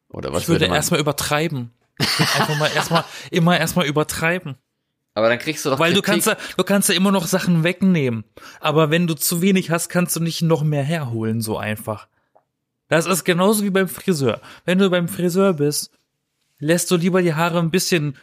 Oder 0.09 0.31
was 0.33 0.43
ich 0.43 0.49
würde 0.49 0.67
man- 0.67 0.75
erstmal 0.75 0.99
übertreiben. 0.99 1.71
Würde 1.97 2.31
Einfach 2.39 2.57
mal 2.59 2.69
erstmal, 2.75 3.03
immer 3.31 3.57
erstmal 3.59 3.85
übertreiben. 3.87 4.55
Aber 5.15 5.29
dann 5.29 5.39
kriegst 5.39 5.65
du 5.65 5.69
doch 5.71 5.79
Weil 5.79 5.93
du 5.93 6.01
Kritik. 6.01 6.25
kannst, 6.25 6.27
ja, 6.27 6.55
du 6.57 6.63
kannst 6.63 6.89
ja 6.89 6.95
immer 6.95 7.11
noch 7.11 7.25
Sachen 7.27 7.63
wegnehmen. 7.63 8.23
Aber 8.59 8.89
wenn 8.91 9.07
du 9.07 9.13
zu 9.15 9.41
wenig 9.41 9.69
hast, 9.71 9.89
kannst 9.89 10.15
du 10.15 10.19
nicht 10.19 10.41
noch 10.41 10.63
mehr 10.63 10.83
herholen, 10.83 11.41
so 11.41 11.57
einfach. 11.57 12.07
Das 12.93 13.07
ist 13.07 13.23
genauso 13.23 13.63
wie 13.63 13.71
beim 13.71 13.87
Friseur. 13.87 14.39
Wenn 14.65 14.77
du 14.77 14.87
beim 14.87 15.07
Friseur 15.07 15.53
bist, 15.53 15.89
lässt 16.59 16.91
du 16.91 16.95
lieber 16.95 17.23
die 17.23 17.33
Haare 17.33 17.57
ein 17.57 17.71
bisschen 17.71 18.15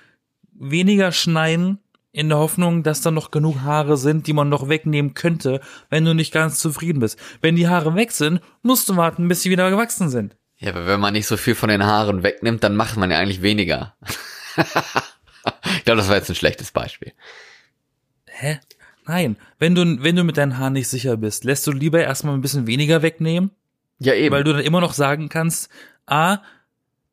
weniger 0.52 1.10
schneiden, 1.10 1.80
in 2.12 2.28
der 2.28 2.38
Hoffnung, 2.38 2.84
dass 2.84 3.00
da 3.00 3.10
noch 3.10 3.32
genug 3.32 3.62
Haare 3.62 3.96
sind, 3.96 4.28
die 4.28 4.32
man 4.32 4.48
noch 4.48 4.68
wegnehmen 4.68 5.14
könnte, 5.14 5.60
wenn 5.88 6.04
du 6.04 6.14
nicht 6.14 6.32
ganz 6.32 6.60
zufrieden 6.60 7.00
bist. 7.00 7.18
Wenn 7.40 7.56
die 7.56 7.66
Haare 7.66 7.96
weg 7.96 8.12
sind, 8.12 8.42
musst 8.62 8.88
du 8.88 8.94
warten, 8.94 9.26
bis 9.26 9.42
sie 9.42 9.50
wieder 9.50 9.68
gewachsen 9.70 10.08
sind. 10.08 10.36
Ja, 10.58 10.70
aber 10.70 10.86
wenn 10.86 11.00
man 11.00 11.14
nicht 11.14 11.26
so 11.26 11.36
viel 11.36 11.56
von 11.56 11.68
den 11.68 11.84
Haaren 11.84 12.22
wegnimmt, 12.22 12.62
dann 12.62 12.76
macht 12.76 12.96
man 12.96 13.10
ja 13.10 13.18
eigentlich 13.18 13.42
weniger. 13.42 13.96
ich 14.56 15.84
glaube, 15.84 15.96
das 15.96 16.08
war 16.08 16.14
jetzt 16.14 16.28
ein 16.28 16.36
schlechtes 16.36 16.70
Beispiel. 16.70 17.12
Hä? 18.28 18.60
Nein. 19.04 19.36
Wenn 19.58 19.74
du, 19.74 20.04
wenn 20.04 20.14
du 20.14 20.22
mit 20.22 20.36
deinen 20.36 20.58
Haaren 20.58 20.74
nicht 20.74 20.86
sicher 20.86 21.16
bist, 21.16 21.42
lässt 21.42 21.66
du 21.66 21.72
lieber 21.72 22.00
erstmal 22.00 22.34
ein 22.34 22.40
bisschen 22.40 22.68
weniger 22.68 23.02
wegnehmen, 23.02 23.50
Ja, 24.00 24.14
eben. 24.14 24.34
weil 24.34 24.44
du 24.44 24.52
dann 24.52 24.62
immer 24.62 24.80
noch 24.80 24.92
sagen 24.94 25.28
kannst, 25.28 25.70
ah, 26.06 26.38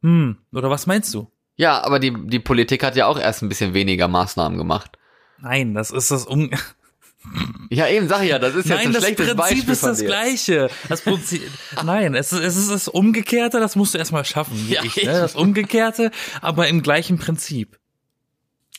hm, 0.02 0.38
oder 0.52 0.70
was 0.70 0.88
meinst 0.88 1.14
du? 1.14 1.30
ja, 1.60 1.84
aber 1.84 2.00
die, 2.00 2.14
die 2.28 2.40
Politik 2.40 2.84
hat 2.84 2.96
ja 2.96 3.08
auch 3.08 3.20
erst 3.20 3.42
ein 3.42 3.50
bisschen 3.50 3.74
weniger 3.74 4.08
Maßnahmen 4.08 4.58
gemacht. 4.58 4.98
Nein, 5.40 5.74
das 5.74 5.92
ist 5.92 6.12
das 6.12 6.26
um 6.26 6.50
Ja, 7.70 7.88
eben 7.88 8.08
sag 8.08 8.24
ich 8.24 8.30
ja, 8.30 8.40
das 8.40 8.56
ist 8.56 8.68
jetzt 8.70 8.78
Nein, 8.78 8.88
ein 8.88 8.94
das 8.94 9.04
schlechtes 9.04 9.26
Prinzip 9.28 9.38
Beispiel 9.56 9.74
ist 9.74 9.80
von 9.82 9.90
das 9.90 9.98
dir. 10.00 10.06
gleiche. 10.06 10.70
Das 10.88 11.02
Prinzip, 11.02 11.42
nein, 11.84 12.16
es 12.16 12.32
ist, 12.32 12.40
es 12.42 12.56
ist 12.58 12.72
das 12.72 12.88
Umgekehrte, 12.88 13.60
das 13.60 13.76
musst 13.76 13.94
du 13.94 13.98
erstmal 13.98 14.24
schaffen, 14.24 14.56
Ja, 14.70 14.84
ich, 14.84 14.96
ne? 14.98 15.12
Das 15.12 15.36
Umgekehrte, 15.36 16.12
aber 16.42 16.68
im 16.68 16.82
gleichen 16.84 17.18
Prinzip. 17.18 17.78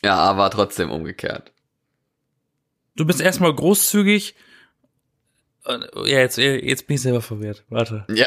Ja, 0.02 0.14
aber 0.16 0.48
trotzdem 0.50 0.90
umgekehrt. 0.90 1.52
Du 2.96 3.04
bist 3.04 3.20
erstmal 3.20 3.52
großzügig. 3.54 4.34
Ja, 5.68 6.18
jetzt, 6.18 6.38
jetzt 6.38 6.86
bin 6.86 6.96
ich 6.96 7.02
selber 7.02 7.20
verwirrt. 7.20 7.64
Warte. 7.68 8.04
Ja. 8.08 8.26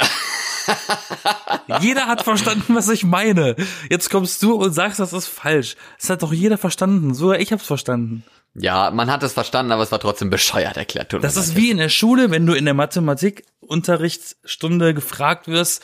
Jeder 1.81 2.07
hat 2.07 2.23
verstanden, 2.23 2.75
was 2.75 2.89
ich 2.89 3.03
meine. 3.03 3.55
Jetzt 3.89 4.09
kommst 4.09 4.41
du 4.43 4.53
und 4.53 4.73
sagst, 4.73 4.99
das 4.99 5.13
ist 5.13 5.27
falsch. 5.27 5.75
Das 5.99 6.09
hat 6.09 6.21
doch 6.21 6.33
jeder 6.33 6.57
verstanden. 6.57 7.13
Sogar 7.13 7.39
ich 7.39 7.51
hab's 7.51 7.65
verstanden. 7.65 8.23
Ja, 8.53 8.91
man 8.91 9.09
hat 9.09 9.23
es 9.23 9.31
verstanden, 9.33 9.71
aber 9.71 9.83
es 9.83 9.91
war 9.91 9.99
trotzdem 9.99 10.29
bescheuert 10.29 10.77
erklärt. 10.77 11.13
Das 11.21 11.37
ist 11.37 11.55
wie 11.55 11.71
in 11.71 11.77
der 11.77 11.89
Schule, 11.89 12.31
wenn 12.31 12.45
du 12.45 12.53
in 12.53 12.65
der 12.65 12.73
Mathematikunterrichtsstunde 12.73 14.93
gefragt 14.93 15.47
wirst, 15.47 15.81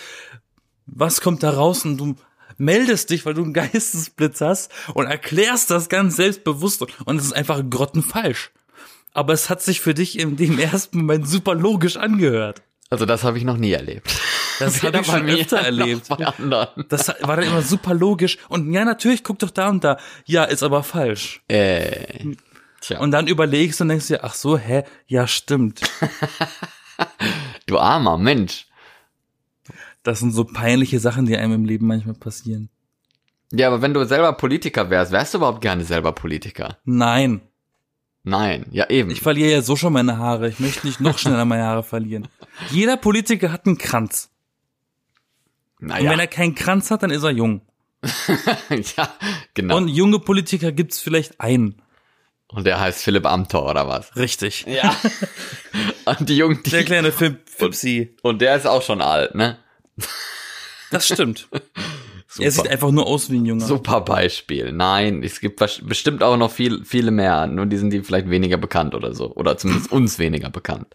was 0.85 1.21
kommt 1.21 1.43
da 1.43 1.51
raus 1.51 1.85
und 1.85 1.97
du 1.97 2.17
meldest 2.57 3.09
dich, 3.09 3.25
weil 3.25 3.35
du 3.35 3.43
einen 3.43 3.53
Geistesblitz 3.53 4.41
hast 4.41 4.69
und 4.93 5.07
erklärst 5.07 5.71
das 5.71 5.87
ganz 5.89 6.17
selbstbewusst 6.17 6.85
und 7.05 7.17
es 7.17 7.25
ist 7.25 7.33
einfach 7.33 7.63
grottenfalsch. 7.69 8.51
Aber 9.17 9.33
es 9.33 9.49
hat 9.49 9.63
sich 9.63 9.81
für 9.81 9.95
dich 9.95 10.19
in 10.19 10.35
dem 10.37 10.59
ersten 10.59 10.99
Moment 10.99 11.27
super 11.27 11.55
logisch 11.55 11.97
angehört. 11.97 12.61
Also 12.91 13.07
das 13.07 13.23
habe 13.23 13.39
ich 13.39 13.43
noch 13.43 13.57
nie 13.57 13.71
erlebt. 13.71 14.15
Das 14.59 14.83
habe 14.83 14.99
ich 14.99 15.07
schon 15.07 15.27
öfter 15.27 15.57
erlebt. 15.57 16.07
Bei 16.07 16.27
anderen. 16.27 16.85
Das 16.87 17.07
war 17.07 17.35
dann 17.35 17.47
immer 17.47 17.63
super 17.63 17.95
logisch. 17.95 18.37
Und 18.47 18.71
ja, 18.71 18.85
natürlich, 18.85 19.23
guck 19.23 19.39
doch 19.39 19.49
da 19.49 19.69
und 19.69 19.83
da. 19.83 19.97
Ja, 20.25 20.43
ist 20.43 20.61
aber 20.61 20.83
falsch. 20.83 21.41
Äh, 21.47 22.35
tja, 22.79 22.99
Und 22.99 23.09
dann 23.09 23.25
überlegst 23.25 23.79
du 23.79 23.85
und 23.85 23.89
denkst 23.89 24.05
dir, 24.05 24.23
ach 24.23 24.35
so, 24.35 24.55
hä? 24.55 24.83
Ja, 25.07 25.25
stimmt. 25.25 25.81
du 27.65 27.79
armer 27.79 28.19
Mensch. 28.19 28.67
Das 30.03 30.19
sind 30.19 30.31
so 30.31 30.45
peinliche 30.45 30.99
Sachen, 30.99 31.25
die 31.25 31.35
einem 31.37 31.53
im 31.53 31.65
Leben 31.65 31.87
manchmal 31.87 32.13
passieren. 32.13 32.69
Ja, 33.51 33.65
aber 33.65 33.81
wenn 33.81 33.95
du 33.95 34.05
selber 34.05 34.33
Politiker 34.33 34.91
wärst, 34.91 35.11
wärst 35.11 35.33
du 35.33 35.39
überhaupt 35.39 35.61
gerne 35.61 35.83
selber 35.85 36.11
Politiker? 36.11 36.77
Nein. 36.85 37.41
Nein, 38.27 38.65
ja 38.71 38.89
eben. 38.89 39.09
Ich 39.09 39.21
verliere 39.21 39.51
ja 39.51 39.61
so 39.61 39.77
schon 39.77 39.93
meine 39.93 40.17
Haare. 40.17 40.49
Ich 40.49 40.59
möchte 40.59 40.85
nicht 40.85 40.99
noch 40.99 41.17
schneller 41.17 41.45
meine 41.45 41.63
Haare 41.63 41.81
verlieren. 41.81 42.27
Jeder 42.71 42.97
Politiker 42.97 43.53
hat 43.53 43.65
einen 43.65 43.77
Kranz. 43.77 44.29
Und 45.79 45.87
naja, 45.87 46.11
wenn 46.11 46.19
er 46.19 46.27
keinen 46.27 46.53
Kranz 46.53 46.91
hat, 46.91 47.03
dann 47.03 47.09
ist 47.11 47.23
er 47.23 47.31
jung. 47.31 47.61
ja, 48.97 49.09
genau. 49.53 49.77
Und 49.77 49.83
Und, 49.83 49.89
junge 49.89 50.19
Politiker 50.19 50.73
gibt's 50.73 50.99
vielleicht 50.99 51.39
einen. 51.39 51.81
der 52.53 52.81
heißt 52.81 53.01
Philipp 53.01 53.25
Amthor 53.25 53.69
oder 53.69 53.87
was? 53.87 54.13
Richtig. 54.17 54.65
Ja. 54.67 54.93
Und 56.05 56.27
die 56.27 56.35
Jungen, 56.37 56.61
die, 56.63 56.69
Der 56.69 56.83
kleine 56.83 57.13
Fip 57.13 57.49
Fipsi. 57.49 58.15
und 58.23 58.41
der 58.41 58.55
ist 58.55 58.65
auch 58.65 58.81
schon 58.81 59.01
alt, 59.01 59.35
ne? 59.35 59.57
Das 60.91 61.05
stimmt. 61.07 61.47
Er 62.39 62.51
sieht 62.51 62.67
einfach 62.67 62.91
nur 62.91 63.05
aus 63.07 63.29
wie 63.29 63.37
ein 63.37 63.45
Junge. 63.45 63.65
Super 63.65 64.01
Beispiel. 64.01 64.71
Nein, 64.71 65.23
es 65.23 65.39
gibt 65.39 65.59
bestimmt 65.59 66.23
auch 66.23 66.37
noch 66.37 66.51
viel, 66.51 66.83
viele 66.85 67.11
mehr, 67.11 67.47
nur 67.47 67.65
die 67.65 67.77
sind 67.77 67.91
die 67.91 68.01
vielleicht 68.01 68.29
weniger 68.29 68.57
bekannt 68.57 68.95
oder 68.95 69.13
so. 69.13 69.33
Oder 69.35 69.57
zumindest 69.57 69.91
uns 69.91 70.19
weniger 70.19 70.49
bekannt. 70.49 70.87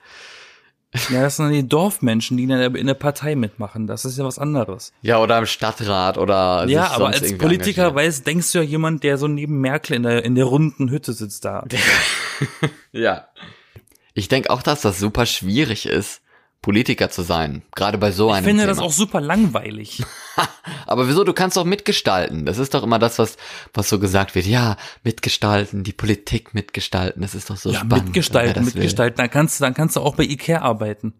Ja, 1.08 1.22
das 1.22 1.36
sind 1.36 1.46
dann 1.46 1.54
die 1.54 1.66
Dorfmenschen, 1.66 2.36
die 2.36 2.46
der, 2.46 2.74
in 2.74 2.86
der 2.86 2.94
Partei 2.94 3.34
mitmachen. 3.34 3.86
Das 3.86 4.04
ist 4.04 4.18
ja 4.18 4.24
was 4.24 4.38
anderes. 4.38 4.92
Ja, 5.00 5.18
oder 5.18 5.38
im 5.38 5.46
Stadtrat 5.46 6.18
oder 6.18 6.66
Ja, 6.68 6.90
aber 6.90 7.06
als 7.06 7.20
Politiker 7.38 7.86
engagieren. 7.86 7.94
weiß, 7.94 8.22
denkst 8.24 8.52
du 8.52 8.58
ja 8.58 8.64
jemand, 8.64 9.02
der 9.02 9.16
so 9.16 9.26
neben 9.26 9.60
Merkel 9.60 9.96
in 9.96 10.02
der, 10.02 10.22
in 10.24 10.34
der 10.34 10.44
runden 10.44 10.90
Hütte 10.90 11.12
sitzt 11.12 11.44
da. 11.44 11.64
Ja. 12.92 13.28
Ich 14.14 14.28
denke 14.28 14.50
auch, 14.50 14.62
dass 14.62 14.82
das 14.82 14.98
super 14.98 15.26
schwierig 15.26 15.86
ist, 15.86 16.21
Politiker 16.62 17.10
zu 17.10 17.22
sein. 17.22 17.62
Gerade 17.74 17.98
bei 17.98 18.12
so 18.12 18.28
Ich 18.30 18.36
einem 18.36 18.44
finde 18.44 18.62
Thema. 18.62 18.70
das 18.74 18.78
auch 18.78 18.92
super 18.92 19.20
langweilig. 19.20 20.02
Aber 20.86 21.08
wieso? 21.08 21.24
Du 21.24 21.32
kannst 21.32 21.56
doch 21.56 21.64
mitgestalten. 21.64 22.46
Das 22.46 22.58
ist 22.58 22.72
doch 22.72 22.84
immer 22.84 23.00
das, 23.00 23.18
was, 23.18 23.36
was 23.74 23.88
so 23.88 23.98
gesagt 23.98 24.34
wird. 24.36 24.46
Ja, 24.46 24.76
mitgestalten, 25.02 25.82
die 25.82 25.92
Politik 25.92 26.54
mitgestalten. 26.54 27.20
Das 27.22 27.34
ist 27.34 27.50
doch 27.50 27.56
so 27.56 27.70
Ja, 27.70 27.80
spannend. 27.80 28.04
mitgestalten, 28.06 28.64
will. 28.64 28.72
mitgestalten. 28.74 29.16
Dann 29.16 29.30
kannst 29.30 29.58
du, 29.58 29.64
dann 29.64 29.74
kannst 29.74 29.96
du 29.96 30.00
auch 30.00 30.14
bei 30.14 30.22
Ikea 30.22 30.62
arbeiten. 30.62 31.14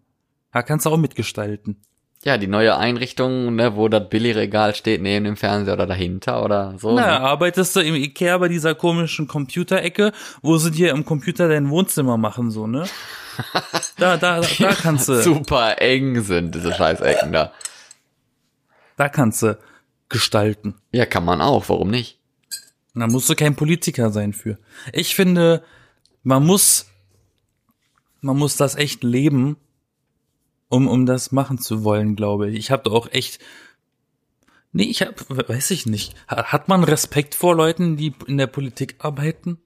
Da 0.52 0.62
kannst 0.62 0.86
du 0.86 0.90
auch 0.90 0.96
mitgestalten. 0.96 1.82
Ja, 2.24 2.38
die 2.38 2.46
neue 2.46 2.76
Einrichtung, 2.76 3.56
ne, 3.56 3.74
wo 3.74 3.88
das 3.88 4.08
Billigregal 4.08 4.76
steht 4.76 5.02
neben 5.02 5.24
dem 5.24 5.36
Fernseher 5.36 5.74
oder 5.74 5.88
dahinter 5.88 6.44
oder 6.44 6.74
so. 6.78 6.94
Na, 6.94 7.06
ne? 7.18 7.20
arbeitest 7.20 7.74
du 7.74 7.80
im 7.80 7.96
Ikea 7.96 8.38
bei 8.38 8.46
dieser 8.46 8.76
komischen 8.76 9.26
Computerecke, 9.26 10.12
wo 10.40 10.56
sie 10.56 10.70
dir 10.70 10.90
im 10.92 11.04
Computer 11.04 11.48
dein 11.48 11.68
Wohnzimmer 11.68 12.16
machen, 12.18 12.52
so, 12.52 12.68
ne? 12.68 12.84
Da, 13.96 14.16
da, 14.16 14.40
da, 14.40 14.46
da 14.58 14.74
kannst 14.74 15.08
du, 15.08 15.22
Super 15.22 15.80
eng 15.80 16.20
sind 16.22 16.54
diese 16.54 16.72
scheiß 16.74 17.00
Ecken 17.00 17.32
da. 17.32 17.52
da 18.96 19.08
kannst 19.08 19.42
du 19.42 19.58
gestalten. 20.08 20.74
Ja, 20.92 21.06
kann 21.06 21.24
man 21.24 21.40
auch. 21.40 21.68
Warum 21.68 21.90
nicht? 21.90 22.18
Da 22.94 23.06
musst 23.06 23.28
du 23.30 23.34
kein 23.34 23.54
Politiker 23.56 24.10
sein 24.10 24.32
für. 24.34 24.58
Ich 24.92 25.14
finde, 25.14 25.64
man 26.22 26.44
muss, 26.44 26.86
man 28.20 28.36
muss 28.36 28.56
das 28.56 28.74
echt 28.74 29.02
leben, 29.02 29.56
um, 30.68 30.86
um 30.88 31.06
das 31.06 31.32
machen 31.32 31.58
zu 31.58 31.84
wollen, 31.84 32.16
glaube 32.16 32.50
ich. 32.50 32.56
Ich 32.58 32.70
habe 32.70 32.90
auch 32.90 33.10
echt, 33.10 33.38
nee, 34.72 34.84
ich 34.84 35.00
hab, 35.02 35.26
weiß 35.48 35.70
ich 35.70 35.86
nicht. 35.86 36.14
Ha- 36.28 36.44
Hat 36.52 36.68
man 36.68 36.84
Respekt 36.84 37.34
vor 37.34 37.56
Leuten, 37.56 37.96
die 37.96 38.14
in 38.26 38.36
der 38.36 38.46
Politik 38.46 38.96
arbeiten? 38.98 39.58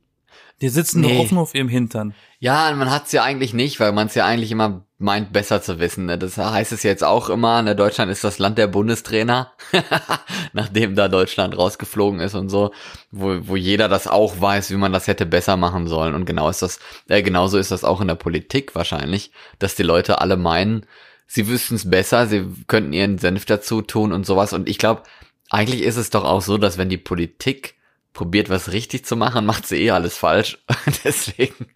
Die 0.62 0.68
sitzen 0.70 1.02
Nee. 1.02 1.12
nur 1.14 1.24
offen 1.24 1.38
auf 1.38 1.54
ihrem 1.54 1.68
Hintern. 1.68 2.14
Ja, 2.38 2.72
man 2.74 2.90
hat's 2.90 3.12
ja 3.12 3.22
eigentlich 3.22 3.52
nicht, 3.52 3.78
weil 3.78 3.92
man 3.92 4.06
es 4.06 4.14
ja 4.14 4.24
eigentlich 4.24 4.50
immer 4.50 4.86
meint, 4.98 5.32
besser 5.32 5.60
zu 5.60 5.78
wissen. 5.78 6.06
Ne? 6.06 6.16
Das 6.16 6.38
heißt 6.38 6.72
es 6.72 6.82
jetzt 6.82 7.04
auch 7.04 7.28
immer, 7.28 7.60
ne? 7.60 7.76
Deutschland 7.76 8.10
ist 8.10 8.24
das 8.24 8.38
Land 8.38 8.56
der 8.56 8.66
Bundestrainer, 8.66 9.52
nachdem 10.54 10.94
da 10.94 11.08
Deutschland 11.08 11.56
rausgeflogen 11.56 12.20
ist 12.20 12.34
und 12.34 12.48
so, 12.48 12.72
wo, 13.10 13.36
wo 13.42 13.56
jeder 13.56 13.88
das 13.88 14.06
auch 14.06 14.40
weiß, 14.40 14.70
wie 14.70 14.76
man 14.76 14.92
das 14.92 15.06
hätte 15.06 15.26
besser 15.26 15.56
machen 15.58 15.86
sollen. 15.86 16.14
Und 16.14 16.24
genau 16.24 16.48
ist 16.48 16.62
das, 16.62 16.78
äh, 17.08 17.22
genauso 17.22 17.58
ist 17.58 17.70
das 17.70 17.84
auch 17.84 18.00
in 18.00 18.08
der 18.08 18.14
Politik 18.14 18.74
wahrscheinlich, 18.74 19.32
dass 19.58 19.74
die 19.74 19.82
Leute 19.82 20.20
alle 20.22 20.38
meinen, 20.38 20.86
sie 21.26 21.48
wüssten 21.48 21.74
es 21.74 21.90
besser, 21.90 22.26
sie 22.26 22.46
könnten 22.66 22.94
ihren 22.94 23.18
Senf 23.18 23.44
dazu 23.44 23.82
tun 23.82 24.12
und 24.12 24.24
sowas. 24.24 24.54
Und 24.54 24.68
ich 24.68 24.78
glaube, 24.78 25.02
eigentlich 25.50 25.82
ist 25.82 25.96
es 25.96 26.10
doch 26.10 26.24
auch 26.24 26.40
so, 26.42 26.56
dass 26.56 26.78
wenn 26.78 26.88
die 26.88 26.96
Politik 26.96 27.75
probiert, 28.16 28.48
was 28.48 28.72
richtig 28.72 29.04
zu 29.04 29.14
machen, 29.14 29.44
macht 29.44 29.66
sie 29.66 29.76
eh 29.82 29.90
alles 29.90 30.16
falsch. 30.16 30.58
Deswegen 31.04 31.66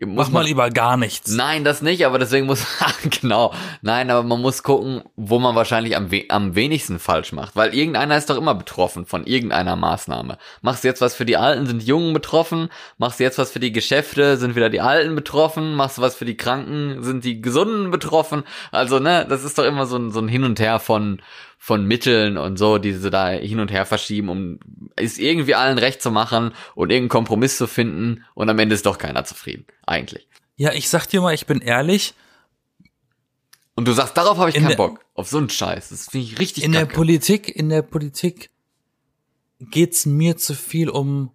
muss 0.00 0.26
Mach 0.26 0.32
mal 0.32 0.40
man 0.40 0.46
lieber 0.46 0.70
gar 0.70 0.98
nichts. 0.98 1.30
Nein, 1.32 1.64
das 1.64 1.80
nicht, 1.80 2.04
aber 2.04 2.18
deswegen 2.18 2.46
muss 2.46 2.66
genau. 3.20 3.54
Nein, 3.80 4.10
aber 4.10 4.22
man 4.22 4.42
muss 4.42 4.62
gucken, 4.62 5.02
wo 5.16 5.38
man 5.38 5.54
wahrscheinlich 5.54 5.96
am, 5.96 6.12
we 6.12 6.26
am 6.28 6.54
wenigsten 6.54 6.98
falsch 6.98 7.32
macht, 7.32 7.56
weil 7.56 7.74
irgendeiner 7.74 8.16
ist 8.16 8.28
doch 8.28 8.36
immer 8.36 8.54
betroffen 8.54 9.06
von 9.06 9.26
irgendeiner 9.26 9.74
Maßnahme. 9.74 10.36
Machst 10.60 10.84
du 10.84 10.88
jetzt 10.88 11.00
was 11.00 11.14
für 11.14 11.24
die 11.24 11.38
Alten, 11.38 11.66
sind 11.66 11.80
die 11.80 11.86
Jungen 11.86 12.12
betroffen. 12.12 12.68
Machst 12.98 13.18
du 13.18 13.24
jetzt 13.24 13.38
was 13.38 13.50
für 13.50 13.60
die 13.60 13.72
Geschäfte, 13.72 14.36
sind 14.36 14.54
wieder 14.54 14.68
die 14.68 14.82
Alten 14.82 15.14
betroffen. 15.14 15.74
Machst 15.74 15.96
du 15.96 16.02
was 16.02 16.14
für 16.14 16.26
die 16.26 16.36
Kranken, 16.36 17.02
sind 17.02 17.24
die 17.24 17.40
Gesunden 17.40 17.90
betroffen. 17.90 18.44
Also, 18.70 18.98
ne, 18.98 19.26
das 19.26 19.44
ist 19.44 19.56
doch 19.56 19.64
immer 19.64 19.86
so 19.86 19.96
ein, 19.96 20.10
so 20.10 20.20
ein 20.20 20.28
Hin 20.28 20.44
und 20.44 20.60
Her 20.60 20.78
von 20.78 21.22
von 21.58 21.84
Mitteln 21.84 22.36
und 22.38 22.58
so, 22.58 22.78
die 22.78 22.92
sie 22.92 23.10
da 23.10 23.28
hin 23.30 23.60
und 23.60 23.70
her 23.72 23.86
verschieben, 23.86 24.28
um 24.28 24.58
es 24.94 25.18
irgendwie 25.18 25.54
allen 25.54 25.78
recht 25.78 26.00
zu 26.02 26.10
machen 26.10 26.52
und 26.74 26.90
irgendeinen 26.90 27.08
Kompromiss 27.08 27.56
zu 27.56 27.66
finden 27.66 28.24
und 28.34 28.48
am 28.48 28.58
Ende 28.58 28.74
ist 28.74 28.86
doch 28.86 28.98
keiner 28.98 29.24
zufrieden. 29.24 29.66
Eigentlich. 29.86 30.28
Ja, 30.56 30.72
ich 30.72 30.88
sag 30.88 31.06
dir 31.06 31.20
mal, 31.20 31.34
ich 31.34 31.46
bin 31.46 31.60
ehrlich, 31.60 32.14
Und 33.74 33.86
du 33.88 33.92
sagst, 33.92 34.16
darauf 34.16 34.38
habe 34.38 34.48
ich 34.50 34.56
In 34.56 34.62
keinen 34.62 34.70
der- 34.70 34.76
Bock. 34.76 35.04
Auf 35.14 35.28
so 35.28 35.38
einen 35.38 35.50
Scheiß. 35.50 35.88
Das 35.90 36.08
finde 36.10 36.26
ich 36.26 36.38
richtig 36.38 36.62
in 36.64 36.72
der 36.72 36.82
kacke. 36.82 36.94
Politik, 36.94 37.48
in 37.54 37.68
der 37.70 37.82
Politik 37.82 38.50
geht's 39.60 40.04
mir 40.06 40.36
zu 40.36 40.54
viel 40.54 40.88
um 40.90 41.30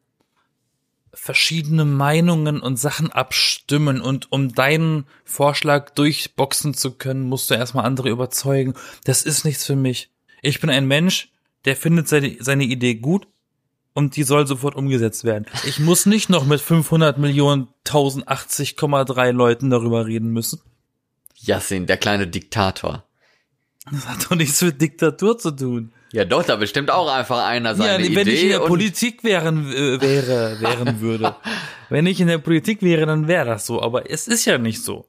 verschiedene 1.13 1.85
Meinungen 1.85 2.61
und 2.61 2.77
Sachen 2.77 3.11
abstimmen 3.11 4.01
und 4.01 4.31
um 4.31 4.53
deinen 4.53 5.05
Vorschlag 5.25 5.91
durchboxen 5.91 6.73
zu 6.73 6.91
können, 6.91 7.23
musst 7.23 7.49
du 7.49 7.55
erstmal 7.55 7.85
andere 7.85 8.09
überzeugen. 8.09 8.73
Das 9.03 9.23
ist 9.23 9.43
nichts 9.43 9.65
für 9.65 9.75
mich. 9.75 10.09
Ich 10.41 10.61
bin 10.61 10.69
ein 10.69 10.87
Mensch, 10.87 11.29
der 11.65 11.75
findet 11.75 12.07
seine, 12.07 12.37
seine 12.39 12.63
Idee 12.63 12.95
gut 12.95 13.27
und 13.93 14.15
die 14.15 14.23
soll 14.23 14.47
sofort 14.47 14.75
umgesetzt 14.75 15.23
werden. 15.23 15.45
Ich 15.65 15.79
muss 15.79 16.05
nicht 16.05 16.29
noch 16.29 16.45
mit 16.45 16.61
500 16.61 17.17
Millionen 17.17 17.67
1080,3 17.85 19.31
Leuten 19.31 19.69
darüber 19.69 20.05
reden 20.05 20.29
müssen. 20.29 20.61
Yassin, 21.35 21.87
der 21.87 21.97
kleine 21.97 22.27
Diktator. 22.27 23.03
Das 23.91 24.07
hat 24.07 24.25
doch 24.29 24.35
nichts 24.35 24.61
mit 24.61 24.81
Diktatur 24.81 25.37
zu 25.37 25.51
tun. 25.51 25.91
Ja 26.13 26.25
doch, 26.25 26.43
da 26.43 26.57
bestimmt 26.57 26.91
auch 26.91 27.09
einfach 27.13 27.45
einer 27.45 27.73
seine 27.75 28.03
ja, 28.03 28.15
wenn 28.15 28.21
Idee 28.27 28.31
ich 28.33 28.43
in 28.43 28.49
der 28.49 28.59
Politik 28.59 29.23
wären, 29.23 29.71
äh, 29.71 30.01
wäre, 30.01 30.57
wären 30.61 30.99
würde. 31.01 31.35
wenn 31.89 32.05
ich 32.05 32.19
in 32.19 32.27
der 32.27 32.37
Politik 32.39 32.81
wäre, 32.81 33.05
dann 33.05 33.27
wäre 33.27 33.45
das 33.45 33.65
so. 33.65 33.81
Aber 33.81 34.09
es 34.11 34.27
ist 34.27 34.45
ja 34.45 34.57
nicht 34.57 34.83
so. 34.83 35.05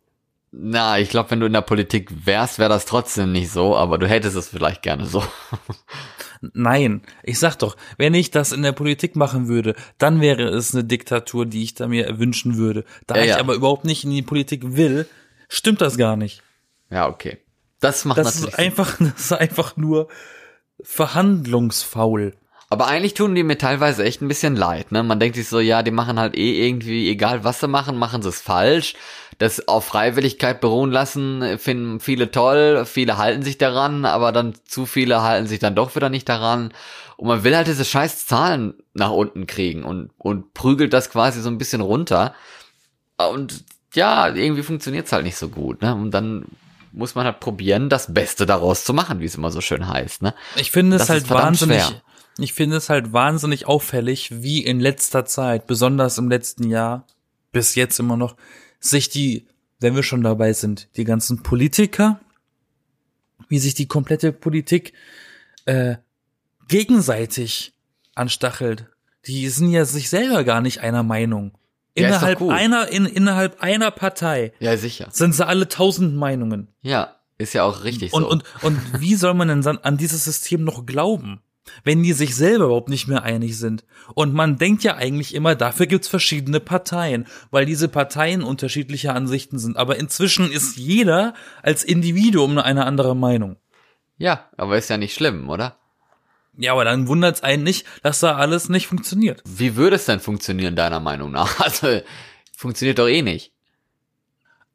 na, 0.53 0.99
ich 1.01 1.09
glaube, 1.09 1.33
wenn 1.33 1.41
du 1.41 1.47
in 1.47 1.53
der 1.55 1.61
Politik 1.63 2.11
wärst, 2.25 2.59
wäre 2.59 2.69
das 2.69 2.85
trotzdem 2.85 3.33
nicht 3.33 3.51
so, 3.51 3.75
aber 3.77 3.99
du 3.99 4.07
hättest 4.07 4.37
es 4.37 4.49
vielleicht 4.49 4.83
gerne 4.83 5.07
so. 5.07 5.25
Nein, 6.55 7.03
ich 7.23 7.39
sag 7.39 7.57
doch, 7.57 7.77
wenn 7.99 8.15
ich 8.15 8.31
das 8.33 8.51
in 8.53 8.63
der 8.63 8.73
Politik 8.73 9.15
machen 9.17 9.47
würde, 9.49 9.75
dann 9.99 10.21
wäre 10.21 10.43
es 10.49 10.75
eine 10.75 10.83
Diktatur, 10.85 11.47
die 11.47 11.63
ich 11.63 11.75
da 11.75 11.87
mir 11.87 12.19
wünschen 12.19 12.57
würde. 12.57 12.85
Da 13.07 13.17
Ja, 13.17 13.23
ich 13.23 13.29
ja. 13.31 13.39
aber 13.39 13.55
überhaupt 13.55 13.85
nicht 13.85 14.05
in 14.05 14.11
die 14.11 14.23
Politik 14.23 14.77
will, 14.77 15.07
stimmt 15.49 15.81
das 15.81 15.97
gar 15.97 16.17
nicht. 16.17 16.43
Ja, 16.91 17.09
okay. 17.09 17.39
Das 17.81 18.05
macht 18.05 18.19
Das 18.19 18.27
natürlich 18.27 18.49
ist 18.51 18.57
Sinn. 18.57 18.65
einfach, 18.65 18.97
das 19.01 19.21
ist 19.21 19.33
einfach 19.33 19.77
nur 19.77 20.09
verhandlungsfaul. 20.83 22.35
Aber 22.73 22.87
eigentlich 22.87 23.13
tun 23.13 23.35
die 23.35 23.43
mir 23.43 23.59
teilweise 23.59 24.03
echt 24.03 24.23
ein 24.23 24.29
bisschen 24.29 24.57
leid, 24.57 24.93
ne? 24.93 25.03
Man 25.03 25.21
denkt 25.21 25.37
sich 25.37 25.47
so, 25.47 25.61
ja, 25.61 25.83
die 25.83 25.91
machen 25.91 26.19
halt 26.19 26.35
eh 26.35 26.67
irgendwie, 26.67 27.11
egal 27.11 27.45
was 27.45 27.61
sie 27.61 27.69
machen, 27.69 27.99
machen 27.99 28.23
sie 28.23 28.31
es 28.31 28.41
falsch. 28.41 28.95
Das 29.37 29.69
auf 29.69 29.85
Freiwilligkeit 29.85 30.63
beruhen 30.63 30.91
lassen, 30.91 31.43
äh, 31.43 31.59
finden 31.59 32.01
viele 32.01 32.31
toll, 32.31 32.87
viele 32.87 33.19
halten 33.19 33.43
sich 33.43 33.59
daran, 33.59 34.07
aber 34.07 34.33
dann 34.33 34.55
zu 34.65 34.87
viele 34.87 35.21
halten 35.23 35.47
sich 35.47 35.59
dann 35.59 35.75
doch 35.75 35.95
wieder 35.97 36.09
nicht 36.09 36.31
daran. 36.31 36.73
Und 37.19 37.29
man 37.29 37.45
will 37.45 37.55
halt 37.55 37.67
diese 37.67 37.85
scheiß 37.85 38.27
Zahlen 38.27 38.73
nach 38.95 39.11
unten 39.11 39.47
kriegen 39.47 39.85
und, 39.85 40.11
und 40.17 40.55
prügelt 40.55 40.95
das 40.95 41.11
quasi 41.11 41.43
so 41.43 41.51
ein 41.51 41.59
bisschen 41.59 41.83
runter. 41.83 42.35
Und 43.19 43.65
ja, 43.93 44.35
irgendwie 44.35 44.63
funktioniert's 44.63 45.13
halt 45.13 45.25
nicht 45.25 45.37
so 45.37 45.51
gut, 45.51 45.83
ne? 45.83 45.95
Und 45.95 46.13
dann 46.13 46.47
muss 46.93 47.15
man 47.15 47.25
halt 47.25 47.41
probieren, 47.41 47.89
das 47.89 48.13
Beste 48.13 48.47
daraus 48.47 48.85
zu 48.85 48.93
machen, 48.95 49.21
wie 49.21 49.25
es 49.25 49.35
immer 49.35 49.51
so 49.51 49.61
schön 49.61 49.89
heißt, 49.89 50.23
ne? 50.23 50.35
Ich 50.57 50.71
finde 50.71 50.97
es 50.97 51.03
Das 51.03 51.11
halt 51.11 51.31
wahnsinnig, 51.31 51.83
schwer. 51.83 52.03
ich 52.39 52.53
finde 52.53 52.77
es 52.77 52.89
halt 52.89 53.13
wahnsinnig 53.13 53.67
auffällig, 53.67 54.43
wie 54.43 54.63
in 54.65 54.79
letzter 54.81 55.25
Zeit, 55.25 55.67
besonders 55.67 56.19
im 56.19 56.29
letzten 56.29 56.69
Jahr, 56.69 57.07
bis 57.51 57.75
jetzt 57.75 57.99
immer 57.99 58.17
noch, 58.17 58.37
sich 58.81 59.09
die, 59.09 59.47
wenn 59.81 59.95
wir 59.95 60.03
schon 60.03 60.23
dabei 60.23 60.53
sind, 60.53 60.89
die 60.97 61.05
ganzen 61.05 61.43
Politiker, 61.43 62.21
wie 63.49 63.59
sich 63.59 63.75
die 63.75 63.87
komplette 63.89 64.33
Politik 64.33 64.93
äh, 65.67 65.97
gegenseitig 66.69 67.75
anstachelt. 68.15 68.87
Die 69.27 69.49
sind 69.49 69.71
ja 69.71 69.85
sich 69.85 70.09
selber 70.09 70.43
gar 70.45 70.61
nicht 70.61 70.81
einer 70.81 71.03
Meinung. 71.03 71.53
Ja, 71.97 72.09
Innerhalb 72.09 72.39
gut. 72.39 72.53
einer, 72.53 72.89
in, 72.89 73.05
innerhalb 73.07 73.61
einer 73.63 73.91
Partei 73.91 74.53
Ja, 74.61 74.77
sicher. 74.77 75.09
sind 75.11 75.35
sie 75.35 75.47
alle 75.47 75.69
tausend 75.69 76.17
Meinungen. 76.17 76.69
Ja, 76.81 77.17
ist 77.39 77.53
ja 77.53 77.65
auch 77.65 77.85
richtig 77.85 78.13
Und, 78.15 78.23
so. 78.23 78.31
und, 78.31 78.45
und 78.63 78.79
wie 79.01 79.15
soll 79.15 79.35
man 79.35 79.49
denn 79.49 79.63
dann 79.63 79.79
an 79.79 79.97
dieses 79.99 80.25
System 80.25 80.65
noch 80.65 80.87
glauben, 80.87 81.41
wenn 81.85 82.03
die 82.03 82.13
sich 82.15 82.35
selber 82.35 82.65
überhaupt 82.67 82.89
nicht 82.89 83.09
mehr 83.09 83.25
einig 83.25 83.59
sind? 83.59 83.85
Und 84.15 84.33
man 84.33 84.57
denkt 84.57 84.85
ja 84.85 84.97
eigentlich 84.97 85.35
immer, 85.35 85.55
dafür 85.55 85.87
gibt's 85.87 86.09
verschiedene 86.09 86.61
Parteien, 86.61 87.27
weil 87.51 87.67
diese 87.67 87.89
Parteien 87.89 88.43
unterschiedlicher 88.43 89.15
Ansichten 89.15 89.59
sind. 89.59 89.77
Aber 89.77 89.97
inzwischen 89.99 90.51
ist 90.51 90.77
jeder 90.79 91.35
als 91.63 91.85
Individuum 91.85 92.57
eine 92.59 92.87
andere 92.87 93.15
Meinung. 93.15 93.57
ja, 94.17 94.49
aber 94.57 94.79
ist 94.79 94.89
ja 94.89 94.97
nicht 94.97 95.15
schlimm, 95.15 95.51
oder? 95.51 95.77
Ja, 96.57 96.73
aber 96.73 96.85
dann 96.85 97.09
wundert's 97.09 97.43
einen 97.43 97.63
nicht, 97.63 97.87
dass 98.03 98.21
da 98.21 98.37
alles 98.37 98.69
nicht 98.69 98.87
funktioniert. 98.87 99.43
Wie 99.47 99.77
würde 99.77 99.97
es 99.97 100.05
denn 100.05 100.21
funktionieren, 100.21 100.77
deiner 100.77 101.01
Meinung 101.01 101.31
nach? 101.33 101.59
Also, 101.61 102.01
funktioniert 102.57 102.99
doch 102.99 103.09
eh 103.09 103.23
nicht. 103.23 103.53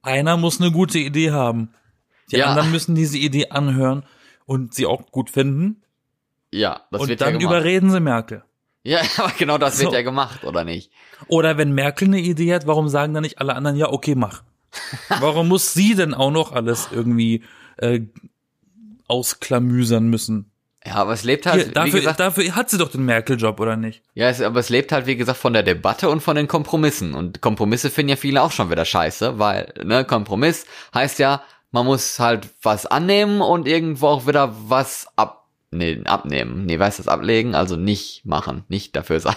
Einer 0.02 0.38
muss 0.38 0.60
eine 0.62 0.72
gute 0.72 1.00
Idee 1.00 1.32
haben. 1.32 1.70
Die 2.32 2.38
Ja. 2.38 2.48
anderen 2.48 2.72
müssen 2.72 2.96
diese 2.96 3.18
Idee 3.18 3.50
anhören 3.50 4.04
und 4.46 4.74
sie 4.74 4.86
auch 4.86 5.12
gut 5.12 5.30
finden. 5.30 5.82
Ja, 6.52 6.82
das 6.92 7.02
und 7.02 7.10
wird 7.10 7.22
dann 7.22 7.34
ja 7.34 7.40
gemacht. 7.40 7.52
überreden 7.52 7.90
sie 7.92 8.00
Merkel. 8.00 8.44
Ja, 8.84 9.02
aber 9.18 9.34
genau 9.38 9.58
das 9.58 9.80
wird 9.80 9.90
So. 9.90 9.96
ja 9.96 10.02
gemacht, 10.02 10.46
oder 10.46 10.64
nicht? 10.64 10.92
Oder 11.28 11.58
wenn 11.58 11.74
Merkel 11.74 12.08
eine 12.08 12.22
Idee 12.22 12.54
hat, 12.56 12.68
warum 12.68 12.88
sagen 12.88 13.14
dann 13.14 13.24
nicht 13.24 13.40
alle 13.40 13.54
anderen, 13.54 13.76
ja, 13.76 13.90
okay, 13.92 14.16
mach. 14.16 14.44
warum 15.20 15.50
muss 15.50 15.74
sie 15.74 15.94
denn 15.94 16.14
auch 16.14 16.32
noch 16.32 16.54
alles 16.54 16.88
irgendwie 16.92 17.44
äh, 17.78 18.00
ausklamüsern 19.08 20.08
müssen? 20.08 20.52
Ja, 20.88 20.96
aber 20.96 21.14
es 21.14 21.24
lebt 21.24 21.46
halt, 21.46 21.56
Hier, 21.56 21.68
wie 21.68 21.74
dafür, 21.74 22.00
gesagt, 22.00 22.20
dafür 22.20 22.56
hat 22.56 22.70
sie 22.70 22.78
doch 22.78 22.90
den 22.90 23.04
Merkel-Job, 23.06 23.60
oder 23.60 23.76
nicht? 23.76 24.02
ja, 24.14 24.30
es, 24.30 24.42
aber 24.42 24.60
es 24.60 24.70
lebt 24.70 24.92
halt, 24.92 25.06
wie 25.06 25.18
gesagt, 25.18 25.38
von 25.38 25.54
der 25.54 25.64
Debatte 25.64 26.10
und 26.10 26.22
von 26.22 26.36
den 26.36 26.48
Kompromissen. 26.48 27.14
Und 27.14 27.42
Kompromisse 27.42 27.90
finden 27.90 28.12
ja 28.12 28.16
viele 28.16 28.42
auch 28.42 28.52
schon 28.52 28.70
wieder 28.70 28.86
scheiße, 28.86 29.38
weil, 29.38 29.74
ne, 29.84 30.06
Kompromiss 30.06 30.66
heißt 30.94 31.20
ja, 31.20 31.44
man 31.72 31.86
muss 31.86 32.20
halt 32.20 32.50
was 32.62 32.86
annehmen 32.86 33.42
und 33.42 33.68
irgendwo 33.68 34.08
auch 34.08 34.28
wieder 34.28 34.56
was 34.70 35.08
ab, 35.18 35.48
nee, 35.72 36.02
abnehmen. 36.06 36.66
Nee, 36.66 36.80
weißt 36.80 37.00
du, 37.00 37.04
das 37.04 37.12
ablegen, 37.12 37.54
also 37.56 37.76
nicht 37.76 38.26
machen, 38.26 38.64
nicht 38.70 38.96
dafür 38.96 39.20
sein. 39.22 39.36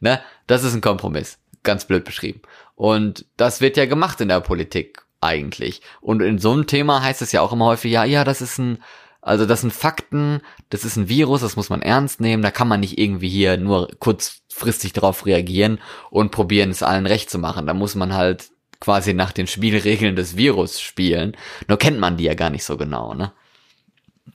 ne, 0.00 0.20
das 0.46 0.64
ist 0.64 0.74
ein 0.74 0.80
Kompromiss. 0.82 1.38
Ganz 1.62 1.86
blöd 1.86 2.04
beschrieben. 2.04 2.42
Und 2.74 3.24
das 3.36 3.60
wird 3.60 3.76
ja 3.76 3.86
gemacht 3.86 4.20
in 4.20 4.28
der 4.28 4.40
Politik 4.40 5.02
eigentlich. 5.20 5.80
Und 6.00 6.20
in 6.20 6.38
so 6.38 6.52
einem 6.52 6.66
Thema 6.66 7.02
heißt 7.02 7.22
es 7.22 7.32
ja 7.32 7.40
auch 7.40 7.52
immer 7.52 7.66
häufig, 7.66 7.92
ja, 7.92 8.04
ja, 8.04 8.24
das 8.24 8.42
ist 8.42 8.58
ein, 8.58 8.82
also 9.22 9.46
das 9.46 9.60
sind 9.62 9.72
Fakten, 9.72 10.40
das 10.70 10.84
ist 10.84 10.96
ein 10.96 11.08
Virus, 11.08 11.40
das 11.40 11.56
muss 11.56 11.70
man 11.70 11.80
ernst 11.80 12.20
nehmen, 12.20 12.42
da 12.42 12.50
kann 12.50 12.68
man 12.68 12.80
nicht 12.80 12.98
irgendwie 12.98 13.28
hier 13.28 13.56
nur 13.56 13.88
kurzfristig 14.00 14.92
darauf 14.92 15.24
reagieren 15.26 15.78
und 16.10 16.32
probieren, 16.32 16.70
es 16.70 16.82
allen 16.82 17.06
recht 17.06 17.30
zu 17.30 17.38
machen. 17.38 17.66
Da 17.66 17.72
muss 17.72 17.94
man 17.94 18.12
halt 18.12 18.50
quasi 18.80 19.14
nach 19.14 19.30
den 19.32 19.46
Spielregeln 19.46 20.16
des 20.16 20.36
Virus 20.36 20.80
spielen. 20.80 21.36
Nur 21.68 21.78
kennt 21.78 22.00
man 22.00 22.16
die 22.16 22.24
ja 22.24 22.34
gar 22.34 22.50
nicht 22.50 22.64
so 22.64 22.76
genau, 22.76 23.14
ne? 23.14 23.32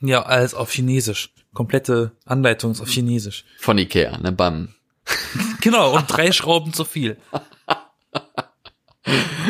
Ja, 0.00 0.22
alles 0.22 0.54
auf 0.54 0.72
Chinesisch. 0.72 1.34
Komplette 1.52 2.12
Anleitung 2.24 2.72
ist 2.72 2.80
auf 2.80 2.88
Chinesisch. 2.88 3.44
Von 3.58 3.76
Ikea, 3.78 4.16
ne? 4.18 4.32
Beim 4.32 4.74
Genau, 5.60 5.94
und 5.96 6.06
drei 6.06 6.32
Schrauben 6.32 6.72
zu 6.72 6.84
viel. 6.84 7.18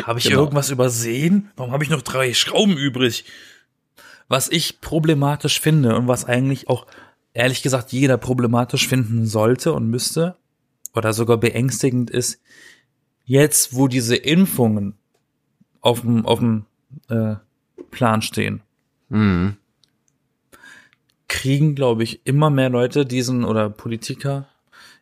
Habe 0.05 0.19
ich 0.19 0.25
Genau. 0.25 0.39
irgendwas 0.41 0.69
übersehen? 0.69 1.51
Warum 1.55 1.71
habe 1.73 1.83
ich 1.83 1.89
noch 1.89 2.01
drei 2.01 2.33
Schrauben 2.33 2.77
übrig? 2.77 3.25
Was 4.29 4.49
ich 4.49 4.79
problematisch 4.79 5.59
finde 5.59 5.97
und 5.97 6.07
was 6.07 6.23
eigentlich 6.23 6.69
auch 6.69 6.87
ehrlich 7.33 7.61
gesagt 7.61 7.91
jeder 7.91 8.17
problematisch 8.17 8.87
finden 8.87 9.25
sollte 9.25 9.73
und 9.73 9.89
müsste 9.89 10.37
oder 10.95 11.11
sogar 11.13 11.37
beängstigend 11.37 12.09
ist, 12.09 12.41
jetzt 13.25 13.75
wo 13.75 13.87
diese 13.87 14.15
Impfungen 14.15 14.97
auf 15.81 16.01
dem, 16.01 16.25
auf 16.25 16.39
dem 16.39 16.65
äh, 17.09 17.35
Plan 17.91 18.21
stehen, 18.21 18.61
mhm. 19.09 19.57
kriegen, 21.27 21.75
glaube 21.75 22.03
ich, 22.03 22.25
immer 22.25 22.49
mehr 22.49 22.69
Leute 22.69 23.05
diesen 23.05 23.43
oder 23.43 23.69
Politiker 23.69 24.47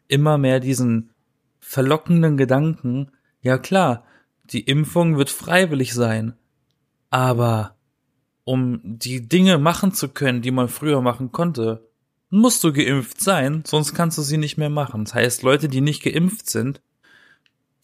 immer 0.07 0.37
mehr 0.37 0.59
diesen 0.59 1.11
verlockenden 1.59 2.37
Gedanken, 2.37 3.11
ja 3.41 3.57
klar, 3.57 4.03
die 4.45 4.61
Impfung 4.61 5.17
wird 5.17 5.29
freiwillig 5.29 5.93
sein, 5.93 6.33
aber 7.09 7.75
um 8.47 8.79
die 8.81 9.27
Dinge 9.27 9.57
machen 9.57 9.91
zu 9.91 10.07
können, 10.07 10.41
die 10.41 10.51
man 10.51 10.69
früher 10.69 11.01
machen 11.01 11.33
konnte, 11.33 11.85
musst 12.29 12.63
du 12.63 12.71
geimpft 12.71 13.19
sein, 13.19 13.63
sonst 13.67 13.93
kannst 13.93 14.17
du 14.17 14.21
sie 14.21 14.37
nicht 14.37 14.57
mehr 14.57 14.69
machen. 14.69 15.03
Das 15.03 15.13
heißt, 15.13 15.43
Leute, 15.43 15.67
die 15.67 15.81
nicht 15.81 16.01
geimpft 16.01 16.49
sind, 16.49 16.79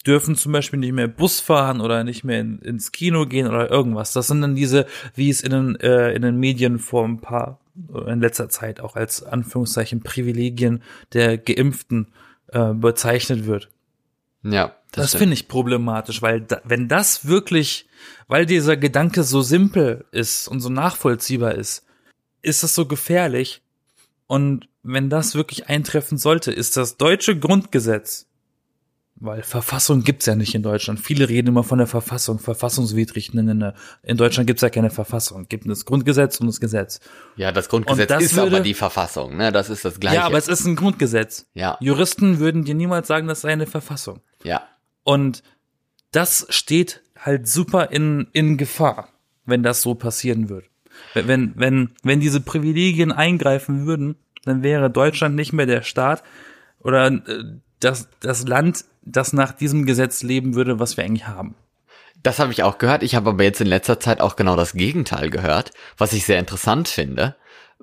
dürfen 0.06 0.36
zum 0.36 0.52
Beispiel 0.52 0.78
nicht 0.78 0.94
mehr 0.94 1.06
Bus 1.06 1.38
fahren 1.38 1.82
oder 1.82 2.02
nicht 2.02 2.24
mehr 2.24 2.40
in, 2.40 2.60
ins 2.60 2.92
Kino 2.92 3.26
gehen 3.26 3.46
oder 3.46 3.70
irgendwas. 3.70 4.14
Das 4.14 4.28
sind 4.28 4.40
dann 4.40 4.54
diese, 4.54 4.86
wie 5.14 5.28
es 5.28 5.42
in 5.42 5.50
den, 5.50 5.76
äh, 5.80 6.14
in 6.14 6.22
den 6.22 6.36
Medien 6.36 6.78
vor 6.78 7.04
ein 7.04 7.20
paar, 7.20 7.60
äh, 7.94 8.10
in 8.10 8.20
letzter 8.20 8.48
Zeit 8.48 8.80
auch 8.80 8.96
als 8.96 9.22
Anführungszeichen 9.22 10.02
Privilegien 10.02 10.82
der 11.12 11.36
Geimpften 11.36 12.06
äh, 12.48 12.72
bezeichnet 12.72 13.44
wird. 13.44 13.68
Ja, 14.44 14.74
Das, 14.92 15.08
stimmt. 15.08 15.18
finde 15.20 15.34
ich 15.34 15.48
problematisch, 15.48 16.20
weil 16.22 16.42
da, 16.42 16.60
wenn 16.64 16.86
das 16.88 17.26
wirklich, 17.26 17.86
weil 18.28 18.46
dieser 18.46 18.76
Gedanke 18.76 19.24
so 19.24 19.40
simpel 19.42 20.04
ist 20.12 20.46
und 20.48 20.60
so 20.60 20.68
nachvollziehbar 20.68 21.54
ist, 21.54 21.84
ist 22.42 22.62
das 22.62 22.74
so 22.74 22.86
gefährlich. 22.86 23.62
Und 24.26 24.68
wenn 24.82 25.08
das 25.10 25.34
wirklich 25.34 25.68
eintreffen 25.68 26.18
sollte, 26.18 26.52
ist 26.52 26.76
das 26.76 26.96
deutsche 26.98 27.38
Grundgesetz, 27.38 28.26
weil 29.16 29.42
Verfassung 29.42 30.02
gibt's 30.02 30.26
ja 30.26 30.34
nicht 30.34 30.54
in 30.54 30.62
Deutschland. 30.62 30.98
Viele 31.00 31.28
reden 31.28 31.48
immer 31.48 31.62
von 31.62 31.78
der 31.78 31.86
Verfassung, 31.86 32.38
verfassungswidrig. 32.38 33.32
Ne, 33.32 33.42
ne, 33.44 33.54
ne. 33.54 33.74
In 34.02 34.16
Deutschland 34.16 34.46
gibt's 34.46 34.60
ja 34.62 34.68
keine 34.70 34.90
Verfassung. 34.90 35.42
Es 35.42 35.48
gibt 35.48 35.68
das 35.68 35.84
Grundgesetz 35.84 36.40
und 36.40 36.48
das 36.48 36.60
Gesetz. 36.60 37.00
Ja, 37.36 37.52
das 37.52 37.68
Grundgesetz 37.68 38.10
Und 38.10 38.10
das 38.10 38.22
ist 38.24 38.34
würde- 38.36 38.56
aber 38.56 38.60
die 38.64 38.74
Verfassung, 38.74 39.36
ne? 39.36 39.52
Das 39.52 39.70
ist 39.70 39.84
das 39.84 40.00
Gleiche. 40.00 40.16
Ja, 40.16 40.24
aber 40.24 40.36
es 40.36 40.48
ist 40.48 40.66
ein 40.66 40.76
Grundgesetz. 40.76 41.46
ja, 41.54 41.78
Juristen 41.80 42.40
würden 42.40 42.64
dir 42.64 42.74
niemals 42.74 43.06
sagen, 43.08 43.26
das 43.28 43.42
sei 43.42 43.52
eine 43.52 43.66
Verfassung. 43.66 44.20
Ja. 44.44 44.62
Und 45.02 45.42
das 46.12 46.46
steht 46.50 47.02
halt 47.18 47.48
super 47.48 47.90
in, 47.90 48.28
in 48.32 48.56
Gefahr, 48.56 49.08
wenn 49.44 49.62
das 49.62 49.82
so 49.82 49.94
passieren 49.94 50.48
wird. 50.48 50.66
Wenn, 51.12 51.26
wenn, 51.28 51.52
wenn, 51.56 51.90
wenn 52.02 52.20
diese 52.20 52.40
Privilegien 52.40 53.10
eingreifen 53.10 53.86
würden, 53.86 54.16
dann 54.44 54.62
wäre 54.62 54.90
Deutschland 54.90 55.34
nicht 55.34 55.52
mehr 55.52 55.66
der 55.66 55.82
Staat 55.82 56.22
oder 56.80 57.08
äh, 57.08 57.44
das, 57.80 58.08
das 58.20 58.46
Land, 58.46 58.84
das 59.02 59.32
nach 59.32 59.52
diesem 59.52 59.86
Gesetz 59.86 60.22
leben 60.22 60.54
würde, 60.54 60.78
was 60.78 60.96
wir 60.96 61.04
eigentlich 61.04 61.26
haben. 61.26 61.56
Das 62.22 62.38
habe 62.38 62.52
ich 62.52 62.62
auch 62.62 62.78
gehört. 62.78 63.02
Ich 63.02 63.14
habe 63.14 63.30
aber 63.30 63.44
jetzt 63.44 63.60
in 63.60 63.66
letzter 63.66 64.00
Zeit 64.00 64.20
auch 64.20 64.36
genau 64.36 64.56
das 64.56 64.72
Gegenteil 64.72 65.28
gehört, 65.28 65.72
was 65.98 66.12
ich 66.12 66.24
sehr 66.24 66.38
interessant 66.38 66.88
finde, 66.88 67.36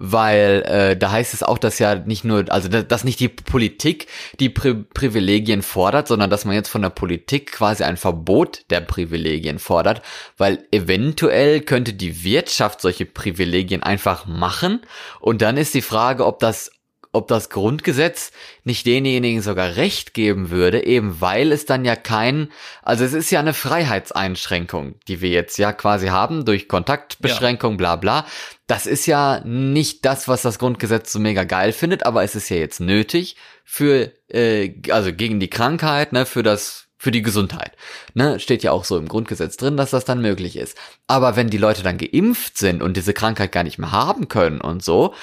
weil 0.04 0.64
äh, 0.66 0.98
da 0.98 1.12
heißt 1.12 1.36
es 1.36 1.44
auch, 1.44 1.60
dass 1.60 1.78
ja 1.78 1.94
nicht 1.94 2.24
nur, 2.24 2.52
also 2.52 2.70
dass 2.70 3.04
nicht 3.04 3.20
die 3.20 3.30
Politik 3.30 4.08
die 4.40 4.50
Pri 4.50 4.74
Privilegien 4.74 5.62
fordert, 5.62 6.08
sondern 6.08 6.32
dass 6.32 6.44
man 6.44 6.56
jetzt 6.56 6.70
von 6.70 6.82
der 6.82 6.90
Politik 6.90 7.52
quasi 7.52 7.84
ein 7.84 7.98
Verbot 7.98 8.66
der 8.72 8.82
Privilegien 8.82 9.60
fordert, 9.60 10.02
weil 10.38 10.66
eventuell 10.72 11.62
könnte 11.62 11.94
die 11.94 12.24
Wirtschaft 12.24 12.82
solche 12.82 13.06
Privilegien 13.06 13.84
einfach 13.84 14.26
machen. 14.26 14.82
Und 15.20 15.44
dann 15.44 15.56
ist 15.56 15.76
die 15.76 15.84
Frage, 15.84 16.26
ob 16.26 16.40
das 16.40 16.72
ob 17.13 17.28
das 17.28 17.50
Grundgesetz 17.50 18.32
nicht 18.63 18.86
denjenigen 18.86 19.41
sogar 19.41 19.76
Recht 19.76 20.13
geben 20.13 20.50
würde, 20.50 20.86
eben 20.86 21.19
weil 21.19 21.52
es 21.52 21.65
dann 21.65 21.84
ja 21.84 21.95
kein, 21.95 22.50
also 22.84 23.04
es 23.04 23.13
ist 23.13 23.32
ja 23.32 23.39
eine 23.39 23.54
Freiheitseinschränkung, 23.54 24.95
die 25.08 25.21
wir 25.21 25.30
jetzt 25.30 25.58
ja 25.58 25.74
quasi 25.74 26.08
haben 26.08 26.45
durch 26.45 26.69
Kontaktbeschränkung, 26.69 27.74
ja. 27.74 27.78
bla 27.78 27.95
bla. 27.97 28.26
Das 28.67 28.86
ist 28.86 29.06
ja 29.08 29.41
nicht 29.43 30.06
das, 30.06 30.30
was 30.30 30.41
das 30.41 30.58
Grundgesetz 30.58 31.12
so 31.12 31.19
mega 31.19 31.43
geil 31.43 31.74
findet, 31.74 32.06
aber 32.06 32.24
es 32.24 32.36
ist 32.36 32.50
ja 32.50 32.58
jetzt 32.58 32.80
nötig 32.80 33.36
für, 33.65 34.12
äh, 34.30 34.74
also 34.89 35.13
gegen 35.13 35.39
die 35.39 35.50
Krankheit, 35.50 36.13
ne, 36.13 36.26
für 36.26 36.43
das 36.43 36.88
für 36.97 37.12
die 37.12 37.24
Gesundheit. 37.24 37.76
Ne, 38.13 38.39
steht 38.39 38.62
ja 38.62 38.71
auch 38.71 38.86
so 38.86 38.95
im 38.95 39.08
Grundgesetz 39.08 39.58
drin, 39.58 39.76
dass 39.76 39.89
das 39.89 40.06
dann 40.06 40.21
möglich 40.21 40.56
ist. 40.56 40.78
Aber 41.08 41.36
wenn 41.36 41.50
die 41.50 41.58
Leute 41.58 41.82
dann 41.82 41.97
geimpft 41.97 42.60
sind 42.60 42.84
und 42.84 42.95
diese 42.95 43.13
Krankheit 43.15 43.52
gar 43.52 43.63
nicht 43.63 43.80
mehr 43.80 43.91
haben 43.91 44.28
können 44.28 44.62
und 44.62 44.84
so, 44.84 45.15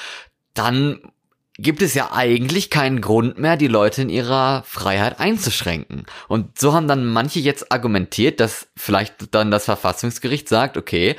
dann 0.55 1.01
gibt 1.59 1.83
es 1.83 1.94
ja 1.94 2.12
eigentlich 2.12 2.71
keinen 2.71 3.01
Grund 3.01 3.38
mehr, 3.38 3.57
die 3.57 3.66
Leute 3.66 4.03
in 4.03 4.09
ihrer 4.09 4.62
Freiheit 4.62 5.18
einzuschränken. 5.18 6.07
Und 6.29 6.59
so 6.59 6.73
haben 6.73 6.87
dann 6.87 7.05
manche 7.05 7.40
jetzt 7.40 7.73
argumentiert, 7.73 8.38
dass 8.38 8.68
vielleicht 8.77 9.35
dann 9.35 9.51
das 9.51 9.64
Verfassungsgericht 9.64 10.49
sagt, 10.49 10.77
okay, 10.77 11.16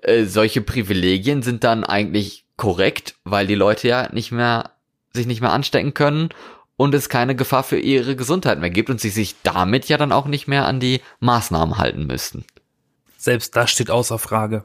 äh, 0.00 0.24
solche 0.24 0.62
Privilegien 0.62 1.42
sind 1.42 1.62
dann 1.62 1.84
eigentlich 1.84 2.46
korrekt, 2.56 3.16
weil 3.24 3.46
die 3.46 3.54
Leute 3.54 3.86
ja 3.86 4.08
nicht 4.12 4.32
mehr, 4.32 4.72
sich 5.12 5.26
nicht 5.26 5.42
mehr 5.42 5.52
anstecken 5.52 5.92
können 5.92 6.30
und 6.76 6.94
es 6.94 7.10
keine 7.10 7.36
Gefahr 7.36 7.62
für 7.62 7.78
ihre 7.78 8.16
Gesundheit 8.16 8.60
mehr 8.60 8.70
gibt 8.70 8.88
und 8.88 9.00
sie 9.00 9.10
sich 9.10 9.36
damit 9.42 9.88
ja 9.88 9.98
dann 9.98 10.12
auch 10.12 10.26
nicht 10.26 10.48
mehr 10.48 10.66
an 10.66 10.80
die 10.80 11.02
Maßnahmen 11.20 11.76
halten 11.76 12.06
müssten. 12.06 12.46
Selbst 13.18 13.54
das 13.56 13.70
steht 13.70 13.90
außer 13.90 14.18
Frage. 14.18 14.64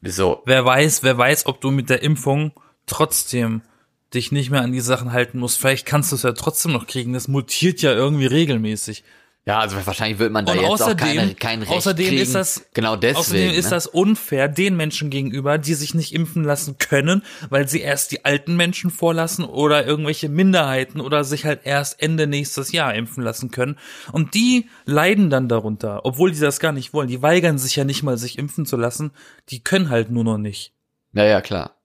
Wieso? 0.00 0.42
Wer 0.46 0.64
weiß, 0.64 1.02
wer 1.02 1.18
weiß, 1.18 1.46
ob 1.46 1.60
du 1.60 1.70
mit 1.70 1.90
der 1.90 2.02
Impfung 2.02 2.52
trotzdem 2.86 3.62
dich 4.14 4.32
nicht 4.32 4.50
mehr 4.50 4.62
an 4.62 4.72
die 4.72 4.80
Sachen 4.80 5.12
halten 5.12 5.38
musst. 5.38 5.58
Vielleicht 5.58 5.86
kannst 5.86 6.12
du 6.12 6.16
es 6.16 6.22
ja 6.22 6.32
trotzdem 6.32 6.72
noch 6.72 6.86
kriegen. 6.86 7.12
Das 7.12 7.28
mutiert 7.28 7.82
ja 7.82 7.92
irgendwie 7.92 8.26
regelmäßig. 8.26 9.04
Ja, 9.48 9.60
also 9.60 9.76
wahrscheinlich 9.86 10.18
wird 10.18 10.32
man 10.32 10.44
da 10.44 10.52
und 10.52 10.58
jetzt 10.58 10.68
außerdem, 10.68 11.06
auch 11.06 11.14
keine, 11.14 11.34
kein 11.36 11.60
Recht 11.60 11.70
außerdem 11.70 12.08
kriegen. 12.08 12.20
Ist 12.20 12.34
das, 12.34 12.66
genau 12.74 12.96
deswegen. 12.96 13.18
Außerdem 13.18 13.50
ist 13.52 13.66
ne? 13.66 13.70
das 13.70 13.86
unfair 13.86 14.48
den 14.48 14.76
Menschen 14.76 15.08
gegenüber, 15.08 15.56
die 15.56 15.74
sich 15.74 15.94
nicht 15.94 16.12
impfen 16.12 16.42
lassen 16.42 16.78
können, 16.78 17.22
weil 17.48 17.68
sie 17.68 17.80
erst 17.80 18.10
die 18.10 18.24
alten 18.24 18.56
Menschen 18.56 18.90
vorlassen 18.90 19.44
oder 19.44 19.86
irgendwelche 19.86 20.28
Minderheiten 20.28 21.00
oder 21.00 21.22
sich 21.22 21.44
halt 21.44 21.60
erst 21.62 22.02
Ende 22.02 22.26
nächstes 22.26 22.72
Jahr 22.72 22.92
impfen 22.96 23.22
lassen 23.22 23.52
können. 23.52 23.78
Und 24.10 24.34
die 24.34 24.68
leiden 24.84 25.30
dann 25.30 25.48
darunter, 25.48 26.04
obwohl 26.04 26.32
die 26.32 26.40
das 26.40 26.58
gar 26.58 26.72
nicht 26.72 26.92
wollen. 26.92 27.06
Die 27.06 27.22
weigern 27.22 27.56
sich 27.56 27.76
ja 27.76 27.84
nicht 27.84 28.02
mal, 28.02 28.18
sich 28.18 28.38
impfen 28.38 28.66
zu 28.66 28.76
lassen. 28.76 29.12
Die 29.50 29.62
können 29.62 29.90
halt 29.90 30.10
nur 30.10 30.24
noch 30.24 30.38
nicht. 30.38 30.72
Ja, 31.12 31.24
ja, 31.24 31.40
klar. 31.40 31.75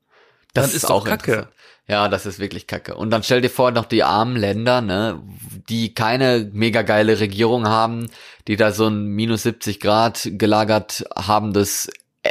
Das 0.53 0.65
dann 0.65 0.75
ist, 0.75 0.83
ist 0.83 0.89
auch 0.89 1.05
Kacke. 1.05 1.47
Ja, 1.87 2.07
das 2.07 2.25
ist 2.25 2.39
wirklich 2.39 2.67
kacke. 2.67 2.95
Und 2.95 3.09
dann 3.09 3.23
stell 3.23 3.41
dir 3.41 3.49
vor, 3.49 3.71
noch 3.71 3.83
die 3.83 4.03
armen 4.03 4.37
Länder, 4.37 4.79
ne, 4.79 5.21
die 5.67 5.93
keine 5.93 6.49
mega 6.53 6.83
geile 6.83 7.19
Regierung 7.19 7.67
haben, 7.67 8.09
die 8.47 8.55
da 8.55 8.71
so 8.71 8.87
ein 8.87 9.07
minus 9.07 9.43
70 9.43 9.81
Grad 9.81 10.29
gelagert 10.33 11.03
haben, 11.15 11.51
das 11.51 11.89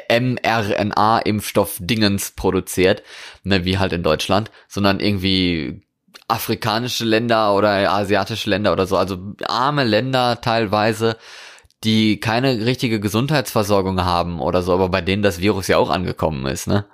mRNA-Impfstoff-Dingens 0.08 2.30
produziert, 2.30 3.02
ne, 3.42 3.66
wie 3.66 3.78
halt 3.78 3.92
in 3.92 4.02
Deutschland, 4.02 4.50
sondern 4.66 4.98
irgendwie 5.00 5.82
afrikanische 6.28 7.04
Länder 7.04 7.54
oder 7.54 7.92
asiatische 7.92 8.48
Länder 8.48 8.72
oder 8.72 8.86
so, 8.86 8.96
also 8.96 9.18
arme 9.46 9.84
Länder 9.84 10.40
teilweise, 10.40 11.18
die 11.82 12.20
keine 12.20 12.64
richtige 12.64 13.00
Gesundheitsversorgung 13.00 14.04
haben 14.04 14.40
oder 14.40 14.62
so, 14.62 14.72
aber 14.72 14.88
bei 14.88 15.00
denen 15.00 15.22
das 15.22 15.40
Virus 15.40 15.68
ja 15.68 15.78
auch 15.78 15.90
angekommen 15.90 16.46
ist, 16.46 16.66
ne? 16.66 16.86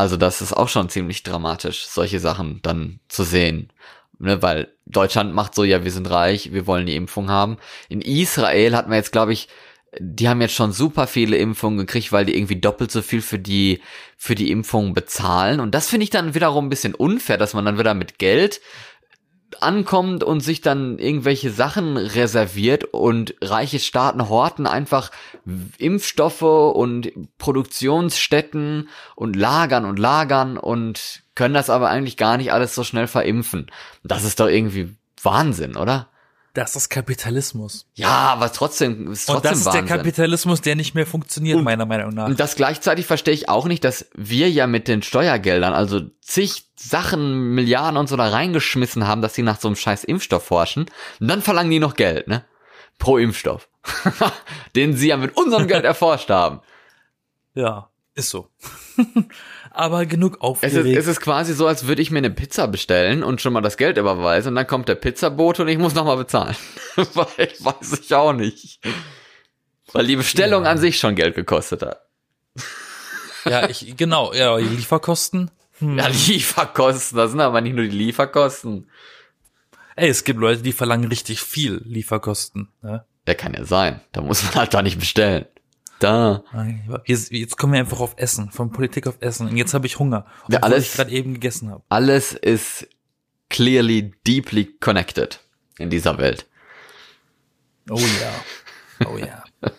Also 0.00 0.16
das 0.16 0.40
ist 0.40 0.54
auch 0.54 0.70
schon 0.70 0.88
ziemlich 0.88 1.24
dramatisch, 1.24 1.86
solche 1.86 2.20
Sachen 2.20 2.60
dann 2.62 3.00
zu 3.08 3.22
sehen. 3.22 3.70
Ne, 4.18 4.40
weil 4.40 4.72
Deutschland 4.86 5.34
macht 5.34 5.54
so, 5.54 5.62
ja, 5.62 5.84
wir 5.84 5.90
sind 5.90 6.08
reich, 6.08 6.52
wir 6.54 6.66
wollen 6.66 6.86
die 6.86 6.96
Impfung 6.96 7.28
haben. 7.28 7.58
In 7.90 8.00
Israel 8.00 8.74
hat 8.74 8.88
man 8.88 8.96
jetzt, 8.96 9.12
glaube 9.12 9.34
ich, 9.34 9.48
die 9.98 10.26
haben 10.26 10.40
jetzt 10.40 10.54
schon 10.54 10.72
super 10.72 11.06
viele 11.06 11.36
Impfungen 11.36 11.78
gekriegt, 11.78 12.12
weil 12.12 12.24
die 12.24 12.34
irgendwie 12.34 12.60
doppelt 12.60 12.90
so 12.90 13.02
viel 13.02 13.20
für 13.20 13.38
die, 13.38 13.82
für 14.16 14.34
die 14.34 14.50
Impfungen 14.50 14.94
bezahlen. 14.94 15.60
Und 15.60 15.74
das 15.74 15.88
finde 15.88 16.04
ich 16.04 16.10
dann 16.10 16.34
wiederum 16.34 16.66
ein 16.66 16.70
bisschen 16.70 16.94
unfair, 16.94 17.36
dass 17.36 17.52
man 17.52 17.66
dann 17.66 17.78
wieder 17.78 17.92
mit 17.92 18.18
Geld 18.18 18.62
ankommt 19.60 20.22
und 20.22 20.40
sich 20.40 20.60
dann 20.60 20.98
irgendwelche 20.98 21.50
Sachen 21.50 21.96
reserviert 21.96 22.84
und 22.84 23.34
reiche 23.42 23.78
Staaten 23.78 24.28
horten 24.28 24.66
einfach 24.66 25.10
Impfstoffe 25.78 26.42
und 26.42 27.10
Produktionsstätten 27.38 28.88
und 29.16 29.36
lagern 29.36 29.84
und 29.84 29.98
lagern 29.98 30.56
und 30.58 31.22
können 31.34 31.54
das 31.54 31.70
aber 31.70 31.88
eigentlich 31.88 32.16
gar 32.16 32.36
nicht 32.36 32.52
alles 32.52 32.74
so 32.74 32.84
schnell 32.84 33.06
verimpfen. 33.06 33.70
Das 34.04 34.24
ist 34.24 34.40
doch 34.40 34.48
irgendwie 34.48 34.94
Wahnsinn, 35.22 35.76
oder? 35.76 36.09
Das 36.52 36.74
ist 36.74 36.88
Kapitalismus. 36.88 37.86
Ja, 37.94 38.08
aber 38.08 38.52
trotzdem 38.52 39.12
ist 39.12 39.26
trotzdem 39.26 39.36
Und 39.36 39.44
das 39.44 39.58
ist 39.60 39.66
Wahnsinn. 39.66 39.86
der 39.86 39.96
Kapitalismus, 39.96 40.60
der 40.60 40.74
nicht 40.74 40.94
mehr 40.94 41.06
funktioniert, 41.06 41.58
und, 41.58 41.64
meiner 41.64 41.86
Meinung 41.86 42.12
nach. 42.12 42.26
Und 42.26 42.40
das 42.40 42.56
gleichzeitig 42.56 43.06
verstehe 43.06 43.34
ich 43.34 43.48
auch 43.48 43.66
nicht, 43.66 43.84
dass 43.84 44.10
wir 44.14 44.50
ja 44.50 44.66
mit 44.66 44.88
den 44.88 45.02
Steuergeldern, 45.02 45.72
also 45.74 46.00
zig 46.20 46.64
Sachen, 46.74 47.54
Milliarden 47.54 47.96
und 47.96 48.08
so 48.08 48.16
da 48.16 48.28
reingeschmissen 48.28 49.06
haben, 49.06 49.22
dass 49.22 49.34
sie 49.34 49.42
nach 49.42 49.60
so 49.60 49.68
einem 49.68 49.76
scheiß 49.76 50.02
Impfstoff 50.02 50.44
forschen. 50.44 50.86
Und 51.20 51.28
dann 51.28 51.42
verlangen 51.42 51.70
die 51.70 51.78
noch 51.78 51.94
Geld, 51.94 52.26
ne? 52.26 52.44
Pro 52.98 53.16
Impfstoff. 53.16 53.68
Den 54.76 54.96
sie 54.96 55.08
ja 55.08 55.16
mit 55.16 55.36
unserem 55.36 55.68
Geld 55.68 55.84
erforscht 55.86 56.30
haben. 56.30 56.60
Ja, 57.54 57.90
ist 58.14 58.30
so. 58.30 58.48
aber 59.80 60.06
genug 60.06 60.40
aufgeregt. 60.40 60.76
Es 60.76 60.86
ist, 60.86 60.96
es 60.96 61.06
ist 61.06 61.20
quasi 61.20 61.54
so, 61.54 61.66
als 61.66 61.86
würde 61.86 62.02
ich 62.02 62.10
mir 62.10 62.18
eine 62.18 62.30
Pizza 62.30 62.68
bestellen 62.68 63.22
und 63.22 63.40
schon 63.40 63.52
mal 63.52 63.60
das 63.60 63.76
Geld 63.76 63.96
überweisen 63.96 64.50
und 64.50 64.54
dann 64.56 64.66
kommt 64.66 64.88
der 64.88 64.94
Pizzabote 64.94 65.62
und 65.62 65.68
ich 65.68 65.78
muss 65.78 65.94
nochmal 65.94 66.16
bezahlen. 66.16 66.56
Weil 66.96 67.48
weiß 67.58 68.00
ich 68.00 68.14
auch 68.14 68.32
nicht. 68.32 68.80
Weil 69.92 70.06
die 70.06 70.16
Bestellung 70.16 70.64
ja. 70.64 70.70
an 70.70 70.78
sich 70.78 70.98
schon 70.98 71.14
Geld 71.14 71.34
gekostet 71.34 71.82
hat. 71.82 72.00
Ja, 73.44 73.68
ich, 73.68 73.96
genau, 73.96 74.32
ja, 74.32 74.58
die 74.58 74.64
Lieferkosten. 74.64 75.50
Hm. 75.78 75.98
Ja, 75.98 76.08
Lieferkosten, 76.08 77.16
das 77.16 77.30
sind 77.30 77.40
aber 77.40 77.60
nicht 77.60 77.74
nur 77.74 77.86
die 77.86 77.96
Lieferkosten. 77.96 78.90
Ey, 79.96 80.08
es 80.08 80.24
gibt 80.24 80.40
Leute, 80.40 80.62
die 80.62 80.72
verlangen 80.72 81.08
richtig 81.08 81.40
viel 81.40 81.82
Lieferkosten. 81.84 82.68
Ne? 82.82 83.04
Der 83.26 83.34
kann 83.34 83.54
ja 83.54 83.64
sein. 83.64 84.00
Da 84.12 84.20
muss 84.20 84.42
man 84.44 84.54
halt 84.54 84.74
da 84.74 84.82
nicht 84.82 84.98
bestellen. 84.98 85.46
Da. 86.00 86.42
Jetzt 87.04 87.58
kommen 87.58 87.74
wir 87.74 87.80
einfach 87.80 88.00
auf 88.00 88.14
Essen, 88.16 88.50
von 88.50 88.72
Politik 88.72 89.06
auf 89.06 89.18
Essen. 89.20 89.48
Und 89.48 89.56
jetzt 89.56 89.74
habe 89.74 89.86
ich 89.86 89.98
Hunger, 89.98 90.26
obwohl 90.42 90.54
ja, 90.54 90.60
alles, 90.60 90.86
ich 90.86 90.94
gerade 90.94 91.10
eben 91.10 91.34
gegessen 91.34 91.70
habe. 91.70 91.82
Alles 91.90 92.32
ist 92.32 92.88
clearly, 93.50 94.12
deeply 94.26 94.64
connected 94.80 95.40
in 95.78 95.90
dieser 95.90 96.18
Welt. 96.18 96.46
Oh 97.90 97.98
ja. 97.98 99.06
Oh 99.06 99.18
ja. 99.18 99.44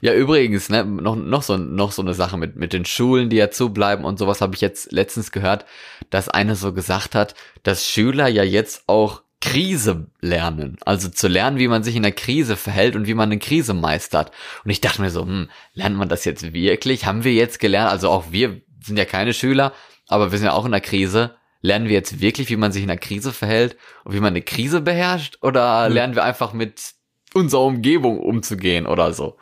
ja, 0.00 0.14
übrigens, 0.14 0.68
ne, 0.68 0.84
noch, 0.84 1.16
noch, 1.16 1.42
so, 1.42 1.56
noch 1.56 1.92
so 1.92 2.02
eine 2.02 2.14
Sache 2.14 2.36
mit, 2.36 2.56
mit 2.56 2.72
den 2.72 2.84
Schulen, 2.84 3.30
die 3.30 3.36
ja 3.36 3.50
zubleiben 3.50 4.04
und 4.04 4.18
sowas 4.18 4.40
habe 4.40 4.54
ich 4.54 4.60
jetzt 4.60 4.92
letztens 4.92 5.32
gehört, 5.32 5.64
dass 6.10 6.28
eine 6.28 6.56
so 6.56 6.72
gesagt 6.72 7.14
hat, 7.14 7.34
dass 7.62 7.86
Schüler 7.86 8.28
ja 8.28 8.42
jetzt 8.42 8.84
auch 8.86 9.22
Krise 9.40 10.06
lernen. 10.20 10.76
Also 10.84 11.08
zu 11.08 11.26
lernen, 11.26 11.58
wie 11.58 11.68
man 11.68 11.82
sich 11.82 11.96
in 11.96 12.02
der 12.02 12.12
Krise 12.12 12.56
verhält 12.56 12.94
und 12.94 13.06
wie 13.06 13.14
man 13.14 13.30
eine 13.30 13.38
Krise 13.38 13.72
meistert. 13.72 14.32
Und 14.64 14.70
ich 14.70 14.80
dachte 14.80 15.00
mir 15.00 15.10
so, 15.10 15.22
hm, 15.22 15.48
lernt 15.72 15.96
man 15.96 16.08
das 16.08 16.24
jetzt 16.24 16.52
wirklich? 16.52 17.06
Haben 17.06 17.24
wir 17.24 17.32
jetzt 17.32 17.58
gelernt? 17.58 17.90
Also 17.90 18.10
auch 18.10 18.32
wir 18.32 18.60
sind 18.82 18.98
ja 18.98 19.06
keine 19.06 19.32
Schüler, 19.32 19.72
aber 20.08 20.30
wir 20.30 20.38
sind 20.38 20.46
ja 20.46 20.52
auch 20.52 20.66
in 20.66 20.72
der 20.72 20.80
Krise. 20.80 21.36
Lernen 21.62 21.86
wir 21.86 21.94
jetzt 21.94 22.20
wirklich, 22.20 22.50
wie 22.50 22.56
man 22.56 22.72
sich 22.72 22.82
in 22.82 22.88
der 22.88 22.98
Krise 22.98 23.32
verhält 23.32 23.76
und 24.04 24.14
wie 24.14 24.20
man 24.20 24.32
eine 24.32 24.42
Krise 24.42 24.80
beherrscht? 24.82 25.38
Oder 25.42 25.86
hm. 25.86 25.92
lernen 25.92 26.14
wir 26.14 26.24
einfach 26.24 26.52
mit 26.52 26.92
unserer 27.32 27.62
Umgebung 27.62 28.20
umzugehen 28.20 28.86
oder 28.86 29.12
so? 29.14 29.38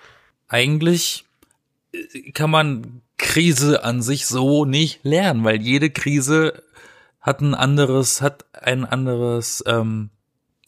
Eigentlich 0.49 1.25
äh, 1.93 2.31
kann 2.33 2.51
man 2.51 3.03
Krise 3.19 3.83
an 3.83 4.01
sich 4.01 4.27
so 4.27 4.65
nicht 4.65 5.01
lernen, 5.03 5.43
weil 5.43 5.61
jede 5.61 5.91
Krise 5.91 6.63
hat 7.29 7.41
ein 7.43 7.55
anderes, 7.55 8.23
hat 8.23 8.47
ein 8.53 8.85
anderes 8.85 9.63
ähm, 9.67 10.11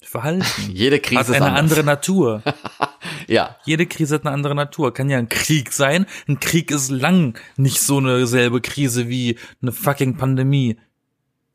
Verhalten. 0.02 0.44
Jede 0.72 1.00
Krise 1.00 1.20
hat 1.20 1.28
eine 1.36 1.46
anders. 1.46 1.58
andere 1.58 1.84
Natur. 1.84 2.42
ja. 3.26 3.56
Jede 3.64 3.86
Krise 3.86 4.16
hat 4.16 4.26
eine 4.26 4.34
andere 4.34 4.54
Natur. 4.54 4.92
Kann 4.94 5.08
ja 5.10 5.18
ein 5.18 5.28
Krieg 5.28 5.72
sein. 5.72 6.06
Ein 6.28 6.38
Krieg 6.38 6.70
ist 6.70 6.90
lang 6.90 7.38
nicht 7.56 7.80
so 7.80 7.98
eine 7.98 8.26
selbe 8.26 8.60
Krise 8.60 9.08
wie 9.08 9.38
eine 9.62 9.72
fucking 9.72 10.16
Pandemie. 10.16 10.78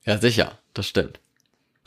Ja, 0.05 0.17
sicher. 0.17 0.59
Das 0.73 0.87
stimmt. 0.87 1.19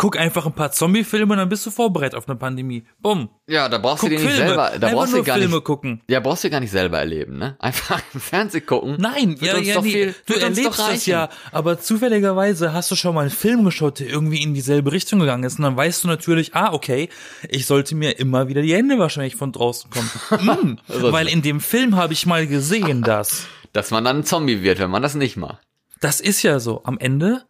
Guck 0.01 0.17
einfach 0.17 0.47
ein 0.47 0.53
paar 0.53 0.71
Zombie-Filme 0.71 1.33
und 1.33 1.39
dann 1.39 1.49
bist 1.49 1.67
du 1.67 1.73
vorbereitet 1.73 2.15
auf 2.15 2.29
eine 2.29 2.39
Pandemie. 2.39 2.85
Bumm. 3.01 3.31
Ja, 3.49 3.69
da 3.69 3.79
brauchst 3.79 4.03
Guck 4.03 4.11
du 4.11 4.17
dir 4.17 4.23
nicht 4.23 4.31
Filme. 4.33 4.47
selber, 4.51 4.71
da 4.79 4.87
Einfach 4.87 4.93
brauchst 4.93 5.13
du 5.13 5.23
gar 5.25 5.37
Filme 5.39 5.55
nicht, 5.57 5.65
gucken. 5.65 6.03
ja, 6.09 6.21
brauchst 6.21 6.45
du 6.45 6.51
gar 6.51 6.61
nicht 6.61 6.71
selber 6.71 6.99
erleben, 7.01 7.37
ne? 7.37 7.57
Einfach 7.61 8.01
im 8.15 8.21
Fernsehen 8.21 8.65
gucken. 8.65 8.95
Nein, 9.01 9.35
ja, 9.41 9.57
ja, 9.59 9.81
nee, 9.81 9.91
viel- 9.91 10.15
du 10.27 10.35
erlebst 10.35 10.79
das 10.79 11.05
ja, 11.07 11.29
aber 11.51 11.81
zufälligerweise 11.81 12.73
hast 12.73 12.93
du 12.93 12.95
schon 12.95 13.13
mal 13.13 13.23
einen 13.23 13.31
Film 13.31 13.65
geschaut, 13.65 13.99
der 13.99 14.09
irgendwie 14.09 14.41
in 14.41 14.55
dieselbe 14.55 14.93
Richtung 14.93 15.19
gegangen 15.19 15.43
ist 15.43 15.59
und 15.59 15.65
dann 15.65 15.77
weißt 15.77 16.05
du 16.05 16.09
natürlich, 16.09 16.55
ah, 16.55 16.73
okay, 16.73 17.09
ich 17.49 17.67
sollte 17.67 17.97
mir 17.97 18.21
immer 18.21 18.47
wieder 18.47 18.63
die 18.63 18.75
Hände 18.75 19.01
wahrscheinlich 19.01 19.35
von 19.35 19.51
draußen 19.51 19.90
kommen. 19.90 20.79
mm, 20.87 21.03
weil 21.11 21.27
in 21.27 21.42
dem 21.42 21.61
Film 21.61 21.96
habe 21.96 22.13
ich 22.13 22.25
mal 22.25 22.46
gesehen, 22.46 23.03
dass 23.03 23.46
Dass 23.73 23.90
man 23.90 24.05
dann 24.05 24.19
ein 24.19 24.25
Zombie 24.25 24.63
wird, 24.63 24.79
wenn 24.79 24.90
man 24.90 25.03
das 25.03 25.17
nicht 25.17 25.37
macht. 25.37 25.59
das 26.01 26.21
ist 26.21 26.42
ja 26.44 26.61
so. 26.61 26.83
Am 26.85 26.99
Ende 27.01 27.42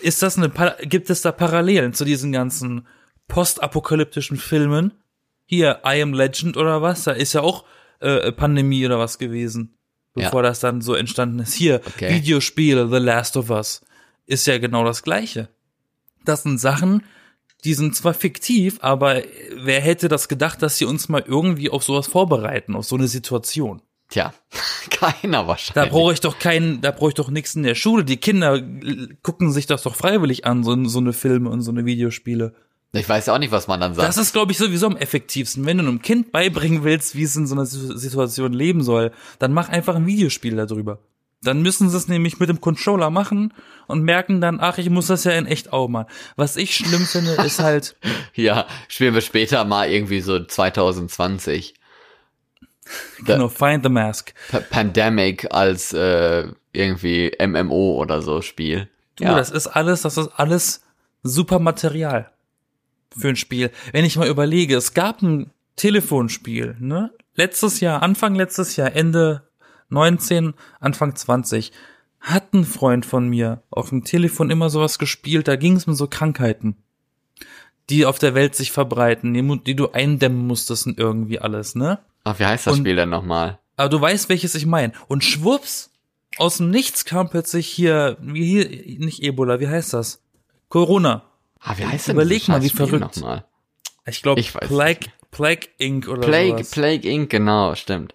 ist 0.00 0.22
das 0.22 0.36
eine, 0.38 0.50
gibt 0.82 1.10
es 1.10 1.22
da 1.22 1.32
Parallelen 1.32 1.92
zu 1.92 2.04
diesen 2.04 2.32
ganzen 2.32 2.86
postapokalyptischen 3.28 4.36
Filmen? 4.36 4.92
Hier, 5.46 5.80
I 5.84 6.02
Am 6.02 6.12
Legend 6.12 6.56
oder 6.56 6.82
was? 6.82 7.04
Da 7.04 7.12
ist 7.12 7.32
ja 7.32 7.40
auch 7.40 7.64
äh, 8.00 8.32
Pandemie 8.32 8.84
oder 8.86 8.98
was 8.98 9.18
gewesen, 9.18 9.74
bevor 10.14 10.42
das 10.42 10.60
dann 10.60 10.80
so 10.80 10.94
entstanden 10.94 11.40
ist. 11.40 11.54
Hier, 11.54 11.80
Okay. 11.86 12.14
Videospiele, 12.14 12.88
The 12.88 12.96
Last 12.98 13.36
of 13.36 13.50
Us, 13.50 13.82
ist 14.26 14.46
ja 14.46 14.58
genau 14.58 14.84
das 14.84 15.02
Gleiche. 15.02 15.48
Das 16.24 16.42
sind 16.44 16.58
Sachen, 16.58 17.02
die 17.64 17.74
sind 17.74 17.94
zwar 17.96 18.14
fiktiv, 18.14 18.78
aber 18.80 19.22
wer 19.54 19.80
hätte 19.80 20.08
das 20.08 20.28
gedacht, 20.28 20.62
dass 20.62 20.78
sie 20.78 20.84
uns 20.84 21.08
mal 21.08 21.24
irgendwie 21.26 21.70
auf 21.70 21.82
sowas 21.82 22.06
vorbereiten, 22.06 22.74
auf 22.76 22.84
so 22.86 22.96
eine 22.96 23.08
Situation? 23.08 23.82
Tja, 24.10 24.34
keiner 24.90 25.42
Da 25.42 25.46
wahrscheinlich. 25.48 25.90
brauche 25.92 26.12
ich 26.12 26.20
doch 26.20 26.38
keinen, 26.38 26.80
da 26.80 26.90
brauche 26.90 27.08
ich 27.10 27.14
doch 27.14 27.30
nichts 27.30 27.54
in 27.54 27.62
der 27.62 27.74
Schule. 27.74 28.04
Die 28.04 28.16
Kinder 28.18 28.60
gucken 29.22 29.52
sich 29.52 29.66
das 29.66 29.82
doch 29.84 29.94
freiwillig 29.94 30.44
an, 30.46 30.64
so, 30.64 30.76
so 30.84 30.98
eine 30.98 31.12
Filme 31.12 31.48
und 31.48 31.62
so 31.62 31.70
eine 31.70 31.84
Videospiele. 31.86 32.52
ich 32.92 33.08
weiß 33.08 33.28
auch 33.28 33.38
nicht, 33.38 33.52
was 33.52 33.68
man 33.68 33.80
dann 33.80 33.94
sagt. 33.94 34.08
Das 34.08 34.16
ist, 34.16 34.32
glaube 34.32 34.50
ich, 34.52 34.58
sowieso 34.58 34.86
am 34.86 34.96
effektivsten. 34.96 35.64
Wenn 35.64 35.78
du 35.78 35.84
einem 35.84 36.02
Kind 36.02 36.32
beibringen 36.32 36.82
willst, 36.84 37.14
wie 37.14 37.22
es 37.22 37.36
in 37.36 37.46
so 37.46 37.54
einer 37.54 37.66
Situ- 37.66 37.96
Situation 37.96 38.52
leben 38.52 38.82
soll, 38.82 39.12
dann 39.38 39.52
mach 39.52 39.68
einfach 39.68 39.94
ein 39.94 40.06
Videospiel 40.06 40.56
darüber. 40.56 40.98
Dann 41.42 41.62
müssen 41.62 41.88
sie 41.88 41.96
es 41.96 42.06
nämlich 42.08 42.38
mit 42.38 42.50
dem 42.50 42.60
Controller 42.60 43.08
machen 43.08 43.54
und 43.86 44.02
merken 44.02 44.42
dann, 44.42 44.58
ach, 44.60 44.76
ich 44.76 44.90
muss 44.90 45.06
das 45.06 45.24
ja 45.24 45.30
in 45.32 45.46
echt 45.46 45.72
auch 45.72 45.88
mal. 45.88 46.06
Was 46.36 46.56
ich 46.56 46.74
schlimm 46.74 47.06
finde, 47.06 47.30
ist 47.46 47.60
halt, 47.62 47.96
ja, 48.34 48.66
spielen 48.88 49.14
wir 49.14 49.22
später 49.22 49.64
mal 49.64 49.88
irgendwie 49.88 50.20
so 50.20 50.44
2020. 50.44 51.74
Genau, 53.24 53.48
Find 53.48 53.82
the 53.82 53.90
Mask. 53.90 54.32
Pa 54.50 54.60
Pandemic 54.60 55.46
als 55.52 55.92
äh, 55.92 56.48
irgendwie 56.72 57.32
MMO 57.40 57.96
oder 57.96 58.22
so 58.22 58.42
Spiel. 58.42 58.88
Du, 59.16 59.24
das 59.24 59.50
ist 59.50 59.66
alles, 59.66 60.02
das 60.02 60.16
ist 60.16 60.28
alles 60.36 60.82
super 61.22 61.58
Material 61.58 62.30
für 63.16 63.28
ein 63.28 63.36
Spiel. 63.36 63.70
Wenn 63.92 64.04
ich 64.04 64.16
mal 64.16 64.28
überlege, 64.28 64.76
es 64.76 64.94
gab 64.94 65.22
ein 65.22 65.50
Telefonspiel, 65.76 66.76
ne? 66.78 67.10
Letztes 67.34 67.80
Jahr, 67.80 68.02
Anfang 68.02 68.34
letztes 68.34 68.76
Jahr, 68.76 68.94
Ende 68.94 69.48
19, 69.88 70.54
Anfang 70.78 71.14
20, 71.14 71.72
hat 72.20 72.52
ein 72.52 72.64
Freund 72.64 73.06
von 73.06 73.28
mir 73.28 73.62
auf 73.70 73.88
dem 73.88 74.04
Telefon 74.04 74.50
immer 74.50 74.68
sowas 74.68 74.98
gespielt, 74.98 75.48
da 75.48 75.56
ging 75.56 75.76
es 75.76 75.86
um 75.86 75.94
so 75.94 76.06
Krankheiten, 76.06 76.76
die 77.88 78.04
auf 78.04 78.18
der 78.18 78.34
Welt 78.34 78.54
sich 78.54 78.72
verbreiten, 78.72 79.32
die, 79.32 79.60
die 79.64 79.74
du 79.74 79.90
eindämmen 79.90 80.46
musstest 80.46 80.86
und 80.86 80.98
irgendwie 80.98 81.38
alles, 81.38 81.74
ne? 81.74 81.98
Ach, 82.24 82.38
wie 82.38 82.46
heißt 82.46 82.66
das 82.66 82.74
Und- 82.74 82.80
Spiel 82.80 82.96
denn 82.96 83.08
nochmal? 83.10 83.58
Aber 83.76 83.88
du 83.88 84.00
weißt, 84.00 84.28
welches 84.28 84.54
ich 84.54 84.66
meine. 84.66 84.92
Und 85.08 85.24
schwupps, 85.24 85.90
aus 86.36 86.58
dem 86.58 86.70
Nichts 86.70 87.04
kam 87.06 87.30
plötzlich 87.30 87.66
hier, 87.66 88.16
wie 88.20 88.44
hier, 88.44 88.98
nicht 88.98 89.22
Ebola, 89.22 89.58
wie 89.58 89.68
heißt 89.68 89.94
das? 89.94 90.20
Corona. 90.68 91.24
Ah, 91.60 91.74
wie 91.78 91.86
heißt 91.86 92.08
denn 92.08 92.16
Überleg 92.16 92.46
mal, 92.48 92.62
wie 92.62 92.68
verrückt. 92.68 93.16
Nochmal? 93.16 93.44
Ich 94.06 94.22
glaube, 94.22 94.42
Plague, 94.42 95.06
Plague 95.30 95.68
Inc. 95.78 96.08
oder 96.08 96.20
Plague, 96.22 96.50
sowas. 96.58 96.70
Plague 96.70 97.08
Inc., 97.08 97.30
genau, 97.30 97.74
stimmt. 97.74 98.14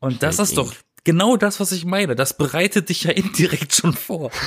Und 0.00 0.22
das 0.22 0.36
Plague 0.36 0.48
ist 0.50 0.56
doch 0.58 0.74
genau 1.04 1.36
das, 1.36 1.60
was 1.60 1.72
ich 1.72 1.84
meine. 1.84 2.14
Das 2.16 2.36
bereitet 2.36 2.88
dich 2.88 3.04
ja 3.04 3.10
indirekt 3.12 3.74
schon 3.74 3.92
vor. 3.92 4.30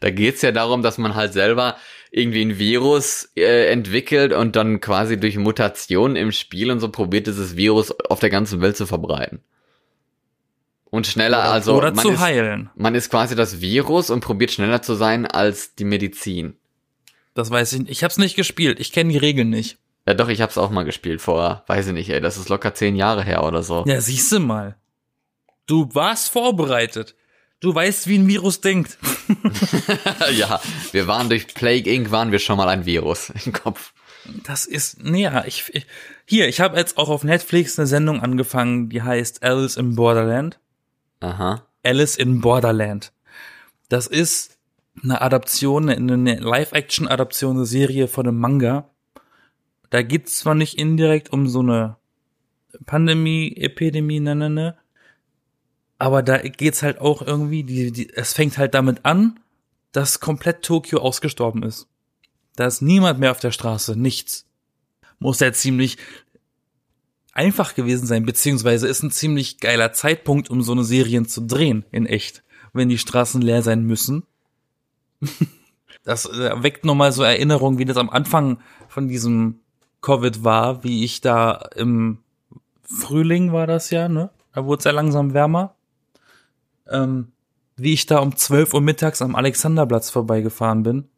Da 0.00 0.10
geht's 0.10 0.42
ja 0.42 0.50
darum, 0.50 0.82
dass 0.82 0.98
man 0.98 1.14
halt 1.14 1.32
selber 1.32 1.76
irgendwie 2.12 2.44
ein 2.44 2.58
Virus 2.58 3.32
äh, 3.36 3.72
entwickelt 3.72 4.34
und 4.34 4.54
dann 4.54 4.80
quasi 4.80 5.18
durch 5.18 5.38
Mutation 5.38 6.14
im 6.14 6.30
Spiel 6.30 6.70
und 6.70 6.78
so 6.78 6.90
probiert 6.90 7.26
dieses 7.26 7.56
Virus 7.56 7.90
auf 8.10 8.20
der 8.20 8.28
ganzen 8.28 8.60
Welt 8.60 8.76
zu 8.76 8.86
verbreiten. 8.86 9.40
Und 10.90 11.06
schneller, 11.06 11.42
also 11.44 11.74
oder 11.74 11.90
man 11.94 12.04
zu 12.04 12.10
ist, 12.12 12.20
heilen. 12.20 12.68
man 12.74 12.94
ist 12.94 13.08
quasi 13.08 13.34
das 13.34 13.62
Virus 13.62 14.10
und 14.10 14.20
probiert 14.20 14.50
schneller 14.50 14.82
zu 14.82 14.94
sein 14.94 15.26
als 15.26 15.74
die 15.74 15.86
Medizin. 15.86 16.58
Das 17.32 17.50
weiß 17.50 17.72
ich 17.72 17.78
nicht. 17.80 17.90
Ich 17.90 18.04
hab's 18.04 18.18
nicht 18.18 18.36
gespielt. 18.36 18.78
Ich 18.78 18.92
kenne 18.92 19.10
die 19.10 19.18
Regeln 19.18 19.48
nicht. 19.48 19.78
Ja 20.06 20.12
doch, 20.12 20.28
ich 20.28 20.42
hab's 20.42 20.58
auch 20.58 20.68
mal 20.68 20.84
gespielt 20.84 21.22
vor, 21.22 21.64
weiß 21.66 21.86
ich 21.86 21.92
nicht, 21.94 22.10
ey, 22.10 22.20
das 22.20 22.36
ist 22.36 22.50
locker 22.50 22.74
zehn 22.74 22.94
Jahre 22.94 23.24
her 23.24 23.42
oder 23.44 23.62
so. 23.62 23.84
Ja, 23.86 24.02
siehst 24.02 24.30
du 24.32 24.40
mal. 24.40 24.76
Du 25.64 25.88
warst 25.94 26.30
vorbereitet. 26.30 27.14
Du 27.62 27.72
weißt, 27.72 28.08
wie 28.08 28.18
ein 28.18 28.26
Virus 28.26 28.60
denkt. 28.60 28.98
ja, 30.34 30.60
wir 30.90 31.06
waren 31.06 31.28
durch 31.28 31.46
Plague 31.54 31.90
Inc. 31.90 32.10
waren 32.10 32.32
wir 32.32 32.40
schon 32.40 32.56
mal 32.56 32.68
ein 32.68 32.86
Virus 32.86 33.32
im 33.46 33.52
Kopf. 33.52 33.92
Das 34.44 34.66
ist, 34.66 35.02
nee, 35.02 35.22
ja, 35.22 35.44
ich, 35.44 35.70
ich 35.72 35.86
hier, 36.26 36.48
ich 36.48 36.60
habe 36.60 36.76
jetzt 36.76 36.98
auch 36.98 37.08
auf 37.08 37.22
Netflix 37.22 37.78
eine 37.78 37.86
Sendung 37.86 38.20
angefangen, 38.20 38.88
die 38.88 39.02
heißt 39.02 39.44
Alice 39.44 39.76
in 39.76 39.94
Borderland. 39.94 40.58
Aha. 41.20 41.64
Alice 41.84 42.16
in 42.16 42.40
Borderland. 42.40 43.12
Das 43.88 44.08
ist 44.08 44.58
eine 45.00 45.20
Adaption, 45.20 45.88
eine 45.88 46.14
eine 46.14 46.40
Live-Action-Adaption 46.40 47.56
der 47.58 47.66
Serie 47.66 48.08
von 48.08 48.26
einem 48.26 48.40
Manga. 48.40 48.90
Da 49.90 50.02
geht's 50.02 50.38
zwar 50.38 50.56
nicht 50.56 50.78
indirekt 50.78 51.32
um 51.32 51.46
so 51.46 51.60
eine 51.60 51.96
Pandemie, 52.86 53.54
Epidemie, 53.56 54.18
ne, 54.18 54.34
ne, 54.34 54.50
ne, 54.50 54.78
aber 56.02 56.24
da 56.24 56.38
geht's 56.38 56.82
halt 56.82 57.00
auch 57.00 57.22
irgendwie, 57.22 57.62
die, 57.62 57.92
die, 57.92 58.12
es 58.12 58.32
fängt 58.32 58.58
halt 58.58 58.74
damit 58.74 59.04
an, 59.04 59.38
dass 59.92 60.18
komplett 60.18 60.64
Tokio 60.64 60.98
ausgestorben 60.98 61.62
ist. 61.62 61.86
Da 62.56 62.66
ist 62.66 62.82
niemand 62.82 63.20
mehr 63.20 63.30
auf 63.30 63.38
der 63.38 63.52
Straße, 63.52 63.94
nichts. 63.94 64.44
Muss 65.20 65.38
ja 65.38 65.52
ziemlich 65.52 65.98
einfach 67.34 67.76
gewesen 67.76 68.08
sein, 68.08 68.26
beziehungsweise 68.26 68.88
ist 68.88 69.04
ein 69.04 69.12
ziemlich 69.12 69.60
geiler 69.60 69.92
Zeitpunkt, 69.92 70.50
um 70.50 70.60
so 70.62 70.72
eine 70.72 70.82
Serien 70.82 71.28
zu 71.28 71.40
drehen, 71.42 71.84
in 71.92 72.06
echt, 72.06 72.42
wenn 72.72 72.88
die 72.88 72.98
Straßen 72.98 73.40
leer 73.40 73.62
sein 73.62 73.84
müssen. 73.84 74.24
Das 76.04 76.26
äh, 76.26 76.60
weckt 76.64 76.84
nochmal 76.84 77.12
so 77.12 77.22
Erinnerungen, 77.22 77.78
wie 77.78 77.84
das 77.84 77.96
am 77.96 78.10
Anfang 78.10 78.58
von 78.88 79.06
diesem 79.06 79.60
Covid 80.00 80.42
war, 80.42 80.82
wie 80.82 81.04
ich 81.04 81.20
da 81.20 81.52
im 81.76 82.18
Frühling 82.82 83.52
war 83.52 83.68
das 83.68 83.90
ja, 83.90 84.08
ne? 84.08 84.30
Da 84.52 84.64
wurde 84.64 84.80
es 84.80 84.84
ja 84.84 84.90
langsam 84.90 85.32
wärmer. 85.32 85.76
Ähm, 86.92 87.32
wie 87.76 87.94
ich 87.94 88.06
da 88.06 88.18
um 88.18 88.36
12 88.36 88.74
Uhr 88.74 88.80
mittags 88.80 89.22
am 89.22 89.34
Alexanderplatz 89.34 90.10
vorbeigefahren 90.10 90.82
bin. 90.82 91.08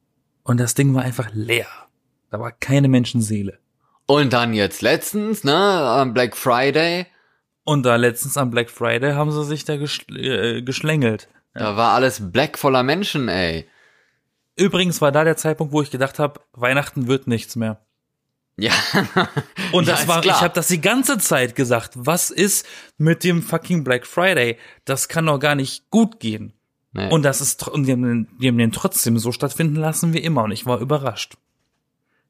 Und 0.44 0.60
das 0.60 0.74
Ding 0.74 0.94
war 0.94 1.02
einfach 1.02 1.30
leer. 1.32 1.66
Da 2.30 2.38
war 2.40 2.52
keine 2.52 2.88
Menschenseele. 2.88 3.58
Und 4.06 4.32
dann 4.32 4.54
jetzt 4.54 4.82
letztens, 4.82 5.44
ne, 5.44 5.54
am 5.56 6.12
Black 6.14 6.36
Friday, 6.36 7.06
Und 7.64 7.84
da 7.84 7.96
letztens 7.96 8.36
am 8.36 8.50
Black 8.50 8.70
Friday 8.70 9.14
haben 9.14 9.30
sie 9.32 9.44
sich 9.44 9.64
da 9.64 9.76
geschl 9.76 10.16
äh, 10.16 10.62
geschlängelt. 10.62 11.28
da 11.54 11.76
war 11.76 11.92
alles 11.94 12.30
black 12.30 12.58
voller 12.58 12.82
Menschen, 12.82 13.28
ey. 13.28 13.66
Übrigens 14.56 15.00
war 15.00 15.12
da 15.12 15.24
der 15.24 15.36
Zeitpunkt, 15.36 15.72
wo 15.72 15.80
ich 15.82 15.90
gedacht 15.90 16.18
habe, 16.18 16.40
Weihnachten 16.52 17.08
wird 17.08 17.26
nichts 17.26 17.56
mehr. 17.56 17.80
Ja. 18.56 18.72
Und 19.72 19.86
Ja, 19.86 19.92
das 19.92 20.02
ist 20.02 20.08
war, 20.08 20.20
klar. 20.20 20.36
ich 20.36 20.42
habe 20.42 20.54
das 20.54 20.68
die 20.68 20.80
ganze 20.80 21.18
Zeit 21.18 21.54
gesagt. 21.56 21.92
Was 21.96 22.30
ist 22.30 22.66
mit 22.98 23.24
dem 23.24 23.42
fucking 23.42 23.82
Black 23.84 24.06
Friday? 24.06 24.58
Das 24.84 25.08
kann 25.08 25.26
doch 25.26 25.38
gar 25.38 25.54
nicht 25.54 25.90
gut 25.90 26.20
gehen. 26.20 26.52
Nee. 26.92 27.10
Und 27.10 27.24
das 27.24 27.40
ist, 27.40 27.66
und 27.66 27.86
die 27.86 27.92
haben, 27.92 28.02
den, 28.02 28.28
die 28.40 28.48
haben 28.48 28.58
den 28.58 28.70
trotzdem 28.70 29.18
so 29.18 29.32
stattfinden 29.32 29.74
lassen 29.76 30.12
wie 30.12 30.18
immer. 30.20 30.44
Und 30.44 30.52
ich 30.52 30.66
war 30.66 30.78
überrascht. 30.78 31.34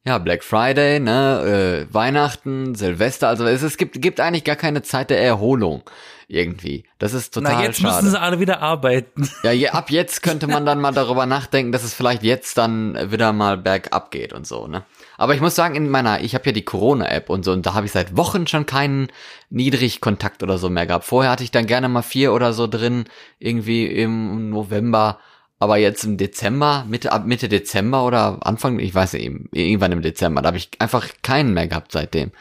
Ja, 0.07 0.18
Black 0.18 0.45
Friday, 0.45 1.01
ne, 1.01 1.87
äh, 1.89 1.95
Weihnachten, 1.95 2.75
Silvester, 2.75 3.29
also 3.29 3.47
es, 3.47 3.62
es 3.62 3.79
gibt, 3.79 4.03
gibt 4.03 4.20
eigentlich 4.20 4.45
gar 4.45 4.57
keine 4.57 4.83
Zeit 4.83 5.09
der 5.09 5.18
Erholung 5.22 5.83
irgendwie. 6.29 6.85
Das 6.99 7.14
ist 7.14 7.33
total 7.33 7.55
Na, 7.55 7.62
jetzt 7.64 7.81
schade. 7.81 7.97
müssen 7.97 8.11
sie 8.11 8.20
alle 8.20 8.39
wieder 8.39 8.61
arbeiten. 8.61 9.31
Ja, 9.43 9.53
je, 9.53 9.68
ab 9.68 9.91
jetzt 9.91 10.22
könnte 10.22 10.47
man 10.47 10.66
dann 10.66 10.81
mal 10.81 10.93
darüber 10.93 11.25
nachdenken, 11.25 11.72
dass 11.72 11.85
es 11.85 11.95
vielleicht 11.95 12.22
jetzt 12.22 12.59
dann 12.59 13.11
wieder 13.11 13.33
mal 13.33 13.57
bergab 13.57 14.11
geht 14.11 14.35
und 14.35 14.47
so, 14.47 14.66
ne? 14.66 14.83
Aber 15.17 15.35
ich 15.35 15.41
muss 15.41 15.55
sagen, 15.55 15.75
in 15.75 15.89
meiner, 15.89 16.21
ich 16.23 16.35
habe 16.35 16.47
ja 16.47 16.53
die 16.53 16.65
Corona-App 16.65 17.31
und 17.31 17.45
so, 17.45 17.53
und 17.53 17.65
da 17.67 17.75
habe 17.75 17.87
ich 17.87 17.93
seit 17.93 18.17
Wochen 18.17 18.47
schon 18.47 18.67
keinen 18.67 19.09
Niedrigkontakt 19.51 20.43
oder 20.43 20.59
so 20.59 20.71
mehr 20.71 20.87
gehabt. 20.87 21.05
Vorher 21.05 21.31
hatte 21.31 21.45
ich 21.45 21.51
dann 21.51 21.67
gerne 21.67 21.89
mal 21.89 22.03
vier 22.03 22.33
oder 22.33 22.53
so 22.53 22.67
drin, 22.67 23.05
irgendwie 23.39 23.87
im 23.87 24.51
November. 24.51 25.19
Aber 25.59 25.77
jetzt 25.77 26.05
im 26.05 26.17
Dezember, 26.17 26.85
Mitte, 26.89 27.12
ab 27.12 27.27
Mitte 27.27 27.49
Dezember 27.49 28.05
oder 28.05 28.39
Anfang, 28.47 28.79
ich 28.81 28.95
weiß 28.95 29.15
nicht, 29.15 29.31
irgendwann 29.53 29.93
im 29.93 30.03
Dezember, 30.03 30.43
da 30.43 30.49
habe 30.49 30.59
ich 30.59 30.71
einfach 30.79 31.09
keinen 31.23 31.55
mehr 31.55 31.69
gehabt 31.69 31.93
seitdem. 31.93 32.33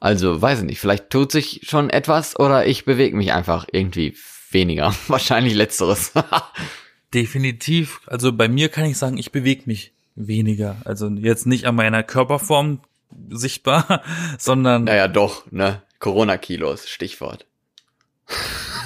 Also, 0.00 0.42
weiß 0.42 0.60
ich 0.60 0.64
nicht, 0.64 0.80
vielleicht 0.80 1.10
tut 1.10 1.32
sich 1.32 1.60
schon 1.64 1.88
etwas 1.88 2.38
oder 2.38 2.66
ich 2.66 2.84
bewege 2.84 3.16
mich 3.16 3.32
einfach 3.32 3.66
irgendwie 3.70 4.16
weniger. 4.50 4.94
Wahrscheinlich 5.08 5.54
letzteres. 5.54 6.12
Definitiv. 7.14 8.00
Also 8.06 8.32
bei 8.32 8.48
mir 8.48 8.68
kann 8.68 8.86
ich 8.86 8.98
sagen, 8.98 9.18
ich 9.18 9.30
bewege 9.30 9.62
mich 9.66 9.93
weniger. 10.14 10.76
Also 10.84 11.08
jetzt 11.08 11.46
nicht 11.46 11.66
an 11.66 11.74
meiner 11.74 12.02
Körperform 12.02 12.80
sichtbar, 13.30 14.02
sondern 14.38 14.84
Naja, 14.84 15.08
doch, 15.08 15.50
ne? 15.50 15.82
Corona-Kilos, 15.98 16.88
Stichwort. 16.88 17.46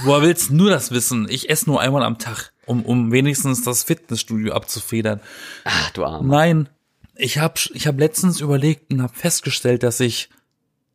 woher 0.04 0.22
willst 0.22 0.50
du 0.50 0.54
nur 0.54 0.70
das 0.70 0.90
wissen? 0.90 1.26
Ich 1.28 1.50
esse 1.50 1.66
nur 1.68 1.80
einmal 1.80 2.02
am 2.02 2.18
Tag, 2.18 2.52
um, 2.66 2.84
um 2.84 3.10
wenigstens 3.12 3.62
das 3.64 3.84
Fitnessstudio 3.84 4.52
abzufedern. 4.52 5.20
Ach, 5.64 5.90
du 5.90 6.04
Armer. 6.04 6.26
Nein, 6.28 6.68
ich 7.16 7.38
habe 7.38 7.54
ich 7.74 7.86
hab 7.86 7.98
letztens 7.98 8.40
überlegt 8.40 8.92
und 8.92 9.02
habe 9.02 9.14
festgestellt, 9.14 9.82
dass 9.82 9.98
ich 10.00 10.28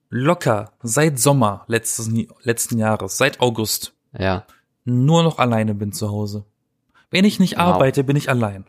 locker 0.10 0.72
seit 0.84 1.20
Sommer 1.20 1.66
letztes, 1.68 2.10
letzten 2.44 2.78
Jahres, 2.78 3.18
seit 3.18 3.40
August, 3.42 3.94
Ja. 4.18 4.46
nur 4.86 5.24
noch 5.24 5.40
alleine 5.40 5.74
bin 5.74 5.92
zu 5.92 6.10
Hause. 6.10 6.46
Wenn 7.10 7.26
ich 7.26 7.40
nicht 7.40 7.54
Wow. 7.56 7.62
arbeite, 7.64 8.04
bin 8.04 8.16
ich 8.16 8.30
allein. 8.30 8.66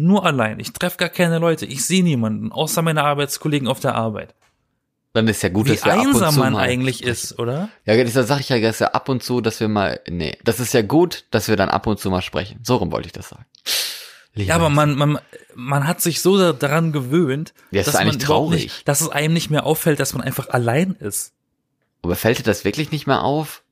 Nur 0.00 0.24
allein. 0.24 0.58
Ich 0.60 0.72
treffe 0.72 0.96
gar 0.96 1.10
keine 1.10 1.38
Leute. 1.38 1.66
Ich 1.66 1.84
sehe 1.84 2.02
niemanden, 2.02 2.52
außer 2.52 2.80
meine 2.80 3.04
Arbeitskollegen 3.04 3.68
auf 3.68 3.80
der 3.80 3.94
Arbeit. 3.94 4.34
Dann 5.12 5.28
ist 5.28 5.42
ja 5.42 5.48
gut, 5.48 5.66
Wie 5.66 5.72
dass 5.74 5.84
wir 5.84 5.92
ab 5.92 5.98
und 6.00 6.06
einsam 6.14 6.32
zu 6.34 6.38
man 6.40 6.52
mal 6.54 6.60
eigentlich 6.62 7.02
ist, 7.02 7.38
oder? 7.38 7.68
Ja, 7.84 8.02
das 8.02 8.14
sag 8.28 8.40
ich 8.40 8.48
ja 8.48 8.60
dass 8.60 8.78
ja 8.78 8.88
ab 8.92 9.08
und 9.08 9.22
zu, 9.22 9.40
dass 9.40 9.60
wir 9.60 9.68
mal, 9.68 10.00
nee, 10.08 10.38
das 10.44 10.58
ist 10.60 10.72
ja 10.72 10.82
gut, 10.82 11.24
dass 11.32 11.48
wir 11.48 11.56
dann 11.56 11.68
ab 11.68 11.86
und 11.86 11.98
zu 12.00 12.10
mal 12.10 12.22
sprechen. 12.22 12.60
So 12.62 12.76
rum 12.76 12.92
wollte 12.92 13.06
ich 13.08 13.12
das 13.12 13.28
sagen. 13.28 13.44
Ja, 14.34 14.54
aber 14.54 14.70
man, 14.70 14.94
man, 14.94 15.18
man 15.54 15.86
hat 15.88 16.00
sich 16.00 16.22
so 16.22 16.38
da- 16.38 16.52
daran 16.52 16.92
gewöhnt, 16.92 17.52
Ja, 17.72 17.82
dass 17.82 17.94
man 17.94 18.18
traurig. 18.18 18.62
Nicht, 18.62 18.88
dass 18.88 19.00
es 19.00 19.08
einem 19.08 19.34
nicht 19.34 19.50
mehr 19.50 19.66
auffällt, 19.66 19.98
dass 20.00 20.14
man 20.14 20.22
einfach 20.22 20.48
allein 20.48 20.92
ist. 20.92 21.32
Aber 22.02 22.14
fällt 22.16 22.38
dir 22.38 22.44
das 22.44 22.64
wirklich 22.64 22.92
nicht 22.92 23.06
mehr 23.08 23.22
auf? 23.22 23.62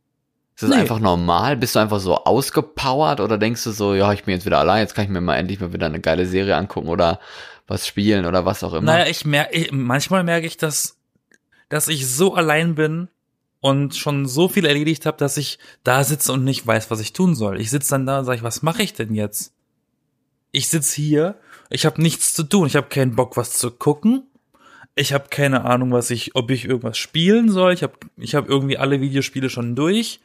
Ist 0.58 0.64
das 0.64 0.70
Nee. 0.70 0.76
einfach 0.78 0.98
normal? 0.98 1.56
Bist 1.56 1.76
du 1.76 1.78
einfach 1.78 2.00
so 2.00 2.16
ausgepowert 2.16 3.20
oder 3.20 3.38
denkst 3.38 3.62
du 3.62 3.70
so, 3.70 3.94
ja, 3.94 4.12
ich 4.12 4.24
bin 4.24 4.34
jetzt 4.34 4.44
wieder 4.44 4.58
allein, 4.58 4.80
jetzt 4.80 4.96
kann 4.96 5.04
ich 5.04 5.10
mir 5.10 5.20
mal 5.20 5.36
endlich 5.36 5.60
mal 5.60 5.72
wieder 5.72 5.86
eine 5.86 6.00
geile 6.00 6.26
Serie 6.26 6.56
angucken 6.56 6.88
oder 6.88 7.20
was 7.68 7.86
spielen 7.86 8.26
oder 8.26 8.44
was 8.44 8.64
auch 8.64 8.72
immer? 8.72 8.82
Naja, 8.82 9.06
ich 9.06 9.24
merke, 9.24 9.68
manchmal 9.72 10.24
merke 10.24 10.48
ich, 10.48 10.56
dass, 10.56 10.96
dass 11.68 11.86
ich 11.86 12.08
so 12.08 12.34
allein 12.34 12.74
bin 12.74 13.06
und 13.60 13.94
schon 13.94 14.26
so 14.26 14.48
viel 14.48 14.66
erledigt 14.66 15.06
habe, 15.06 15.16
dass 15.16 15.36
ich 15.36 15.60
da 15.84 16.02
sitze 16.02 16.32
und 16.32 16.42
nicht 16.42 16.66
weiß, 16.66 16.90
was 16.90 16.98
ich 16.98 17.12
tun 17.12 17.36
soll. 17.36 17.60
Ich 17.60 17.70
sitze 17.70 17.90
dann 17.90 18.04
da 18.04 18.18
und 18.18 18.24
sage, 18.24 18.42
was 18.42 18.62
mache 18.62 18.82
ich 18.82 18.94
denn 18.94 19.14
jetzt? 19.14 19.52
Ich 20.50 20.66
sitz 20.66 20.92
hier, 20.92 21.36
ich 21.70 21.86
habe 21.86 22.02
nichts 22.02 22.34
zu 22.34 22.42
tun, 22.42 22.66
ich 22.66 22.74
habe 22.74 22.88
keinen 22.88 23.14
Bock, 23.14 23.36
was 23.36 23.52
zu 23.52 23.70
gucken. 23.70 24.24
Ich 24.96 25.12
habe 25.12 25.26
keine 25.30 25.64
Ahnung, 25.64 25.92
was 25.92 26.10
ich, 26.10 26.34
ob 26.34 26.50
ich 26.50 26.64
irgendwas 26.64 26.98
spielen 26.98 27.48
soll. 27.48 27.74
Ich 27.74 27.84
habe 27.84 27.92
ich 28.16 28.34
hab 28.34 28.48
irgendwie 28.48 28.76
alle 28.76 29.00
Videospiele 29.00 29.50
schon 29.50 29.76
durch. 29.76 30.18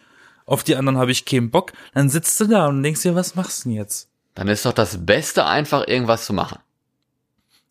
Auf 0.46 0.64
die 0.64 0.76
anderen 0.76 0.98
habe 0.98 1.12
ich 1.12 1.26
keinen 1.26 1.50
Bock. 1.52 1.74
Dann 1.94 2.10
sitzt 2.10 2.40
du 2.40 2.46
da 2.46 2.68
und 2.68 2.84
denkst 2.84 3.02
dir, 3.02 3.16
was 3.16 3.36
machst 3.36 3.64
du 3.66 3.70
denn 3.70 3.78
jetzt? 3.78 4.10
Dann 4.36 4.48
ist 4.48 4.66
doch 4.66 4.74
das 4.74 5.06
Beste, 5.06 5.46
einfach 5.46 5.88
irgendwas 5.88 6.26
zu 6.26 6.34
machen. 6.34 6.60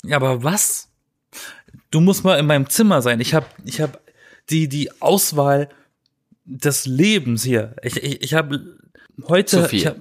Ja, 0.05 0.17
aber 0.17 0.43
was? 0.43 0.89
Du 1.91 2.01
musst 2.01 2.25
mal 2.25 2.39
in 2.39 2.47
meinem 2.47 2.69
Zimmer 2.69 3.03
sein. 3.03 3.21
Ich 3.21 3.35
habe 3.35 3.47
ich 3.65 3.81
hab 3.81 4.01
die, 4.51 4.69
die 4.69 4.91
Auswahl 5.01 5.69
des 6.45 6.87
Lebens 6.87 7.43
hier. 7.45 7.77
Ich, 7.83 7.97
ich, 7.97 8.23
ich 8.23 8.35
habe 8.35 8.61
heute, 9.29 9.63
Zu 9.63 9.69
viel. 9.69 9.79
ich 9.81 9.87
habe 9.87 10.01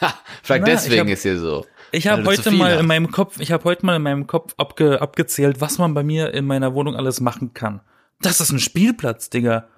Vielleicht 0.42 0.62
Na, 0.62 0.72
deswegen 0.72 1.00
hab- 1.02 1.08
ist 1.08 1.22
hier 1.22 1.38
so. 1.38 1.66
ich 1.92 2.06
hab 2.08 2.20
zu 2.20 2.26
heute 2.26 2.50
mal 2.50 2.72
hast. 2.72 2.80
in 2.80 2.86
meinem 2.86 3.10
Kopf, 3.10 3.40
ich 3.40 3.52
habe 3.52 3.64
heute 3.64 3.86
mal 3.86 3.96
in 3.96 4.02
meinem 4.02 4.26
Kopf 4.26 4.54
abge, 4.56 5.00
abgezählt, 5.00 5.60
was 5.60 5.78
man 5.78 5.94
bei 5.94 6.02
mir 6.02 6.34
in 6.34 6.44
meiner 6.44 6.74
Wohnung 6.74 6.96
alles 6.96 7.20
machen 7.20 7.54
kann. 7.54 7.80
Das 8.20 8.40
ist 8.40 8.50
ein 8.50 8.58
Spielplatz, 8.58 9.30
Digga. 9.30 9.68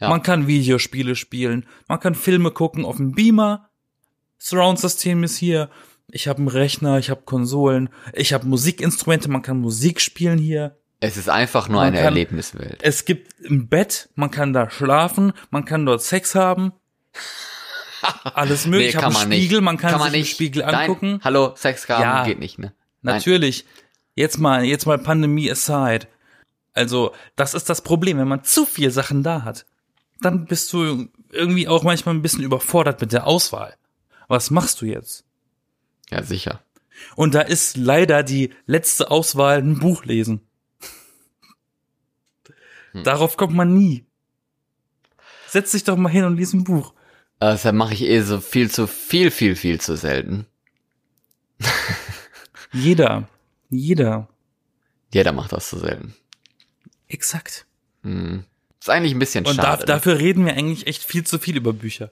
Ja. 0.00 0.08
Man 0.08 0.22
kann 0.22 0.46
Videospiele 0.46 1.14
spielen, 1.16 1.66
man 1.88 2.00
kann 2.00 2.14
Filme 2.14 2.50
gucken 2.50 2.84
auf 2.84 2.96
dem 2.96 3.12
Beamer. 3.12 3.68
Surround-System 4.38 5.22
ist 5.24 5.36
hier. 5.36 5.70
Ich 6.08 6.28
habe 6.28 6.38
einen 6.38 6.48
Rechner, 6.48 6.98
ich 6.98 7.08
habe 7.10 7.22
Konsolen, 7.22 7.88
ich 8.12 8.32
habe 8.32 8.46
Musikinstrumente, 8.46 9.30
man 9.30 9.42
kann 9.42 9.58
Musik 9.58 10.00
spielen 10.00 10.38
hier. 10.38 10.76
Es 11.00 11.16
ist 11.16 11.28
einfach 11.28 11.68
nur 11.68 11.78
Man 11.80 11.88
eine 11.88 11.96
kann- 11.96 12.04
Erlebniswelt. 12.06 12.78
Es 12.82 13.04
gibt 13.04 13.32
ein 13.48 13.68
Bett, 13.68 14.08
man 14.14 14.30
kann 14.30 14.52
da 14.52 14.68
schlafen, 14.70 15.32
man 15.50 15.64
kann 15.64 15.86
dort 15.86 16.02
Sex 16.02 16.34
haben. 16.34 16.72
Alles 18.24 18.66
möglich. 18.66 18.90
ich 18.90 18.96
habe 18.96 19.06
einen 19.06 19.32
Spiegel, 19.32 19.60
man 19.60 19.78
kann, 19.78 19.98
sich 20.10 20.14
im 20.20 20.24
Spiegel 20.26 20.62
Nein, 20.64 20.74
angucken. 20.74 21.20
hallo, 21.24 21.54
Sex 21.56 21.88
haben 21.88 22.02
Ja. 22.02 22.24
geht 22.24 22.38
nicht, 22.38 22.58
ne? 22.58 22.72
Nein. 23.02 23.16
Natürlich. 23.16 23.64
Jetzt 24.14 24.38
mal, 24.38 24.64
jetzt 24.64 24.86
mal 24.86 24.98
Pandemie 24.98 25.50
aside. 25.50 26.06
Also, 26.74 27.12
das 27.36 27.54
ist 27.54 27.68
das 27.70 27.82
Problem, 27.82 28.18
wenn 28.18 28.28
man 28.28 28.44
zu 28.44 28.66
viel 28.66 28.90
Sachen 28.90 29.22
da 29.22 29.42
hat. 29.42 29.64
Dann 30.20 30.46
bist 30.46 30.72
du 30.72 31.08
irgendwie 31.30 31.68
auch 31.68 31.82
manchmal 31.82 32.14
ein 32.14 32.22
bisschen 32.22 32.44
überfordert 32.44 33.00
mit 33.00 33.12
der 33.12 33.26
Auswahl. 33.26 33.76
Was 34.28 34.50
machst 34.50 34.80
du 34.80 34.86
jetzt? 34.86 35.24
Ja, 36.10 36.22
sicher. 36.22 36.62
Und 37.16 37.34
da 37.34 37.40
ist 37.40 37.76
leider 37.76 38.22
die 38.22 38.54
letzte 38.66 39.10
Auswahl 39.10 39.58
ein 39.58 39.78
Buch 39.78 40.04
lesen. 40.04 40.40
Hm. 42.92 43.04
Darauf 43.04 43.36
kommt 43.36 43.54
man 43.54 43.74
nie. 43.74 44.06
Setz 45.48 45.72
dich 45.72 45.84
doch 45.84 45.96
mal 45.96 46.08
hin 46.08 46.24
und 46.24 46.36
lies 46.36 46.52
ein 46.52 46.64
Buch. 46.64 46.94
Äh, 47.40 47.52
Deshalb 47.52 47.74
mache 47.74 47.94
ich 47.94 48.02
eh 48.02 48.20
so 48.22 48.40
viel 48.40 48.70
zu 48.70 48.86
viel, 48.86 49.30
viel, 49.30 49.56
viel 49.56 49.80
zu 49.80 49.96
selten. 49.96 50.46
Jeder. 52.72 53.28
Jeder. 53.70 54.28
Jeder 55.12 55.32
macht 55.32 55.52
das 55.52 55.68
zu 55.68 55.78
selten. 55.78 56.14
Exakt. 57.08 57.66
Hm. 58.02 58.44
Ist 58.84 58.90
eigentlich 58.90 59.14
ein 59.14 59.18
bisschen 59.18 59.46
Und 59.46 59.56
da, 59.56 59.62
schade. 59.62 59.80
ne? 59.80 59.86
dafür 59.86 60.18
reden 60.18 60.44
wir 60.44 60.52
eigentlich 60.52 60.86
echt 60.86 61.04
viel 61.04 61.24
zu 61.24 61.38
viel 61.38 61.56
über 61.56 61.72
Bücher. 61.72 62.10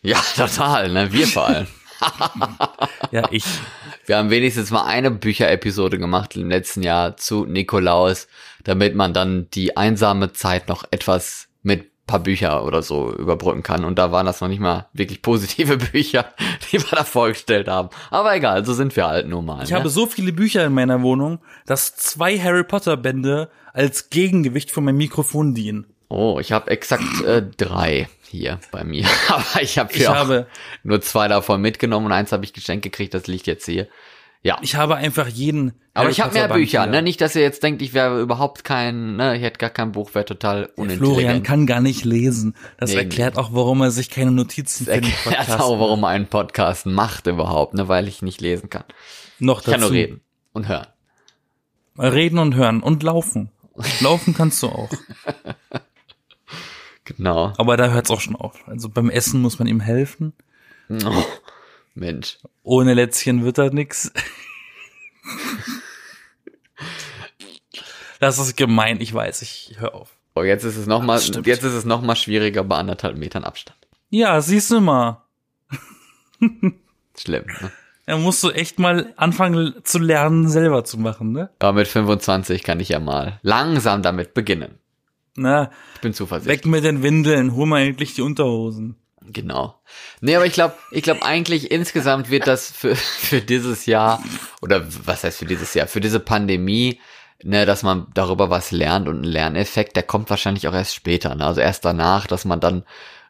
Ja, 0.00 0.16
total, 0.36 0.90
ne? 0.90 1.12
Wir 1.12 1.26
vor 1.26 1.46
allem. 1.48 1.66
Ja, 3.10 3.28
ich. 3.30 3.44
Wir 4.06 4.16
haben 4.16 4.30
wenigstens 4.30 4.70
mal 4.70 4.84
eine 4.86 5.10
Bücherepisode 5.10 5.98
gemacht 5.98 6.34
im 6.34 6.48
letzten 6.48 6.82
Jahr 6.82 7.18
zu 7.18 7.44
Nikolaus, 7.44 8.26
damit 8.64 8.94
man 8.94 9.12
dann 9.12 9.48
die 9.52 9.76
einsame 9.76 10.32
Zeit 10.32 10.68
noch 10.68 10.84
etwas 10.90 11.48
mit 11.62 11.90
paar 12.06 12.20
Bücher 12.20 12.64
oder 12.64 12.82
so 12.82 13.12
überbrücken 13.12 13.62
kann. 13.62 13.84
Und 13.84 13.98
da 13.98 14.10
waren 14.10 14.24
das 14.24 14.40
noch 14.40 14.48
nicht 14.48 14.60
mal 14.60 14.88
wirklich 14.94 15.20
positive 15.20 15.76
Bücher, 15.92 16.32
die 16.72 16.78
wir 16.78 16.88
da 16.90 17.04
vorgestellt 17.04 17.68
haben. 17.68 17.90
Aber 18.10 18.34
egal, 18.34 18.64
so 18.64 18.72
sind 18.72 18.96
wir 18.96 19.06
halt 19.06 19.28
nun 19.28 19.44
mal. 19.44 19.62
Ich 19.62 19.70
ne? 19.70 19.76
habe 19.76 19.90
so 19.90 20.06
viele 20.06 20.32
Bücher 20.32 20.64
in 20.64 20.72
meiner 20.72 21.02
Wohnung, 21.02 21.40
dass 21.66 21.94
zwei 21.96 22.38
Harry 22.38 22.64
Potter 22.64 22.96
Bände 22.96 23.50
als 23.74 24.08
Gegengewicht 24.08 24.70
für 24.70 24.80
mein 24.80 24.96
Mikrofon 24.96 25.54
dienen. 25.54 25.93
Oh, 26.08 26.38
ich 26.40 26.52
habe 26.52 26.70
exakt 26.70 27.22
äh, 27.24 27.42
drei 27.56 28.08
hier 28.28 28.60
bei 28.70 28.84
mir. 28.84 29.06
Aber 29.28 29.62
ich 29.62 29.78
habe 29.78 29.92
Ich 29.92 30.08
habe, 30.08 30.46
nur 30.82 31.00
zwei 31.00 31.28
davon 31.28 31.60
mitgenommen 31.60 32.06
und 32.06 32.12
eins 32.12 32.32
habe 32.32 32.44
ich 32.44 32.52
geschenkt 32.52 32.82
gekriegt, 32.82 33.14
das 33.14 33.26
liegt 33.26 33.46
jetzt 33.46 33.64
hier. 33.66 33.88
Ja. 34.42 34.58
ich 34.60 34.74
habe 34.76 34.96
einfach 34.96 35.26
jeden. 35.26 35.72
Aber 35.94 36.04
Harry 36.04 36.12
ich 36.12 36.20
habe 36.20 36.34
mehr 36.34 36.48
Band 36.48 36.60
Bücher, 36.60 36.86
ne? 36.86 37.00
Nicht, 37.00 37.22
dass 37.22 37.34
ihr 37.34 37.40
jetzt 37.40 37.62
denkt, 37.62 37.80
ich 37.80 37.94
wäre 37.94 38.20
überhaupt 38.20 38.62
kein, 38.62 39.16
ne, 39.16 39.36
ich 39.36 39.42
hätte 39.42 39.56
gar 39.58 39.70
kein 39.70 39.92
Buch, 39.92 40.14
wäre 40.14 40.26
total 40.26 40.70
Florian 40.74 40.98
unintelligent. 41.00 41.46
kann 41.46 41.66
gar 41.66 41.80
nicht 41.80 42.04
lesen. 42.04 42.54
Das 42.76 42.90
Nee, 42.90 42.96
erklärt 42.96 43.38
auch, 43.38 43.54
warum 43.54 43.80
er 43.80 43.90
sich 43.90 44.10
keine 44.10 44.32
Notizen 44.32 44.84
für 44.84 45.00
den 45.00 45.04
Erklärt 45.04 45.24
Podcast 45.46 45.60
auch, 45.62 45.80
warum 45.80 46.00
man 46.02 46.10
einen 46.10 46.26
Podcast 46.26 46.84
macht 46.84 47.26
überhaupt, 47.26 47.72
ne? 47.72 47.88
Weil 47.88 48.06
ich 48.06 48.20
nicht 48.20 48.42
lesen 48.42 48.68
kann. 48.68 48.84
noch 49.38 49.60
Ich 49.60 49.64
kann 49.64 49.80
dazu. 49.80 49.84
nur 49.86 49.92
reden 49.92 50.20
und 50.52 50.68
hören. 50.68 50.86
Reden 51.96 52.38
und 52.38 52.54
hören 52.54 52.82
und 52.82 53.02
laufen. 53.02 53.50
Laufen 54.00 54.34
kannst 54.34 54.62
du 54.62 54.68
auch. 54.68 54.90
Genau. 57.04 57.52
Aber 57.58 57.76
da 57.76 57.90
hört's 57.90 58.10
auch 58.10 58.20
schon 58.20 58.36
auf. 58.36 58.66
Also 58.66 58.88
beim 58.88 59.10
Essen 59.10 59.40
muss 59.42 59.58
man 59.58 59.68
ihm 59.68 59.80
helfen. 59.80 60.32
Oh, 60.90 61.24
Mensch. 61.94 62.38
Ohne 62.62 62.94
Lätzchen 62.94 63.44
wird 63.44 63.58
da 63.58 63.68
nix. 63.68 64.12
Das 68.20 68.38
ist 68.38 68.56
gemein, 68.56 69.00
ich 69.00 69.12
weiß, 69.12 69.42
ich 69.42 69.74
hör 69.78 69.94
auf. 69.94 70.16
Oh, 70.34 70.42
jetzt 70.42 70.64
ist 70.64 70.76
es 70.76 70.86
noch 70.86 71.02
mal, 71.02 71.20
jetzt 71.20 71.62
ist 71.62 71.74
es 71.74 71.84
noch 71.84 72.02
mal 72.02 72.16
schwieriger 72.16 72.64
bei 72.64 72.76
anderthalb 72.76 73.16
Metern 73.16 73.44
Abstand. 73.44 73.78
Ja, 74.10 74.40
siehst 74.40 74.70
du 74.70 74.80
mal. 74.80 75.22
Schlimm, 77.18 77.44
ne? 77.60 77.70
Da 78.06 78.18
musst 78.18 78.42
du 78.42 78.50
echt 78.50 78.78
mal 78.78 79.14
anfangen 79.16 79.74
zu 79.84 79.98
lernen, 79.98 80.48
selber 80.48 80.84
zu 80.84 80.98
machen, 80.98 81.32
ne? 81.32 81.50
Aber 81.60 81.74
mit 81.74 81.88
25 81.88 82.62
kann 82.62 82.80
ich 82.80 82.90
ja 82.90 83.00
mal 83.00 83.38
langsam 83.42 84.02
damit 84.02 84.34
beginnen. 84.34 84.78
Na, 85.36 85.70
Ich 85.96 86.00
bin 86.00 86.14
zuversichtlich. 86.14 86.58
weg 86.58 86.66
mit 86.66 86.84
den 86.84 87.02
Windeln, 87.02 87.54
hol 87.54 87.66
mal 87.66 87.82
endlich 87.82 88.14
die 88.14 88.22
Unterhosen. 88.22 88.96
Genau. 89.26 89.74
Nee, 90.20 90.36
aber 90.36 90.44
ich 90.46 90.52
glaube, 90.52 90.74
ich 90.90 91.02
glaube 91.02 91.24
eigentlich 91.24 91.70
insgesamt 91.70 92.30
wird 92.30 92.46
das 92.46 92.70
für, 92.70 92.94
für 92.94 93.40
dieses 93.40 93.86
Jahr, 93.86 94.22
oder 94.60 94.84
was 95.06 95.24
heißt 95.24 95.38
für 95.38 95.46
dieses 95.46 95.72
Jahr, 95.74 95.86
für 95.86 96.00
diese 96.00 96.20
Pandemie, 96.20 97.00
ne, 97.42 97.64
dass 97.66 97.82
man 97.82 98.06
darüber 98.14 98.50
was 98.50 98.70
lernt 98.70 99.08
und 99.08 99.22
ein 99.22 99.24
Lerneffekt, 99.24 99.96
der 99.96 100.02
kommt 100.02 100.28
wahrscheinlich 100.30 100.68
auch 100.68 100.74
erst 100.74 100.94
später, 100.94 101.34
ne? 101.34 101.46
Also 101.46 101.62
erst 101.62 101.84
danach, 101.86 102.26
dass 102.26 102.44
man 102.44 102.60
dann 102.60 102.84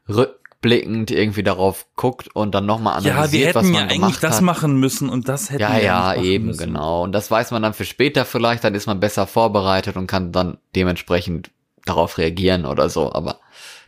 rückblickend 0.09 1.11
irgendwie 1.11 1.42
darauf 1.42 1.86
guckt 1.96 2.28
und 2.34 2.55
dann 2.55 2.66
nochmal 2.66 3.02
Ja, 3.05 3.12
analysiert, 3.14 3.42
wir 3.42 3.55
was 3.55 3.62
hätten 3.62 3.72
man 3.72 3.74
ja 3.82 3.86
eigentlich 3.86 3.96
gemacht 4.00 4.22
das 4.24 4.36
hat. 4.36 4.42
machen 4.42 4.76
müssen 4.80 5.09
und 5.09 5.28
das 5.28 5.50
hätten 5.50 5.62
Ja, 5.62 5.74
wir 5.76 5.82
ja, 5.82 6.00
machen 6.00 6.24
eben, 6.24 6.46
müssen. 6.46 6.66
genau. 6.66 7.02
Und 7.05 7.12
das 7.12 7.30
weiß 7.30 7.50
man 7.52 7.62
dann 7.62 7.74
für 7.74 7.84
später 7.84 8.24
vielleicht, 8.24 8.64
dann 8.64 8.74
ist 8.74 8.86
man 8.86 9.00
besser 9.00 9.26
vorbereitet 9.26 9.96
und 9.96 10.07
kann 10.07 10.32
dann 10.32 10.59
dementsprechend 10.74 11.50
darauf 11.85 12.18
reagieren 12.18 12.66
oder 12.66 12.89
so, 12.89 13.12
aber 13.12 13.41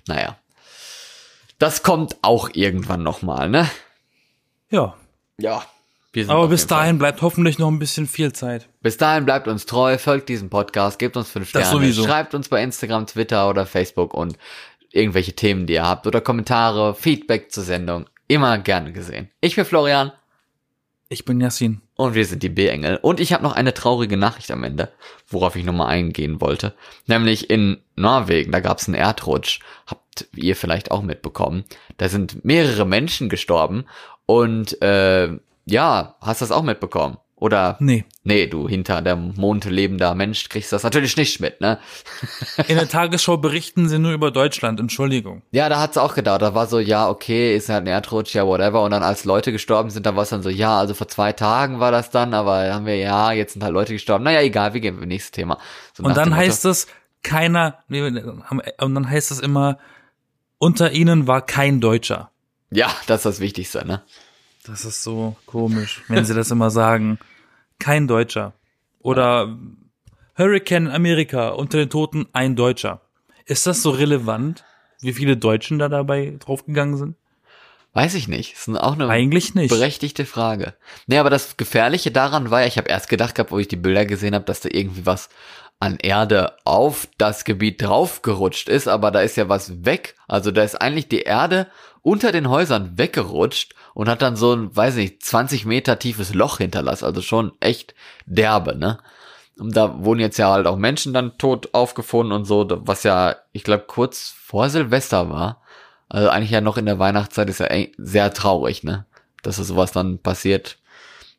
naja. 0.06 0.36
Das 1.58 1.82
kommt 1.82 2.16
auch 2.22 2.50
irgendwann 2.52 3.02
nochmal, 3.02 3.48
ne? 3.48 3.68
Ja, 4.70 4.94
Ja. 5.38 5.64
Aber 6.28 6.48
bis 6.48 6.62
jeden 6.62 6.68
Fall- 6.70 6.78
dahin 6.78 6.98
bleibt 6.98 7.20
hoffentlich 7.20 7.58
noch 7.58 7.68
ein 7.68 7.78
bisschen 7.78 8.06
viel 8.06 8.32
Zeit. 8.32 8.68
Bis 8.80 8.96
dahin 8.96 9.26
bleibt 9.26 9.48
uns 9.48 9.66
treu, 9.66 9.98
folgt 9.98 10.30
diesem 10.30 10.48
Podcast, 10.48 10.98
gebt 10.98 11.14
uns 11.18 11.30
fünf 11.30 11.50
Sterne, 11.50 11.92
schreibt 11.92 12.34
uns 12.34 12.48
bei 12.48 12.62
Instagram, 12.62 13.06
Twitter 13.06 13.50
oder 13.50 13.66
Facebook 13.66 14.14
und 14.14 14.38
irgendwelche 14.92 15.34
Themen, 15.34 15.66
die 15.66 15.74
ihr 15.74 15.84
habt 15.86 16.06
oder 16.06 16.22
Kommentare, 16.22 16.94
Feedback 16.94 17.52
zur 17.52 17.64
Sendung. 17.64 18.06
Immer 18.28 18.56
gerne 18.56 18.92
gesehen. 18.92 19.28
Ich 19.42 19.56
bin 19.56 19.66
Florian 19.66 20.10
Ich 21.08 21.24
bin 21.24 21.40
Yassin. 21.40 21.82
und 21.94 22.14
wir 22.14 22.24
sind 22.24 22.42
die 22.42 22.48
B-Engel. 22.48 22.98
Und 23.00 23.20
ich 23.20 23.32
habe 23.32 23.44
noch 23.44 23.52
eine 23.52 23.72
traurige 23.72 24.16
Nachricht 24.16 24.50
am 24.50 24.64
Ende, 24.64 24.90
worauf 25.28 25.54
ich 25.54 25.64
nochmal 25.64 25.88
eingehen 25.88 26.40
wollte. 26.40 26.74
Nämlich 27.06 27.48
in 27.48 27.78
Norwegen, 27.94 28.50
da 28.50 28.58
gab 28.58 28.78
es 28.78 28.88
einen 28.88 28.96
Erdrutsch. 28.96 29.60
Habt 29.86 30.26
ihr 30.34 30.56
vielleicht 30.56 30.90
auch 30.90 31.02
mitbekommen. 31.02 31.64
Da 31.96 32.08
sind 32.08 32.44
mehrere 32.44 32.84
Menschen 32.84 33.28
gestorben. 33.28 33.84
Und 34.26 34.82
äh, 34.82 35.28
ja, 35.64 36.16
hast 36.20 36.40
du 36.40 36.44
das 36.44 36.52
auch 36.52 36.64
mitbekommen? 36.64 37.18
Oder 37.38 37.76
Nee. 37.80 38.06
Nee, 38.24 38.46
du 38.46 38.66
hinter 38.66 39.02
der 39.02 39.14
Mond 39.14 39.66
lebender 39.66 40.14
Mensch 40.14 40.48
kriegst 40.48 40.72
das 40.72 40.84
natürlich 40.84 41.18
nicht 41.18 41.38
mit, 41.38 41.60
ne? 41.60 41.78
In 42.66 42.76
der 42.76 42.88
Tagesschau 42.88 43.36
berichten 43.36 43.90
sie 43.90 43.98
nur 43.98 44.12
über 44.12 44.30
Deutschland, 44.30 44.80
Entschuldigung. 44.80 45.42
Ja, 45.50 45.68
da 45.68 45.78
hat's 45.78 45.98
auch 45.98 46.14
gedacht. 46.14 46.40
Da 46.40 46.54
war 46.54 46.66
so, 46.66 46.78
ja, 46.78 47.10
okay, 47.10 47.54
ist 47.54 47.68
halt 47.68 47.84
ein 47.84 47.88
Erdrutsch, 47.88 48.34
ja, 48.34 48.46
whatever. 48.46 48.82
Und 48.82 48.92
dann 48.92 49.02
als 49.02 49.26
Leute 49.26 49.52
gestorben 49.52 49.90
sind, 49.90 50.06
da 50.06 50.16
war 50.16 50.22
es 50.22 50.30
dann 50.30 50.42
so, 50.42 50.48
ja, 50.48 50.78
also 50.78 50.94
vor 50.94 51.08
zwei 51.08 51.34
Tagen 51.34 51.78
war 51.78 51.92
das 51.92 52.10
dann, 52.10 52.32
aber 52.32 52.72
haben 52.72 52.86
wir, 52.86 52.96
ja, 52.96 53.32
jetzt 53.32 53.52
sind 53.52 53.62
halt 53.62 53.74
Leute 53.74 53.92
gestorben. 53.92 54.24
Naja, 54.24 54.40
egal, 54.40 54.72
wir 54.72 54.80
gehen 54.80 54.98
nächstes 55.00 55.32
Thema. 55.32 55.58
So 55.92 56.04
Und 56.04 56.16
dann 56.16 56.30
dem 56.30 56.36
heißt 56.36 56.64
es, 56.64 56.86
keiner, 57.22 57.80
und 57.90 58.94
dann 58.94 59.10
heißt 59.10 59.30
es 59.30 59.40
immer, 59.40 59.78
unter 60.56 60.92
ihnen 60.92 61.26
war 61.26 61.44
kein 61.44 61.82
Deutscher. 61.82 62.30
Ja, 62.70 62.90
das 63.06 63.18
ist 63.18 63.26
das 63.26 63.40
Wichtigste, 63.40 63.86
ne? 63.86 64.02
Das 64.66 64.84
ist 64.84 65.02
so 65.02 65.36
komisch, 65.46 66.02
wenn 66.08 66.24
sie 66.24 66.34
das 66.34 66.50
immer 66.50 66.70
sagen. 66.70 67.18
Kein 67.78 68.08
Deutscher. 68.08 68.52
Oder 69.00 69.56
Hurricane 70.36 70.88
Amerika, 70.88 71.50
unter 71.50 71.78
den 71.78 71.90
Toten 71.90 72.26
ein 72.32 72.56
Deutscher. 72.56 73.00
Ist 73.44 73.66
das 73.66 73.82
so 73.82 73.90
relevant, 73.90 74.64
wie 75.00 75.12
viele 75.12 75.36
Deutschen 75.36 75.78
da 75.78 75.88
dabei 75.88 76.36
draufgegangen 76.38 76.96
sind? 76.96 77.16
Weiß 77.92 78.14
ich 78.14 78.28
nicht. 78.28 78.54
Das 78.54 78.68
ist 78.68 78.76
auch 78.76 78.92
eine 78.92 79.08
Eigentlich 79.08 79.54
nicht. 79.54 79.70
berechtigte 79.70 80.26
Frage. 80.26 80.74
Nee, 81.06 81.16
aber 81.18 81.30
das 81.30 81.56
Gefährliche 81.56 82.10
daran 82.10 82.50
war 82.50 82.60
ja, 82.60 82.66
ich 82.66 82.76
habe 82.76 82.90
erst 82.90 83.08
gedacht 83.08 83.34
gehabt, 83.34 83.52
wo 83.52 83.58
ich 83.58 83.68
die 83.68 83.76
Bilder 83.76 84.04
gesehen 84.04 84.34
habe, 84.34 84.44
dass 84.44 84.60
da 84.60 84.68
irgendwie 84.70 85.06
was 85.06 85.30
an 85.78 85.98
Erde 86.00 86.56
auf 86.64 87.08
das 87.18 87.44
Gebiet 87.44 87.82
draufgerutscht 87.82 88.68
ist, 88.68 88.88
aber 88.88 89.10
da 89.10 89.20
ist 89.20 89.36
ja 89.36 89.48
was 89.48 89.84
weg. 89.84 90.14
Also 90.26 90.50
da 90.50 90.62
ist 90.62 90.80
eigentlich 90.80 91.08
die 91.08 91.22
Erde 91.22 91.66
unter 92.02 92.32
den 92.32 92.48
Häusern 92.48 92.96
weggerutscht 92.96 93.74
und 93.92 94.08
hat 94.08 94.22
dann 94.22 94.36
so 94.36 94.54
ein, 94.54 94.74
weiß 94.74 94.96
nicht, 94.96 95.22
20 95.24 95.66
Meter 95.66 95.98
tiefes 95.98 96.34
Loch 96.34 96.58
hinterlassen. 96.58 97.04
Also 97.04 97.20
schon 97.20 97.52
echt 97.60 97.94
derbe, 98.26 98.76
ne? 98.76 98.98
Und 99.58 99.74
da 99.76 100.04
wurden 100.04 100.20
jetzt 100.20 100.36
ja 100.38 100.50
halt 100.50 100.66
auch 100.66 100.76
Menschen 100.76 101.14
dann 101.14 101.38
tot 101.38 101.70
aufgefunden 101.72 102.32
und 102.32 102.44
so, 102.44 102.66
was 102.68 103.04
ja, 103.04 103.36
ich 103.52 103.64
glaube, 103.64 103.84
kurz 103.86 104.34
vor 104.38 104.68
Silvester 104.68 105.30
war. 105.30 105.62
Also 106.08 106.28
eigentlich 106.28 106.50
ja 106.50 106.60
noch 106.60 106.76
in 106.76 106.86
der 106.86 106.98
Weihnachtszeit 106.98 107.48
ist 107.48 107.60
ja 107.60 107.68
sehr 107.96 108.32
traurig, 108.32 108.84
ne? 108.84 109.06
Dass 109.42 109.56
so 109.56 109.64
sowas 109.64 109.92
dann 109.92 110.18
passiert. 110.18 110.78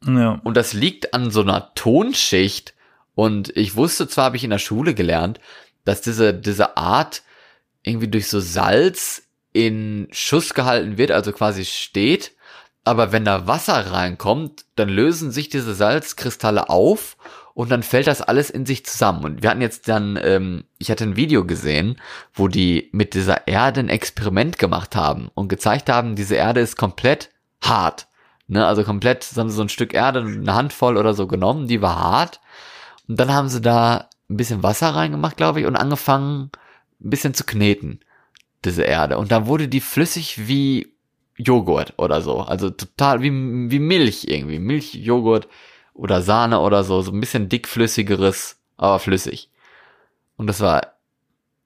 Ja. 0.05 0.39
Und 0.43 0.57
das 0.57 0.73
liegt 0.73 1.13
an 1.13 1.31
so 1.31 1.41
einer 1.41 1.73
Tonschicht. 1.75 2.73
Und 3.17 3.49
ich 3.57 3.75
wusste 3.75 4.07
zwar, 4.07 4.25
habe 4.25 4.37
ich 4.37 4.43
in 4.43 4.51
der 4.51 4.59
Schule 4.59 4.93
gelernt, 4.93 5.39
dass 5.85 6.01
diese, 6.01 6.35
diese 6.35 6.77
Art 6.77 7.23
irgendwie 7.81 8.09
durch 8.09 8.27
so 8.27 8.39
Salz 8.39 9.23
in 9.53 10.07
Schuss 10.11 10.53
gehalten 10.53 10.99
wird, 10.99 11.09
also 11.09 11.31
quasi 11.31 11.65
steht. 11.65 12.33
Aber 12.83 13.11
wenn 13.11 13.25
da 13.25 13.47
Wasser 13.47 13.91
reinkommt, 13.91 14.65
dann 14.75 14.87
lösen 14.87 15.31
sich 15.31 15.49
diese 15.49 15.73
Salzkristalle 15.73 16.69
auf 16.69 17.17
und 17.55 17.71
dann 17.71 17.81
fällt 17.81 18.05
das 18.05 18.21
alles 18.21 18.51
in 18.51 18.67
sich 18.67 18.85
zusammen. 18.85 19.25
Und 19.25 19.41
wir 19.41 19.49
hatten 19.49 19.61
jetzt 19.61 19.87
dann, 19.87 20.19
ähm, 20.21 20.65
ich 20.77 20.91
hatte 20.91 21.03
ein 21.03 21.15
Video 21.15 21.43
gesehen, 21.43 21.99
wo 22.35 22.47
die 22.47 22.87
mit 22.91 23.15
dieser 23.15 23.47
Erde 23.47 23.79
ein 23.79 23.89
Experiment 23.89 24.59
gemacht 24.59 24.95
haben 24.95 25.31
und 25.33 25.47
gezeigt 25.47 25.89
haben, 25.89 26.15
diese 26.15 26.35
Erde 26.35 26.59
ist 26.59 26.77
komplett 26.77 27.31
hart. 27.63 28.07
Ne, 28.45 28.63
also 28.63 28.83
komplett, 28.83 29.25
haben 29.35 29.49
sie 29.49 29.55
so 29.55 29.63
ein 29.63 29.69
Stück 29.69 29.95
Erde, 29.95 30.19
eine 30.19 30.53
Handvoll 30.53 30.97
oder 30.97 31.15
so 31.15 31.25
genommen, 31.25 31.67
die 31.67 31.81
war 31.81 31.99
hart. 31.99 32.41
Und 33.07 33.19
dann 33.19 33.33
haben 33.33 33.49
sie 33.49 33.61
da 33.61 34.09
ein 34.29 34.37
bisschen 34.37 34.63
Wasser 34.63 34.89
reingemacht, 34.89 35.37
glaube 35.37 35.61
ich, 35.61 35.65
und 35.65 35.75
angefangen, 35.75 36.51
ein 36.99 37.09
bisschen 37.09 37.33
zu 37.33 37.43
kneten, 37.43 38.01
diese 38.65 38.83
Erde. 38.83 39.17
Und 39.17 39.31
dann 39.31 39.47
wurde 39.47 39.67
die 39.67 39.81
flüssig 39.81 40.47
wie 40.47 40.93
Joghurt 41.37 41.93
oder 41.97 42.21
so. 42.21 42.41
Also 42.41 42.69
total 42.69 43.21
wie, 43.21 43.31
wie 43.31 43.79
Milch 43.79 44.25
irgendwie. 44.27 44.59
Milch, 44.59 44.93
Joghurt 44.95 45.47
oder 45.93 46.21
Sahne 46.21 46.59
oder 46.59 46.83
so. 46.83 47.01
So 47.01 47.11
ein 47.11 47.19
bisschen 47.19 47.49
dickflüssigeres, 47.49 48.57
aber 48.75 48.99
flüssig. 48.99 49.49
Und 50.35 50.47
das 50.47 50.59
war 50.59 50.93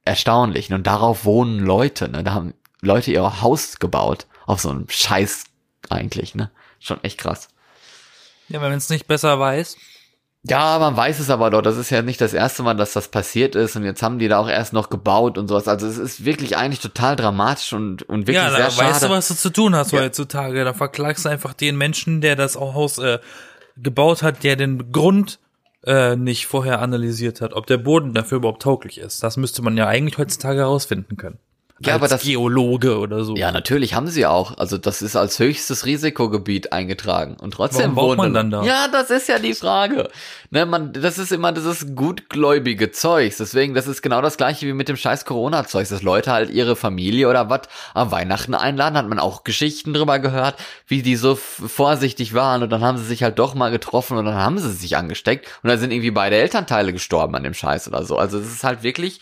erstaunlich. 0.05 0.71
Und 0.71 0.87
darauf 0.87 1.25
wohnen 1.25 1.59
Leute, 1.59 2.09
ne? 2.09 2.23
Da 2.23 2.33
haben 2.33 2.53
Leute 2.81 3.11
ihr 3.11 3.41
Haus 3.41 3.79
gebaut. 3.79 4.27
Auf 4.45 4.59
so 4.59 4.69
einem 4.69 4.89
Scheiß 4.89 5.45
eigentlich, 5.89 6.35
ne? 6.35 6.51
Schon 6.79 7.03
echt 7.03 7.17
krass. 7.17 7.47
Ja, 8.49 8.61
wenn 8.61 8.69
man 8.69 8.77
es 8.77 8.89
nicht 8.89 9.07
besser 9.07 9.39
weiß. 9.39 9.77
Ja, 10.43 10.79
man 10.79 10.97
weiß 10.97 11.19
es 11.19 11.29
aber 11.29 11.51
doch. 11.51 11.61
Das 11.61 11.77
ist 11.77 11.91
ja 11.91 12.01
nicht 12.01 12.19
das 12.19 12.33
erste 12.33 12.63
Mal, 12.63 12.73
dass 12.73 12.93
das 12.93 13.09
passiert 13.09 13.55
ist. 13.55 13.75
Und 13.75 13.83
jetzt 13.83 14.01
haben 14.01 14.17
die 14.17 14.27
da 14.27 14.39
auch 14.39 14.49
erst 14.49 14.73
noch 14.73 14.89
gebaut 14.89 15.37
und 15.37 15.47
sowas. 15.47 15.67
Also 15.67 15.85
es 15.85 15.99
ist 15.99 16.25
wirklich 16.25 16.57
eigentlich 16.57 16.79
total 16.79 17.15
dramatisch 17.15 17.73
und, 17.73 18.01
und 18.03 18.21
wirklich 18.21 18.37
ja, 18.37 18.49
sehr 18.49 18.65
da 18.65 18.71
schade. 18.71 18.89
weißt 18.89 19.03
du, 19.03 19.09
was 19.09 19.27
du 19.27 19.35
zu 19.35 19.51
tun 19.51 19.75
hast 19.75 19.91
Ja. 19.91 19.99
heutzutage. 20.01 20.63
Da 20.65 20.73
verklagst 20.73 21.25
du 21.25 21.29
einfach 21.29 21.53
den 21.53 21.77
Menschen, 21.77 22.21
der 22.21 22.35
das 22.35 22.55
Haus 22.55 22.97
äh, 22.97 23.19
gebaut 23.77 24.23
hat, 24.23 24.43
der 24.43 24.55
den 24.55 24.91
Grund 24.91 25.37
äh, 25.85 26.15
nicht 26.15 26.47
vorher 26.47 26.81
analysiert 26.81 27.39
hat, 27.41 27.53
ob 27.53 27.67
der 27.67 27.77
Boden 27.77 28.13
dafür 28.15 28.37
überhaupt 28.39 28.63
tauglich 28.63 28.97
ist. 28.97 29.21
Das 29.21 29.37
müsste 29.37 29.61
man 29.61 29.77
ja 29.77 29.87
eigentlich 29.87 30.17
heutzutage 30.17 30.59
herausfinden 30.61 31.17
können. 31.17 31.37
Ja, 31.85 31.95
aber 31.95 32.07
das- 32.07 32.21
Geologe 32.21 32.97
oder 32.97 33.23
so. 33.23 33.35
Ja, 33.35 33.51
natürlich 33.51 33.93
haben 33.93 34.07
sie 34.07 34.25
auch. 34.25 34.57
Also 34.57 34.77
das 34.77 35.01
ist 35.01 35.15
als 35.15 35.39
höchstes 35.39 35.85
Risikogebiet 35.85 36.71
eingetragen. 36.73 37.37
Und 37.41 37.53
trotzdem 37.53 37.95
Warum 37.95 38.09
wohnen 38.17 38.17
man 38.17 38.33
dann 38.33 38.51
da? 38.51 38.63
Ja, 38.63 38.87
das 38.87 39.09
ist 39.09 39.27
ja 39.27 39.39
die 39.39 39.53
Frage. 39.53 40.09
Ne, 40.49 40.65
man, 40.65 40.93
das 40.93 41.17
ist 41.17 41.31
immer 41.31 41.51
dieses 41.51 41.95
gutgläubige 41.95 42.91
Zeugs. 42.91 43.37
Deswegen, 43.37 43.73
das 43.73 43.87
ist 43.87 44.01
genau 44.01 44.21
das 44.21 44.37
gleiche 44.37 44.67
wie 44.67 44.73
mit 44.73 44.89
dem 44.89 44.97
scheiß 44.97 45.25
Corona-Zeugs, 45.25 45.89
dass 45.89 46.01
Leute 46.01 46.31
halt 46.31 46.49
ihre 46.49 46.75
Familie 46.75 47.29
oder 47.29 47.49
was 47.49 47.61
am 47.93 48.11
Weihnachten 48.11 48.53
einladen. 48.53 48.97
Hat 48.97 49.07
man 49.07 49.19
auch 49.19 49.43
Geschichten 49.43 49.93
drüber 49.93 50.19
gehört, 50.19 50.55
wie 50.87 51.01
die 51.01 51.15
so 51.15 51.35
vorsichtig 51.35 52.33
waren 52.33 52.63
und 52.63 52.69
dann 52.69 52.81
haben 52.83 52.97
sie 52.97 53.05
sich 53.05 53.23
halt 53.23 53.39
doch 53.39 53.53
mal 53.55 53.71
getroffen 53.71 54.17
und 54.17 54.25
dann 54.25 54.35
haben 54.35 54.57
sie 54.59 54.71
sich 54.71 54.97
angesteckt 54.97 55.47
und 55.63 55.69
dann 55.69 55.79
sind 55.79 55.91
irgendwie 55.91 56.11
beide 56.11 56.35
Elternteile 56.35 56.93
gestorben 56.93 57.35
an 57.35 57.43
dem 57.43 57.53
Scheiß 57.53 57.87
oder 57.87 58.03
so. 58.03 58.17
Also 58.17 58.37
es 58.37 58.47
ist 58.51 58.63
halt 58.63 58.83
wirklich 58.83 59.19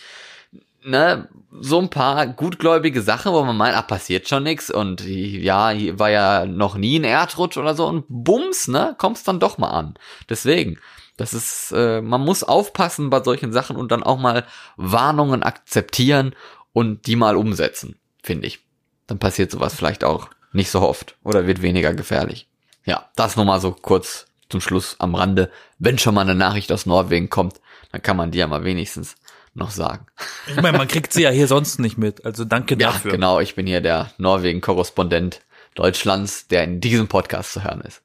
ne, 0.89 1.29
so 1.51 1.79
ein 1.79 1.89
paar 1.89 2.27
gutgläubige 2.27 3.01
Sachen, 3.01 3.33
wo 3.33 3.43
man 3.43 3.57
meint, 3.57 3.75
ah, 3.75 3.81
passiert 3.81 4.27
schon 4.27 4.43
nix 4.43 4.69
und 4.69 5.05
ja, 5.05 5.69
hier 5.69 5.99
war 5.99 6.09
ja 6.09 6.45
noch 6.45 6.75
nie 6.75 6.99
ein 6.99 7.03
Erdrutsch 7.03 7.57
oder 7.57 7.75
so 7.75 7.87
und 7.87 8.05
bums, 8.07 8.67
ne, 8.67 8.95
kommt's 8.97 9.23
dann 9.23 9.39
doch 9.39 9.57
mal 9.57 9.69
an. 9.69 9.95
Deswegen, 10.29 10.79
das 11.17 11.33
ist, 11.33 11.71
äh, 11.71 12.01
man 12.01 12.21
muss 12.21 12.43
aufpassen 12.43 13.09
bei 13.09 13.23
solchen 13.23 13.51
Sachen 13.51 13.75
und 13.75 13.91
dann 13.91 14.03
auch 14.03 14.19
mal 14.19 14.45
Warnungen 14.77 15.43
akzeptieren 15.43 16.35
und 16.73 17.07
die 17.07 17.15
mal 17.15 17.35
umsetzen, 17.35 17.99
finde 18.21 18.47
ich. 18.47 18.59
Dann 19.07 19.19
passiert 19.19 19.51
sowas 19.51 19.75
vielleicht 19.75 20.03
auch 20.03 20.29
nicht 20.53 20.69
so 20.69 20.81
oft 20.81 21.15
oder 21.23 21.47
wird 21.47 21.61
weniger 21.61 21.93
gefährlich. 21.93 22.47
Ja, 22.85 23.09
das 23.15 23.35
nur 23.35 23.45
mal 23.45 23.59
so 23.59 23.71
kurz 23.71 24.27
zum 24.49 24.61
Schluss 24.61 24.95
am 24.99 25.15
Rande. 25.15 25.51
Wenn 25.77 25.97
schon 25.97 26.15
mal 26.15 26.21
eine 26.21 26.35
Nachricht 26.35 26.71
aus 26.71 26.85
Norwegen 26.85 27.29
kommt, 27.29 27.59
dann 27.91 28.01
kann 28.01 28.17
man 28.17 28.31
die 28.31 28.39
ja 28.39 28.47
mal 28.47 28.63
wenigstens 28.63 29.15
noch 29.60 29.70
sagen. 29.72 30.05
Ich 30.47 30.55
meine, 30.62 30.78
man 30.78 30.88
kriegt 30.88 31.14
sie 31.14 31.22
ja 31.24 31.30
hier 31.30 31.47
sonst 31.47 31.80
nicht 31.80 31.97
mit. 31.97 32.26
Also 32.26 32.45
danke 32.45 32.76
Ja, 32.80 32.88
dafür. 32.91 33.12
genau. 33.12 33.39
Ich 33.39 33.55
bin 33.55 33.68
hier 33.68 33.82
der 33.82 34.12
Norwegen-Korrespondent 34.18 35.41
Deutschlands, 35.76 36.47
der 36.47 36.64
in 36.64 36.82
diesem 36.82 37.07
Podcast 37.07 37.53
zu 37.53 37.64
hören 37.64 37.82
ist. 37.82 38.01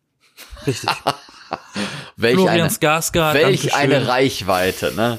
Richtig. 0.67 0.91
Welch 2.17 2.35
Florian 2.35 2.61
eine, 2.61 2.71
Skarsgård, 2.71 3.35
welch 3.35 3.63
Dankeschön. 3.63 3.73
eine 3.81 4.09
Reichweite, 4.09 4.93
ne? 4.95 5.19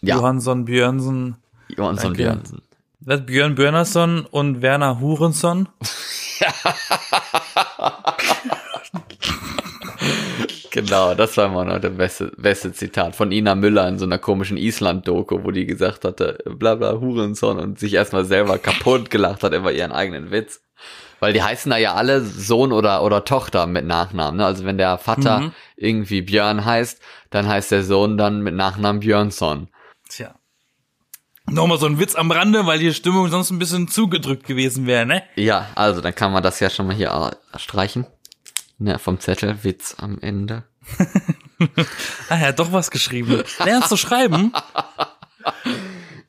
Ja, 0.00 0.16
Johansson 0.16 0.64
Björnsen. 0.64 1.36
Johansson 1.68 2.14
danke. 2.14 2.22
Björnsen. 2.22 2.62
Was, 3.00 3.24
Björn 3.26 3.54
Björnason 3.54 4.24
und 4.26 4.60
Werner 4.62 4.98
Hurenson. 5.00 5.68
Genau, 10.74 11.14
das 11.14 11.36
war 11.36 11.46
immer 11.46 11.64
noch 11.64 11.78
der 11.78 11.90
beste, 11.90 12.32
beste 12.36 12.72
Zitat 12.72 13.14
von 13.14 13.30
Ina 13.30 13.54
Müller 13.54 13.86
in 13.86 13.96
so 13.96 14.06
einer 14.06 14.18
komischen 14.18 14.56
Island-Doku, 14.56 15.44
wo 15.44 15.52
die 15.52 15.66
gesagt 15.66 16.04
hatte, 16.04 16.38
bla 16.46 16.74
bla 16.74 16.98
Hurensohn 16.98 17.60
und 17.60 17.78
sich 17.78 17.94
erstmal 17.94 18.24
selber 18.24 18.58
kaputt 18.58 19.08
gelacht 19.08 19.44
hat 19.44 19.54
über 19.54 19.70
ihren 19.70 19.92
eigenen 19.92 20.32
Witz. 20.32 20.62
Weil 21.20 21.32
die 21.32 21.44
heißen 21.44 21.70
da 21.70 21.76
ja 21.76 21.94
alle 21.94 22.22
Sohn 22.22 22.72
oder, 22.72 23.04
oder 23.04 23.24
Tochter 23.24 23.68
mit 23.68 23.86
Nachnamen. 23.86 24.38
Ne? 24.38 24.44
Also 24.44 24.64
wenn 24.64 24.76
der 24.76 24.98
Vater 24.98 25.40
Mhm. 25.40 25.52
irgendwie 25.76 26.22
Björn 26.22 26.64
heißt, 26.64 27.00
dann 27.30 27.46
heißt 27.46 27.70
der 27.70 27.84
Sohn 27.84 28.18
dann 28.18 28.42
mit 28.42 28.54
Nachnamen 28.56 28.98
Björnsson. 28.98 29.68
Tja. 30.08 30.34
Nochmal 31.46 31.78
so 31.78 31.86
ein 31.86 32.00
Witz 32.00 32.16
am 32.16 32.32
Rande, 32.32 32.66
weil 32.66 32.80
die 32.80 32.92
Stimmung 32.92 33.28
sonst 33.28 33.52
ein 33.52 33.60
bisschen 33.60 33.86
zugedrückt 33.86 34.44
gewesen 34.44 34.86
wäre, 34.88 35.06
ne? 35.06 35.22
Ja, 35.36 35.68
also 35.76 36.00
dann 36.00 36.16
kann 36.16 36.32
man 36.32 36.42
das 36.42 36.58
ja 36.58 36.68
schon 36.68 36.88
mal 36.88 36.96
hier 36.96 37.30
streichen. 37.58 38.06
Na, 38.84 38.98
vom 38.98 39.18
Zettel 39.18 39.64
Witz 39.64 39.94
am 39.96 40.18
Ende. 40.20 40.64
ah, 42.28 42.36
er 42.36 42.48
hat 42.48 42.58
doch 42.58 42.70
was 42.70 42.90
geschrieben. 42.90 43.42
Lernst 43.64 43.90
du 43.90 43.96
schreiben? 43.96 44.52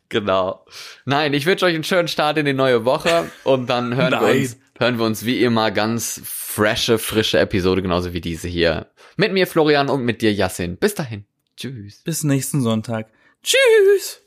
Genau. 0.09 0.65
Nein, 1.05 1.33
ich 1.33 1.45
wünsche 1.45 1.65
euch 1.65 1.73
einen 1.73 1.83
schönen 1.83 2.07
Start 2.07 2.37
in 2.37 2.45
die 2.45 2.53
neue 2.53 2.85
Woche 2.85 3.29
und 3.43 3.69
dann 3.69 3.95
hören 3.95 4.11
wir 4.11 4.21
uns, 4.21 4.57
hören 4.77 4.97
wir 4.99 5.05
uns 5.05 5.25
wie 5.25 5.43
immer 5.43 5.71
ganz 5.71 6.21
frische, 6.23 6.99
frische 6.99 7.39
Episode, 7.39 7.81
genauso 7.81 8.13
wie 8.13 8.21
diese 8.21 8.47
hier. 8.47 8.91
Mit 9.17 9.33
mir 9.33 9.47
Florian 9.47 9.89
und 9.89 10.05
mit 10.05 10.21
dir 10.21 10.31
Yassin. 10.31 10.77
Bis 10.77 10.93
dahin. 10.93 11.25
Tschüss. 11.57 12.03
Bis 12.03 12.23
nächsten 12.23 12.61
Sonntag. 12.61 13.11
Tschüss. 13.43 14.21